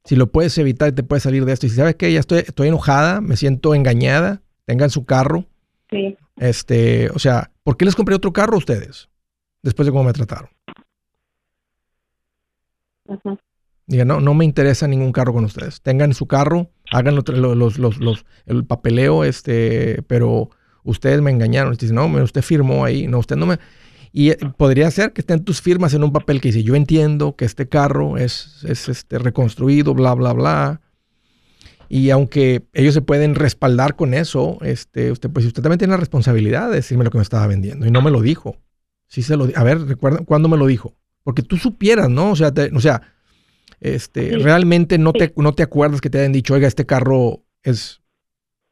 Si 0.04 0.14
lo 0.14 0.26
puedes 0.26 0.56
evitar, 0.58 0.92
te 0.92 1.02
puedes 1.02 1.22
salir 1.22 1.44
de 1.44 1.52
esto. 1.52 1.66
Y 1.66 1.70
si 1.70 1.76
sabes 1.76 1.94
que 1.94 2.12
ya 2.12 2.20
estoy, 2.20 2.40
estoy 2.40 2.68
enojada, 2.68 3.20
me 3.20 3.36
siento 3.36 3.74
engañada, 3.74 4.42
tengan 4.66 4.90
su 4.90 5.06
carro. 5.06 5.46
Sí. 5.90 6.16
Este, 6.36 7.08
o 7.10 7.18
sea, 7.18 7.50
¿por 7.62 7.76
qué 7.76 7.86
les 7.86 7.96
compré 7.96 8.14
otro 8.14 8.32
carro 8.32 8.54
a 8.54 8.58
ustedes? 8.58 9.08
Después 9.62 9.86
de 9.86 9.92
cómo 9.92 10.04
me 10.04 10.12
trataron. 10.12 10.50
Diga, 13.86 14.04
no, 14.04 14.20
no 14.20 14.34
me 14.34 14.44
interesa 14.44 14.88
ningún 14.88 15.12
carro 15.12 15.32
con 15.32 15.44
ustedes. 15.44 15.80
Tengan 15.80 16.12
su 16.12 16.26
carro, 16.26 16.70
hagan 16.90 17.14
los, 17.14 17.28
los, 17.28 17.78
los, 17.78 18.26
el 18.46 18.64
papeleo, 18.64 19.22
este, 19.22 20.02
pero 20.08 20.50
ustedes 20.82 21.20
me 21.22 21.30
engañaron. 21.30 21.72
Dicen, 21.74 21.94
no, 21.94 22.06
usted 22.06 22.42
firmó 22.42 22.84
ahí. 22.84 23.06
No, 23.06 23.18
usted 23.18 23.36
no 23.36 23.46
me. 23.46 23.58
Y 24.12 24.30
eh, 24.30 24.38
podría 24.56 24.90
ser 24.90 25.12
que 25.12 25.20
estén 25.20 25.44
tus 25.44 25.60
firmas 25.60 25.94
en 25.94 26.02
un 26.02 26.12
papel 26.12 26.40
que 26.40 26.48
dice, 26.48 26.64
yo 26.64 26.74
entiendo 26.74 27.36
que 27.36 27.44
este 27.44 27.68
carro 27.68 28.16
es, 28.16 28.64
es 28.66 28.88
este, 28.88 29.18
reconstruido, 29.18 29.94
bla, 29.94 30.14
bla, 30.14 30.32
bla. 30.32 30.80
Y 31.88 32.10
aunque 32.10 32.66
ellos 32.72 32.94
se 32.94 33.02
pueden 33.02 33.36
respaldar 33.36 33.94
con 33.94 34.14
eso, 34.14 34.58
este, 34.62 35.12
usted, 35.12 35.30
pues 35.30 35.46
usted 35.46 35.62
también 35.62 35.78
tiene 35.78 35.92
la 35.92 35.98
responsabilidad 35.98 36.70
de 36.70 36.76
decirme 36.76 37.04
lo 37.04 37.10
que 37.12 37.18
me 37.18 37.22
estaba 37.22 37.46
vendiendo. 37.46 37.86
Y 37.86 37.92
no 37.92 38.02
me 38.02 38.10
lo 38.10 38.20
dijo. 38.20 38.56
Sí 39.06 39.22
se 39.22 39.36
lo 39.36 39.48
A 39.54 39.62
ver, 39.62 39.80
recuerda 39.82 40.24
cuándo 40.24 40.48
me 40.48 40.56
lo 40.56 40.66
dijo. 40.66 40.96
Porque 41.22 41.42
tú 41.42 41.56
supieras, 41.56 42.10
¿no? 42.10 42.32
O 42.32 42.36
sea, 42.36 42.52
o 42.74 42.80
sea 42.80 43.02
este, 43.80 44.38
realmente 44.38 44.98
no 44.98 45.12
te, 45.12 45.32
no 45.36 45.52
te 45.52 45.62
acuerdas 45.62 46.00
que 46.00 46.10
te 46.10 46.18
hayan 46.18 46.32
dicho, 46.32 46.54
oiga, 46.54 46.68
este 46.68 46.86
carro 46.86 47.42
es 47.62 48.00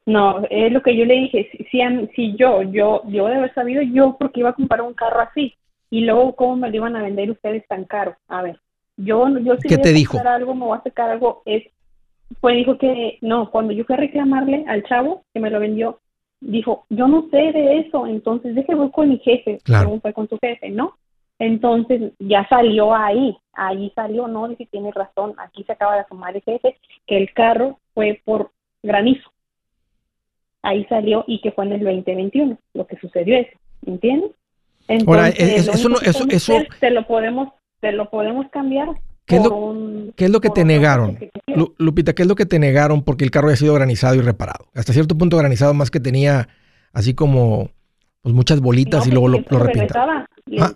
no, 0.05 0.43
es 0.51 0.71
lo 0.71 0.83
que 0.83 0.95
yo 0.95 1.03
le 1.03 1.15
dije, 1.15 1.49
si, 1.71 1.79
si, 2.15 2.35
yo, 2.35 2.61
yo, 2.61 3.01
yo 3.07 3.27
de 3.27 3.35
haber 3.35 3.53
sabido 3.55 3.81
yo 3.81 4.15
porque 4.19 4.41
iba 4.41 4.49
a 4.49 4.53
comprar 4.53 4.81
un 4.83 4.93
carro 4.93 5.21
así 5.21 5.55
y 5.89 6.01
luego 6.01 6.35
cómo 6.35 6.57
me 6.57 6.69
lo 6.69 6.75
iban 6.75 6.95
a 6.95 7.01
vender 7.01 7.31
ustedes 7.31 7.67
tan 7.67 7.85
caro. 7.85 8.15
A 8.27 8.43
ver, 8.43 8.59
yo, 8.97 9.27
yo 9.39 9.57
si 9.57 9.67
¿Qué 9.67 9.79
te 9.79 9.93
dijo? 9.93 10.19
algo, 10.23 10.53
me 10.53 10.65
voy 10.65 10.77
a 10.77 10.83
sacar 10.83 11.09
algo, 11.09 11.41
es, 11.45 11.63
pues 12.39 12.55
dijo 12.55 12.77
que 12.77 13.17
no, 13.21 13.49
cuando 13.49 13.73
yo 13.73 13.83
fui 13.83 13.95
a 13.95 13.99
reclamarle 13.99 14.63
al 14.67 14.83
chavo 14.83 15.23
que 15.33 15.39
me 15.39 15.49
lo 15.49 15.59
vendió, 15.59 15.99
dijo, 16.39 16.85
yo 16.89 17.07
no 17.07 17.27
sé 17.31 17.37
de 17.37 17.79
eso, 17.79 18.05
entonces 18.05 18.53
déjeme 18.53 18.91
con 18.91 19.09
mi 19.09 19.17
jefe, 19.17 19.59
claro. 19.63 19.99
fue 20.01 20.13
con 20.13 20.27
tu 20.27 20.37
jefe, 20.37 20.69
¿no? 20.69 20.95
Entonces 21.39 22.13
ya 22.19 22.47
salió 22.47 22.95
ahí, 22.95 23.37
ahí 23.53 23.91
salió, 23.95 24.27
no, 24.27 24.47
dice, 24.47 24.67
tiene 24.71 24.91
razón, 24.91 25.33
aquí 25.37 25.63
se 25.63 25.73
acaba 25.73 25.95
de 25.95 26.01
asomar 26.01 26.35
el 26.35 26.41
jefe, 26.43 26.77
que 27.05 27.17
el 27.17 27.33
carro 27.33 27.79
fue 27.93 28.21
por 28.23 28.51
granizo 28.81 29.29
ahí 30.65 30.85
salió 30.89 31.23
y 31.27 31.39
que 31.41 31.51
fue 31.51 31.65
en 31.65 31.73
el 31.73 31.83
2021 31.83 32.57
lo 32.73 32.87
que 32.87 32.97
sucedió 32.97 33.37
eso, 33.37 33.57
¿entiendes? 33.85 34.31
Entonces, 34.87 35.07
Ahora, 35.07 35.29
eso, 35.29 35.89
no, 35.89 35.97
eso, 35.99 36.25
eso, 36.29 36.53
te 36.79 36.91
lo 36.91 37.07
podemos, 37.07 37.49
te 37.79 37.91
lo 37.91 38.09
podemos 38.09 38.47
cambiar. 38.51 38.89
¿Qué 39.25 39.37
es 39.37 39.43
lo, 39.43 39.75
¿qué 40.15 40.25
es 40.25 40.31
lo 40.31 40.39
que 40.39 40.51
te 40.51 40.63
negaron? 40.65 41.17
Lupita, 41.77 42.13
¿qué 42.13 42.23
es 42.23 42.27
lo 42.27 42.35
que 42.35 42.45
te 42.45 42.59
negaron 42.59 43.03
porque 43.03 43.23
el 43.23 43.31
carro 43.31 43.47
había 43.47 43.57
sido 43.57 43.73
granizado 43.73 44.15
y 44.15 44.21
reparado? 44.21 44.67
Hasta 44.75 44.93
cierto 44.93 45.17
punto 45.17 45.37
granizado, 45.37 45.73
más 45.73 45.89
que 45.89 45.99
tenía 45.99 46.47
así 46.93 47.15
como 47.15 47.71
pues 48.21 48.35
muchas 48.35 48.59
bolitas 48.59 49.07
y 49.07 49.11
luego 49.11 49.27
lo, 49.27 49.43
lo 49.49 49.59
repintaba. 49.59 50.27
Ah. 50.59 50.73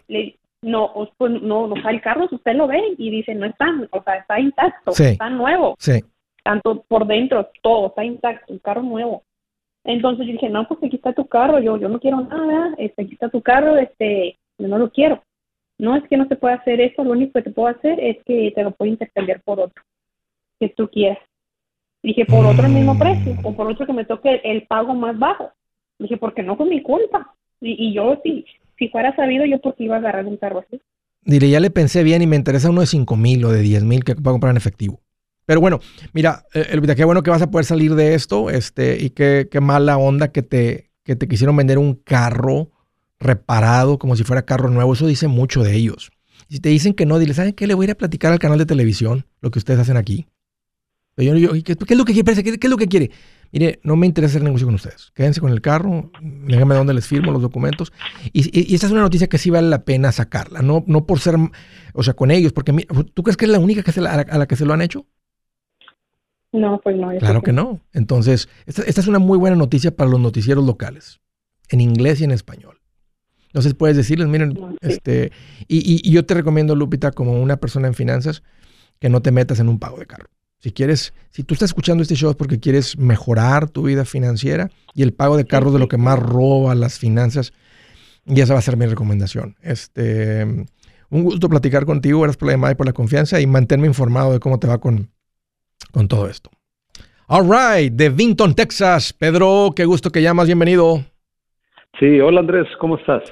No, 0.62 0.93
pues, 1.18 1.32
no, 1.41 1.68
no, 1.68 1.74
o 1.74 1.89
el 1.89 2.01
carro 2.01 2.28
usted 2.30 2.53
lo 2.53 2.68
ve 2.68 2.82
y 2.97 3.10
dice, 3.10 3.34
no 3.36 3.45
está, 3.45 3.68
o 3.91 4.03
sea, 4.03 4.16
está 4.16 4.39
intacto, 4.39 4.91
está 4.91 5.30
nuevo. 5.30 5.76
Sí. 5.80 6.03
Tanto 6.43 6.84
por 6.88 7.05
dentro, 7.05 7.49
todo 7.62 7.88
está 7.88 8.03
intacto, 8.03 8.53
un 8.53 8.60
carro 8.60 8.82
nuevo. 8.82 9.24
Entonces 9.84 10.26
yo 10.26 10.34
dije, 10.34 10.49
no, 10.49 10.68
pues 10.68 10.84
aquí 10.84 10.97
está 10.97 11.14
tu 11.14 11.28
carro, 11.28 11.60
yo, 11.60 11.78
yo 11.78 11.88
no 11.88 11.99
quiero 11.99 12.22
nada, 12.22 12.76
este, 12.78 13.03
aquí 13.03 13.14
está 13.14 13.30
tu 13.30 13.41
carro, 13.41 13.78
este, 13.78 14.38
yo 14.57 14.68
no 14.68 14.78
lo 14.78 14.89
quiero. 14.91 15.24
No 15.78 15.95
es 15.95 16.03
que 16.10 16.18
no 16.18 16.28
se 16.28 16.36
pueda 16.36 16.55
hacer 16.55 16.82
eso, 16.82 17.03
lo 17.03 17.12
único 17.12 17.34
que 17.34 17.43
te 17.43 17.51
puedo 17.51 17.70
hacer 17.70 17.99
es 17.99 18.18
que 18.26 18.51
te 18.53 18.64
lo 18.64 18.72
puedo 18.72 18.91
intercambiar 18.91 19.41
por 19.41 19.60
otro, 19.60 19.82
que 20.60 20.70
tú 20.70 20.89
quieras. 20.89 21.20
Dije, 22.03 22.26
por 22.26 22.45
otro 22.45 22.66
el 22.66 22.74
mismo 22.74 22.97
precio, 22.97 23.36
o 23.43 23.53
por 23.55 23.68
otro 23.68 23.86
que 23.86 23.93
me 23.93 24.05
toque 24.05 24.41
el, 24.43 24.64
pago 24.68 24.93
más 24.93 25.18
bajo. 25.18 25.51
Dije, 25.97 26.18
porque 26.18 26.43
no 26.43 26.55
fue 26.55 26.66
mi 26.66 26.82
culpa. 26.82 27.34
Y, 27.62 27.93
yo, 27.93 28.20
si, 28.24 28.45
si 28.80 28.88
fuera 28.89 29.15
sabido, 29.15 29.45
yo 29.45 29.59
porque 29.61 29.84
iba 29.84 29.95
a 29.95 29.99
agarrar 29.99 30.25
un 30.25 30.38
carro 30.38 30.63
así. 30.65 30.82
Dile, 31.21 31.49
ya 31.49 31.59
le 31.59 31.69
pensé 31.69 32.01
bien 32.03 32.21
y 32.21 32.27
me 32.27 32.38
interesa 32.38 32.69
uno 32.69 32.82
de 32.82 32.88
cinco 32.88 33.15
mil 33.15 33.43
o 33.45 33.51
de 33.51 33.61
diez 33.61 33.84
mil 33.84 34.03
que 34.03 34.15
puedo 34.15 34.34
comprar 34.34 34.51
en 34.51 34.57
efectivo. 34.57 35.01
Pero 35.45 35.61
bueno, 35.61 35.80
mira, 36.13 36.43
eh, 36.53 36.67
Elvita, 36.71 36.95
qué 36.95 37.03
bueno 37.03 37.21
que 37.21 37.32
vas 37.32 37.41
a 37.41 37.51
poder 37.51 37.65
salir 37.65 37.95
de 37.95 38.13
esto, 38.13 38.49
este, 38.49 39.03
y 39.03 39.09
qué, 39.09 39.47
qué 39.51 39.59
mala 39.59 39.97
onda 39.97 40.32
que 40.32 40.41
te, 40.41 40.91
que 41.03 41.15
te 41.15 41.27
quisieron 41.27 41.55
vender 41.55 41.77
un 41.77 41.95
carro 41.95 42.71
reparado 43.19 43.99
como 43.99 44.15
si 44.15 44.23
fuera 44.23 44.45
carro 44.45 44.69
nuevo. 44.69 44.93
Eso 44.93 45.07
dice 45.07 45.27
mucho 45.27 45.63
de 45.63 45.75
ellos. 45.75 46.11
Si 46.49 46.59
te 46.59 46.69
dicen 46.69 46.93
que 46.93 47.05
no, 47.05 47.19
dile, 47.19 47.34
¿saben 47.34 47.53
qué? 47.53 47.67
Le 47.67 47.73
voy 47.73 47.84
a 47.84 47.88
ir 47.88 47.91
a 47.91 47.95
platicar 47.95 48.32
al 48.32 48.39
canal 48.39 48.57
de 48.57 48.65
televisión 48.65 49.25
lo 49.41 49.51
que 49.51 49.59
ustedes 49.59 49.80
hacen 49.80 49.97
aquí. 49.97 50.27
Pero 51.15 51.36
yo, 51.36 51.51
¿qué, 51.63 51.73
es 51.73 51.97
lo 51.97 52.05
que 52.05 52.13
quiere? 52.13 52.43
¿Qué, 52.43 52.59
es 52.61 52.69
lo 52.69 52.77
que 52.77 52.88
quiere? 52.88 53.11
Mire, 53.51 53.79
no 53.83 53.95
me 53.95 54.05
interesa 54.05 54.33
hacer 54.33 54.43
negocio 54.43 54.67
con 54.67 54.75
ustedes. 54.75 55.11
Quédense 55.15 55.41
con 55.41 55.51
el 55.51 55.61
carro, 55.61 56.11
déjenme 56.21 56.75
dónde 56.75 56.93
les 56.93 57.07
firmo 57.07 57.31
los 57.31 57.41
documentos. 57.41 57.91
Y, 58.31 58.71
y, 58.71 58.75
esta 58.75 58.87
es 58.87 58.91
una 58.91 59.01
noticia 59.01 59.27
que 59.27 59.37
sí 59.37 59.49
vale 59.49 59.69
la 59.69 59.83
pena 59.83 60.11
sacarla. 60.11 60.61
No, 60.61 60.83
no 60.87 61.05
por 61.05 61.19
ser, 61.19 61.35
o 61.93 62.03
sea, 62.03 62.13
con 62.13 62.31
ellos, 62.31 62.53
porque 62.53 62.73
¿tú 63.13 63.23
crees 63.23 63.37
que 63.37 63.45
es 63.45 63.51
la 63.51 63.59
única 63.59 63.81
que 63.81 63.99
a 63.99 64.37
la 64.37 64.47
que 64.47 64.55
se 64.55 64.65
lo 64.65 64.73
han 64.73 64.81
hecho? 64.81 65.05
No, 66.51 66.79
pues 66.83 66.95
no. 66.95 67.09
Claro 67.17 67.41
que 67.41 67.53
no. 67.53 67.79
Entonces, 67.93 68.49
esta, 68.65 68.83
es 68.83 69.07
una 69.07 69.19
muy 69.19 69.37
buena 69.37 69.55
noticia 69.55 69.95
para 69.95 70.09
los 70.09 70.19
noticieros 70.19 70.65
locales, 70.65 71.19
en 71.69 71.81
inglés 71.81 72.21
y 72.21 72.23
en 72.23 72.31
español. 72.31 72.81
Entonces 73.47 73.73
puedes 73.73 73.97
decirles, 73.97 74.27
miren, 74.27 74.77
este, 74.81 75.31
y, 75.67 76.07
y, 76.07 76.11
yo 76.11 76.25
te 76.25 76.35
recomiendo, 76.35 76.75
Lupita, 76.75 77.11
como 77.11 77.41
una 77.41 77.57
persona 77.57 77.87
en 77.87 77.95
finanzas, 77.95 78.43
que 78.99 79.09
no 79.09 79.21
te 79.21 79.31
metas 79.31 79.59
en 79.59 79.69
un 79.69 79.79
pago 79.79 79.97
de 79.97 80.05
carro. 80.05 80.29
Si 80.60 80.72
quieres, 80.72 81.14
si 81.32 81.43
tú 81.43 81.53
estás 81.53 81.70
escuchando 81.70 82.03
este 82.03 82.16
show 82.16 82.30
es 82.30 82.36
porque 82.36 82.60
quieres 82.60 82.97
mejorar 82.97 83.70
tu 83.70 83.84
vida 83.84 84.03
financiera 84.03 84.70
y 84.93 85.03
el 85.03 85.14
pago 85.14 85.38
de 85.38 85.45
carro 85.45 85.68
es 85.68 85.74
de 85.74 85.80
lo 85.80 85.88
que 85.88 85.97
más 85.97 86.20
roba 86.20 86.76
las 86.76 86.99
finanzas, 86.99 87.53
y 88.26 88.41
esa 88.41 88.53
va 88.53 88.60
a 88.60 88.62
ser 88.62 88.76
mi 88.76 88.86
recomendación. 88.86 89.55
Este, 89.62 90.43
un 91.10 91.24
gusto 91.24 91.47
platicar 91.49 91.86
contigo, 91.86 92.20
gracias 92.20 92.38
por 92.38 92.47
la 92.47 92.53
llamada 92.53 92.74
y 92.74 92.76
por 92.76 92.86
la 92.86 92.93
confianza 92.93 93.39
y 93.39 93.47
mantenerme 93.47 93.88
informado 93.88 94.34
de 94.34 94.39
cómo 94.39 94.60
te 94.60 94.68
va 94.68 94.80
con, 94.80 95.10
con 95.91 96.07
todo 96.07 96.28
esto. 96.28 96.51
All 97.28 97.47
right, 97.49 97.93
de 97.93 98.10
Vinton, 98.10 98.53
Texas. 98.53 99.14
Pedro, 99.14 99.72
qué 99.76 99.86
gusto 99.86 100.12
que 100.12 100.22
llamas, 100.22 100.47
bienvenido. 100.47 101.05
Sí, 101.99 102.20
hola 102.20 102.41
Andrés, 102.41 102.68
¿cómo 102.80 102.97
estás? 102.97 103.24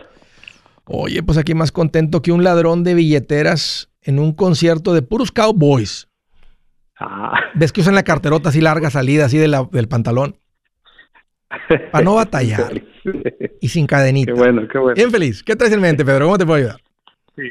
Oye, 0.85 1.21
pues 1.23 1.37
aquí 1.37 1.53
más 1.53 1.71
contento 1.71 2.21
que 2.21 2.31
un 2.31 2.43
ladrón 2.43 2.83
de 2.83 2.93
billeteras 2.93 3.89
en 4.01 4.19
un 4.19 4.31
concierto 4.33 4.93
de 4.93 5.01
puros 5.01 5.31
cowboys. 5.31 6.06
Ah. 6.99 7.39
¿Ves 7.53 7.71
que 7.71 7.81
usan 7.81 7.95
la 7.95 8.03
carterota 8.03 8.49
así 8.49 8.61
larga 8.61 8.89
salida, 8.89 9.25
así 9.25 9.37
de 9.37 9.47
la- 9.47 9.67
del 9.71 9.87
pantalón? 9.87 10.35
Para 11.91 12.03
no 12.03 12.15
batallar. 12.15 12.81
Y 13.61 13.69
sin 13.69 13.87
cadenita. 13.87 14.33
Qué 14.33 14.37
bueno, 14.37 14.67
qué 14.67 14.77
bueno. 14.77 14.95
Bien 14.95 15.09
feliz. 15.09 15.41
¿Qué 15.41 15.55
traes 15.55 15.71
en 15.73 15.79
mente, 15.79 16.03
Pedro? 16.03 16.25
¿Cómo 16.25 16.37
te 16.37 16.45
puedo 16.45 16.57
ayudar? 16.57 16.81
Sí. 17.37 17.43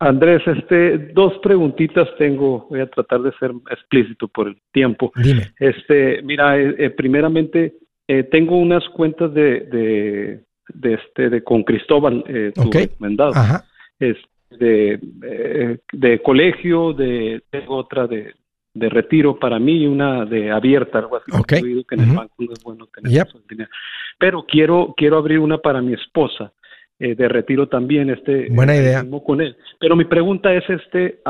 Andrés, 0.00 0.42
este, 0.46 0.98
dos 1.14 1.34
preguntitas 1.44 2.08
tengo. 2.18 2.66
Voy 2.68 2.80
a 2.80 2.90
tratar 2.90 3.20
de 3.22 3.30
ser 3.38 3.52
explícito 3.70 4.26
por 4.26 4.48
el 4.48 4.56
tiempo. 4.72 5.12
Dime. 5.14 5.52
Este, 5.60 6.20
mira, 6.22 6.58
eh, 6.58 6.74
eh, 6.76 6.90
primeramente 6.90 7.74
eh, 8.08 8.24
tengo 8.24 8.58
unas 8.58 8.82
cuentas 8.90 9.32
de, 9.32 9.60
de, 9.60 10.44
de 10.74 10.94
este, 10.94 11.30
de 11.30 11.42
con 11.44 11.62
Cristóbal, 11.62 12.24
eh, 12.26 12.50
tu 12.52 12.62
Ok. 12.62 12.74
recomendado. 12.74 13.32
Ajá. 13.36 13.64
Es 14.00 14.16
de, 14.58 14.98
eh, 15.22 15.78
de 15.92 16.20
colegio, 16.22 16.92
de 16.92 17.42
tengo 17.50 17.76
otra 17.76 18.06
de, 18.08 18.34
de 18.76 18.88
retiro 18.88 19.38
para 19.38 19.58
mí 19.58 19.82
y 19.82 19.86
una 19.86 20.24
de 20.26 20.50
abierta, 20.50 20.98
algo 20.98 21.16
así. 21.16 21.30
Ok. 21.32 21.38
porque 21.38 21.56
he 21.56 21.62
oído 21.62 21.84
que 21.84 21.94
en 21.94 22.00
el 22.02 22.16
banco 22.16 22.34
no 22.38 22.52
es 22.52 22.62
bueno 22.62 22.86
tener 22.94 23.10
Yep. 23.12 23.26
mucho 23.34 23.46
dinero. 23.48 23.70
Pero 24.18 24.44
quiero 24.46 24.94
quiero 24.96 25.16
abrir 25.18 25.38
una 25.38 25.58
para 25.58 25.80
mi 25.80 25.94
esposa 25.94 26.52
eh, 26.98 27.14
de 27.14 27.28
retiro 27.28 27.68
también. 27.68 28.10
Este 28.10 28.48
Buena 28.50 28.74
eh, 28.76 28.80
idea. 28.82 29.04
con 29.24 29.40
él. 29.40 29.56
Pero 29.80 29.96
mi 29.96 30.04
pregunta 30.04 30.52
es 30.54 30.64
este. 30.68 31.20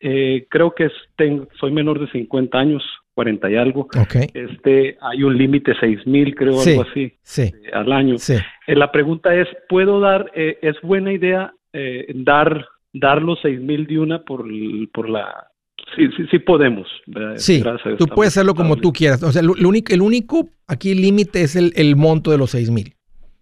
eh, 0.00 0.46
creo 0.50 0.74
que 0.74 0.84
es, 0.86 0.92
tengo- 1.16 1.48
soy 1.58 1.72
menor 1.72 1.98
de 1.98 2.08
50 2.10 2.58
años, 2.58 2.82
40 3.14 3.50
y 3.50 3.56
algo. 3.56 3.80
Ok. 3.82 4.16
Este, 4.34 4.98
hay 5.00 5.22
un 5.22 5.36
límite 5.38 5.72
6 5.80 6.06
mil, 6.06 6.34
creo, 6.34 6.52
Sí. 6.54 6.70
algo 6.70 6.82
así, 6.90 7.12
Sí. 7.22 7.42
eh, 7.42 7.70
al 7.72 7.90
año. 7.92 8.18
Sí. 8.18 8.34
Eh, 8.66 8.74
la 8.76 8.92
pregunta 8.92 9.34
es, 9.34 9.48
¿puedo 9.68 10.00
dar, 10.00 10.30
eh, 10.34 10.58
es 10.62 10.76
buena 10.82 11.12
idea 11.12 11.52
eh, 11.72 12.06
dar, 12.14 12.66
dar 12.92 13.20
los 13.22 13.40
seis 13.42 13.60
mil 13.60 13.86
de 13.86 13.98
una 13.98 14.22
por, 14.22 14.44
por 14.92 15.08
la... 15.08 15.48
Sí, 15.96 16.08
sí, 16.16 16.24
sí 16.30 16.38
podemos. 16.38 16.86
¿verdad? 17.06 17.34
Sí, 17.36 17.60
Gracias 17.60 17.96
tú 17.98 18.06
puedes 18.06 18.32
hacerlo 18.32 18.54
como 18.54 18.76
tú 18.76 18.92
quieras. 18.92 19.22
O 19.22 19.32
sea, 19.32 19.42
lo- 19.42 19.54
lo 19.54 19.68
único, 19.68 19.92
el 19.92 20.02
único 20.02 20.48
aquí 20.66 20.94
límite 20.94 21.42
es 21.42 21.56
el, 21.56 21.72
el 21.76 21.96
monto 21.96 22.30
de 22.30 22.38
los 22.38 22.50
6 22.50 22.70
mil. 22.70 22.94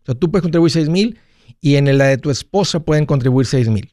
O 0.03 0.05
sea, 0.07 0.15
tú 0.15 0.31
puedes 0.31 0.43
contribuir 0.43 0.71
6 0.73 0.89
mil 0.89 1.19
y 1.61 1.77
en 1.77 1.97
la 1.97 2.07
de 2.07 2.19
tu 2.19 2.31
esposa 2.31 2.81
pueden 2.81 3.07
contribuir 3.07 3.47
6 3.47 3.69
mil. 3.69 3.93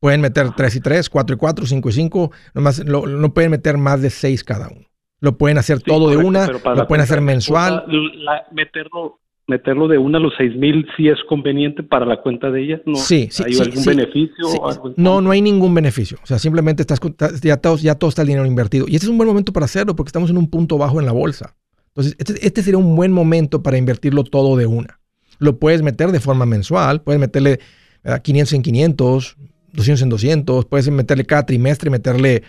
Pueden 0.00 0.20
meter 0.20 0.50
3 0.56 0.76
y 0.76 0.80
3, 0.80 1.08
4 1.08 1.36
y 1.36 1.38
4, 1.38 1.64
5 1.66 1.88
y 1.88 1.92
5. 1.92 2.32
Nomás, 2.54 2.84
lo- 2.84 3.06
no 3.06 3.32
pueden 3.32 3.52
meter 3.52 3.78
más 3.78 4.02
de 4.02 4.10
6 4.10 4.42
cada 4.42 4.68
uno. 4.68 4.86
Lo 5.20 5.38
pueden 5.38 5.56
hacer 5.58 5.78
Sí, 5.78 5.84
todo 5.86 6.08
de 6.10 6.16
correcto, 6.16 6.28
una, 6.28 6.46
pero 6.46 6.58
para 6.58 6.76
lo 6.76 6.88
pueden 6.88 7.02
hacer 7.04 7.18
de 7.20 7.24
mensual. 7.24 7.84
la- 8.16 8.44
meterlo, 8.50 9.20
meterlo 9.46 9.88
de 9.88 9.98
una 9.98 10.18
a 10.18 10.20
los 10.20 10.32
seis 10.36 10.54
mil 10.56 10.86
sí 10.96 11.08
es 11.08 11.18
conveniente 11.28 11.82
para 11.82 12.06
la 12.06 12.20
cuenta 12.20 12.50
de 12.50 12.62
ella. 12.62 12.82
¿No? 12.86 12.96
Sí, 12.96 13.28
sí, 13.30 13.42
¿Hay 13.46 13.54
sí, 13.54 13.62
algún 13.62 13.82
sí. 13.82 13.88
beneficio? 13.88 14.48
Sí, 14.48 14.58
o 14.60 14.68
algo 14.68 14.88
en 14.88 14.94
no, 14.96 15.20
no 15.20 15.30
hay 15.30 15.42
ningún 15.42 15.74
beneficio. 15.74 16.18
O 16.22 16.26
sea, 16.26 16.38
simplemente 16.38 16.82
estás, 16.82 17.00
ya, 17.42 17.56
todo, 17.56 17.76
ya 17.76 17.94
todo 17.94 18.10
está 18.10 18.22
el 18.22 18.28
dinero 18.28 18.46
invertido. 18.46 18.86
Y 18.88 18.94
este 18.94 19.06
es 19.06 19.10
un 19.10 19.18
buen 19.18 19.28
momento 19.28 19.52
para 19.52 19.64
hacerlo 19.64 19.96
porque 19.96 20.08
estamos 20.08 20.30
en 20.30 20.38
un 20.38 20.48
punto 20.48 20.78
bajo 20.78 21.00
en 21.00 21.06
la 21.06 21.12
bolsa. 21.12 21.54
Entonces, 21.88 22.16
este, 22.18 22.46
este 22.46 22.62
sería 22.62 22.78
un 22.78 22.96
buen 22.96 23.12
momento 23.12 23.62
para 23.62 23.76
invertirlo 23.76 24.24
todo 24.24 24.56
de 24.56 24.66
una. 24.66 25.00
Lo 25.38 25.58
puedes 25.58 25.82
meter 25.82 26.12
de 26.12 26.20
forma 26.20 26.46
mensual, 26.46 27.02
puedes 27.02 27.20
meterle 27.20 27.58
¿verdad? 28.02 28.22
500 28.22 28.52
en 28.54 28.62
500, 28.62 29.36
200 29.72 30.02
en 30.02 30.08
200, 30.08 30.64
puedes 30.66 30.90
meterle 30.90 31.24
cada 31.24 31.44
trimestre, 31.44 31.90
meterle 31.90 32.42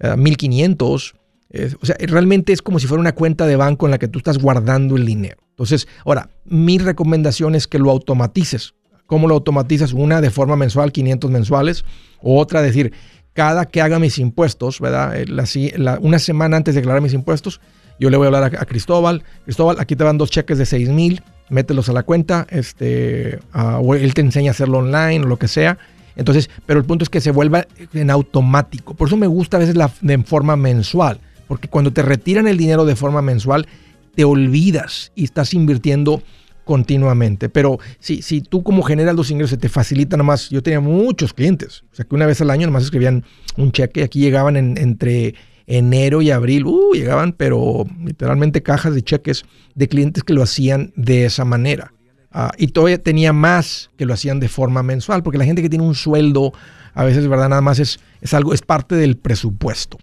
eh, 0.00 0.16
1500. 0.16 1.14
Eh, 1.50 1.70
o 1.80 1.86
sea, 1.86 1.96
realmente 2.00 2.52
es 2.52 2.60
como 2.60 2.78
si 2.78 2.86
fuera 2.86 3.00
una 3.00 3.14
cuenta 3.14 3.46
de 3.46 3.56
banco 3.56 3.86
en 3.86 3.92
la 3.92 3.98
que 3.98 4.08
tú 4.08 4.18
estás 4.18 4.38
guardando 4.38 4.96
el 4.96 5.06
dinero. 5.06 5.43
Entonces, 5.54 5.86
ahora, 6.04 6.30
mi 6.44 6.78
recomendación 6.78 7.54
es 7.54 7.68
que 7.68 7.78
lo 7.78 7.90
automatices. 7.90 8.74
¿Cómo 9.06 9.28
lo 9.28 9.34
automatizas? 9.34 9.92
Una 9.92 10.20
de 10.20 10.30
forma 10.30 10.56
mensual, 10.56 10.90
500 10.90 11.30
mensuales, 11.30 11.84
o 12.20 12.40
otra, 12.40 12.60
decir, 12.60 12.92
cada 13.34 13.66
que 13.66 13.80
haga 13.80 13.98
mis 13.98 14.18
impuestos, 14.18 14.80
¿verdad? 14.80 15.16
Eh, 15.16 15.26
la 15.26 15.98
una 16.00 16.18
semana 16.18 16.56
antes 16.56 16.74
de 16.74 16.80
declarar 16.80 17.02
mis 17.02 17.12
impuestos, 17.12 17.60
yo 18.00 18.10
le 18.10 18.16
voy 18.16 18.24
a 18.24 18.28
hablar 18.28 18.44
a, 18.44 18.64
Cristóbal. 18.64 19.22
Cristóbal, 19.44 19.76
aquí 19.78 19.94
te 19.94 20.04
van 20.04 20.18
dos 20.18 20.30
cheques 20.30 20.58
de 20.58 20.66
6 20.66 20.88
mil, 20.88 21.22
mételos 21.48 21.88
a 21.88 21.92
la 21.92 22.02
cuenta, 22.02 22.46
este, 22.50 23.38
o 23.52 23.94
él 23.94 24.14
te 24.14 24.22
enseña 24.22 24.50
a 24.50 24.52
hacerlo 24.52 24.78
online 24.78 25.24
o 25.24 25.28
lo 25.28 25.38
que 25.38 25.48
sea. 25.48 25.78
Entonces, 26.16 26.50
pero 26.66 26.80
el 26.80 26.86
punto 26.86 27.04
es 27.04 27.10
que 27.10 27.20
se 27.20 27.30
vuelva 27.30 27.66
en 27.92 28.10
automático. 28.10 28.94
Por 28.94 29.08
eso 29.08 29.16
me 29.16 29.26
gusta 29.26 29.56
a 29.56 29.60
veces 29.60 29.76
la 29.76 29.90
de 30.00 30.18
forma 30.22 30.56
mensual, 30.56 31.20
porque 31.46 31.68
cuando 31.68 31.92
te 31.92 32.02
retiran 32.02 32.48
el 32.48 32.56
dinero 32.56 32.84
de 32.84 32.96
forma 32.96 33.22
mensual, 33.22 33.66
te 34.14 34.24
olvidas 34.24 35.12
y 35.14 35.24
estás 35.24 35.54
invirtiendo 35.54 36.22
continuamente. 36.64 37.48
Pero 37.48 37.78
si, 37.98 38.22
si 38.22 38.40
tú 38.40 38.62
como 38.62 38.82
generas 38.82 39.14
los 39.14 39.30
ingresos, 39.30 39.58
te 39.58 39.68
facilita 39.68 40.16
nomás. 40.16 40.48
Yo 40.50 40.62
tenía 40.62 40.80
muchos 40.80 41.34
clientes, 41.34 41.84
o 41.92 41.94
sea 41.94 42.04
que 42.04 42.14
una 42.14 42.26
vez 42.26 42.40
al 42.40 42.50
año 42.50 42.66
nomás 42.66 42.84
escribían 42.84 43.24
un 43.56 43.70
cheque, 43.72 44.02
aquí 44.02 44.20
llegaban 44.20 44.56
en- 44.56 44.78
entre 44.78 45.34
enero 45.66 46.20
y 46.22 46.30
abril, 46.30 46.66
uh, 46.66 46.92
llegaban, 46.94 47.32
pero 47.32 47.84
literalmente 48.04 48.62
cajas 48.62 48.94
de 48.94 49.02
cheques 49.02 49.44
de 49.74 49.88
clientes 49.88 50.22
que 50.22 50.34
lo 50.34 50.42
hacían 50.42 50.92
de 50.96 51.24
esa 51.24 51.44
manera. 51.44 51.92
Ah, 52.30 52.50
y 52.58 52.66
todavía 52.68 52.98
tenía 53.00 53.32
más 53.32 53.90
que 53.96 54.06
lo 54.06 54.12
hacían 54.12 54.40
de 54.40 54.48
forma 54.48 54.82
mensual, 54.82 55.22
porque 55.22 55.38
la 55.38 55.44
gente 55.44 55.62
que 55.62 55.70
tiene 55.70 55.84
un 55.84 55.94
sueldo, 55.94 56.52
a 56.92 57.04
veces, 57.04 57.28
¿verdad? 57.28 57.48
Nada 57.48 57.62
más 57.62 57.78
es, 57.78 58.00
es 58.20 58.34
algo, 58.34 58.52
es 58.52 58.60
parte 58.60 58.94
del 58.96 59.16
presupuesto. 59.16 59.98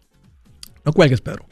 No 0.85 0.93
cuelgues, 0.93 1.21
Pedro. 1.21 1.45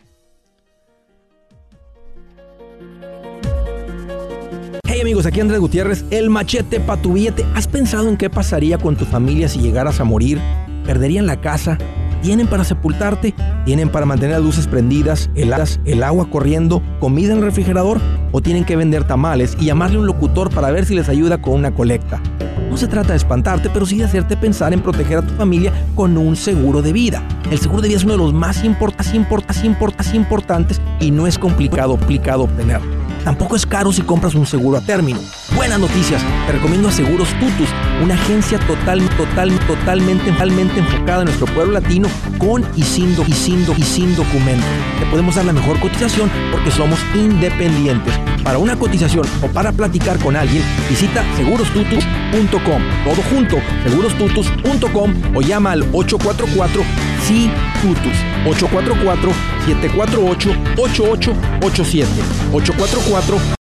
Amigos, 5.10 5.26
aquí 5.26 5.40
Andrés 5.40 5.60
Gutiérrez, 5.60 6.06
el 6.12 6.30
machete 6.30 6.80
para 6.80 7.02
tu 7.02 7.14
billete. 7.14 7.44
¿Has 7.56 7.68
pensado 7.68 8.08
en 8.10 8.16
qué 8.16 8.30
pasaría 8.30 8.78
con 8.78 8.96
tu 8.96 9.06
familia 9.06 9.50
si 9.50 9.58
llegaras 9.58 10.00
a 10.00 10.04
morir? 10.04 10.40
¿Perderían 10.86 11.26
la 11.26 11.42
casa? 11.42 11.80
¿Tienen 12.22 12.46
para 12.46 12.64
sepultarte? 12.64 13.34
¿Tienen 13.66 13.90
para 13.90 14.06
mantener 14.06 14.36
las 14.36 14.44
luces 14.46 14.68
prendidas, 14.68 15.32
el, 15.34 15.52
as- 15.52 15.80
el 15.86 16.04
agua 16.04 16.30
corriendo, 16.30 16.84
comida 17.00 17.32
en 17.32 17.40
el 17.40 17.46
refrigerador? 17.46 18.00
¿O 18.32 18.42
tienen 18.42 18.66
que 18.66 18.76
vender 18.76 19.04
tamales 19.06 19.58
y 19.60 19.66
llamarle 19.66 19.98
a 19.98 20.02
un 20.02 20.06
locutor 20.06 20.54
para 20.54 20.70
ver 20.70 20.86
si 20.86 20.94
les 20.94 21.10
ayuda 21.10 21.42
con 21.42 21.56
una 21.56 21.72
colecta? 21.72 22.22
No 22.70 22.78
se 22.78 22.86
trata 22.88 23.10
de 23.14 23.18
espantarte, 23.18 23.72
pero 23.74 23.88
sí 23.88 23.98
de 23.98 24.04
hacerte 24.04 24.38
pensar 24.38 24.74
en 24.74 24.82
proteger 24.82 25.18
a 25.18 25.22
tu 25.24 25.34
familia 25.34 25.74
con 25.96 26.20
un 26.20 26.36
seguro 26.36 26.84
de 26.84 26.94
vida. 26.94 27.24
El 27.50 27.58
seguro 27.58 27.82
de 27.82 27.88
vida 27.88 27.98
es 27.98 28.04
uno 28.04 28.14
de 28.14 28.20
los 28.20 28.34
más 28.36 28.64
importas, 28.64 29.12
importas, 29.16 30.14
importantes 30.14 30.80
y 31.00 31.10
no 31.10 31.26
es 31.26 31.40
complicado, 31.40 31.98
complicado 31.98 32.44
obtenerlo. 32.44 32.99
Tampoco 33.24 33.56
es 33.56 33.66
caro 33.66 33.92
si 33.92 34.02
compras 34.02 34.36
un 34.36 34.46
seguro 34.46 34.78
a 34.78 34.82
término. 34.82 35.20
Buenas 35.56 35.80
noticias, 35.80 36.22
te 36.46 36.54
recomiendo 36.54 36.88
a 36.88 36.92
Seguros 36.92 37.28
Tutus, 37.40 37.68
una 38.02 38.14
agencia 38.14 38.58
total, 38.60 39.02
total, 39.18 39.52
totalmente, 39.68 40.32
totalmente 40.32 40.80
enfocada 40.80 41.20
en 41.22 41.26
nuestro 41.26 41.48
pueblo 41.48 41.74
latino 41.74 42.08
con 42.38 42.64
y 42.78 42.84
sin, 42.84 43.14
do- 43.16 43.26
y 43.28 43.34
sin, 43.34 43.66
y 43.78 43.84
sin 43.84 44.16
documento. 44.16 44.66
Te 45.00 45.06
podemos 45.08 45.36
dar 45.36 45.46
la 45.46 45.54
mejor 45.54 45.80
cotización 45.80 46.32
porque 46.52 46.72
somos 46.72 46.98
independientes. 47.14 48.14
Para 48.44 48.58
una 48.58 48.78
cotización 48.78 49.26
o 49.42 49.48
para 49.48 49.72
platicar 49.74 50.18
con 50.20 50.36
alguien, 50.38 50.64
visita 50.90 51.24
segurostutus.com. 51.36 52.82
Todo 53.04 53.22
junto, 53.30 53.58
segurostutus.com 53.84 55.14
o 55.36 55.42
llama 55.42 55.72
al 55.74 55.82
844 55.94 56.82
sí 57.28 57.52
Tutus 57.82 58.18
844 58.48 59.32
748 59.66 60.50
8887 60.78 62.08
844 62.54 63.59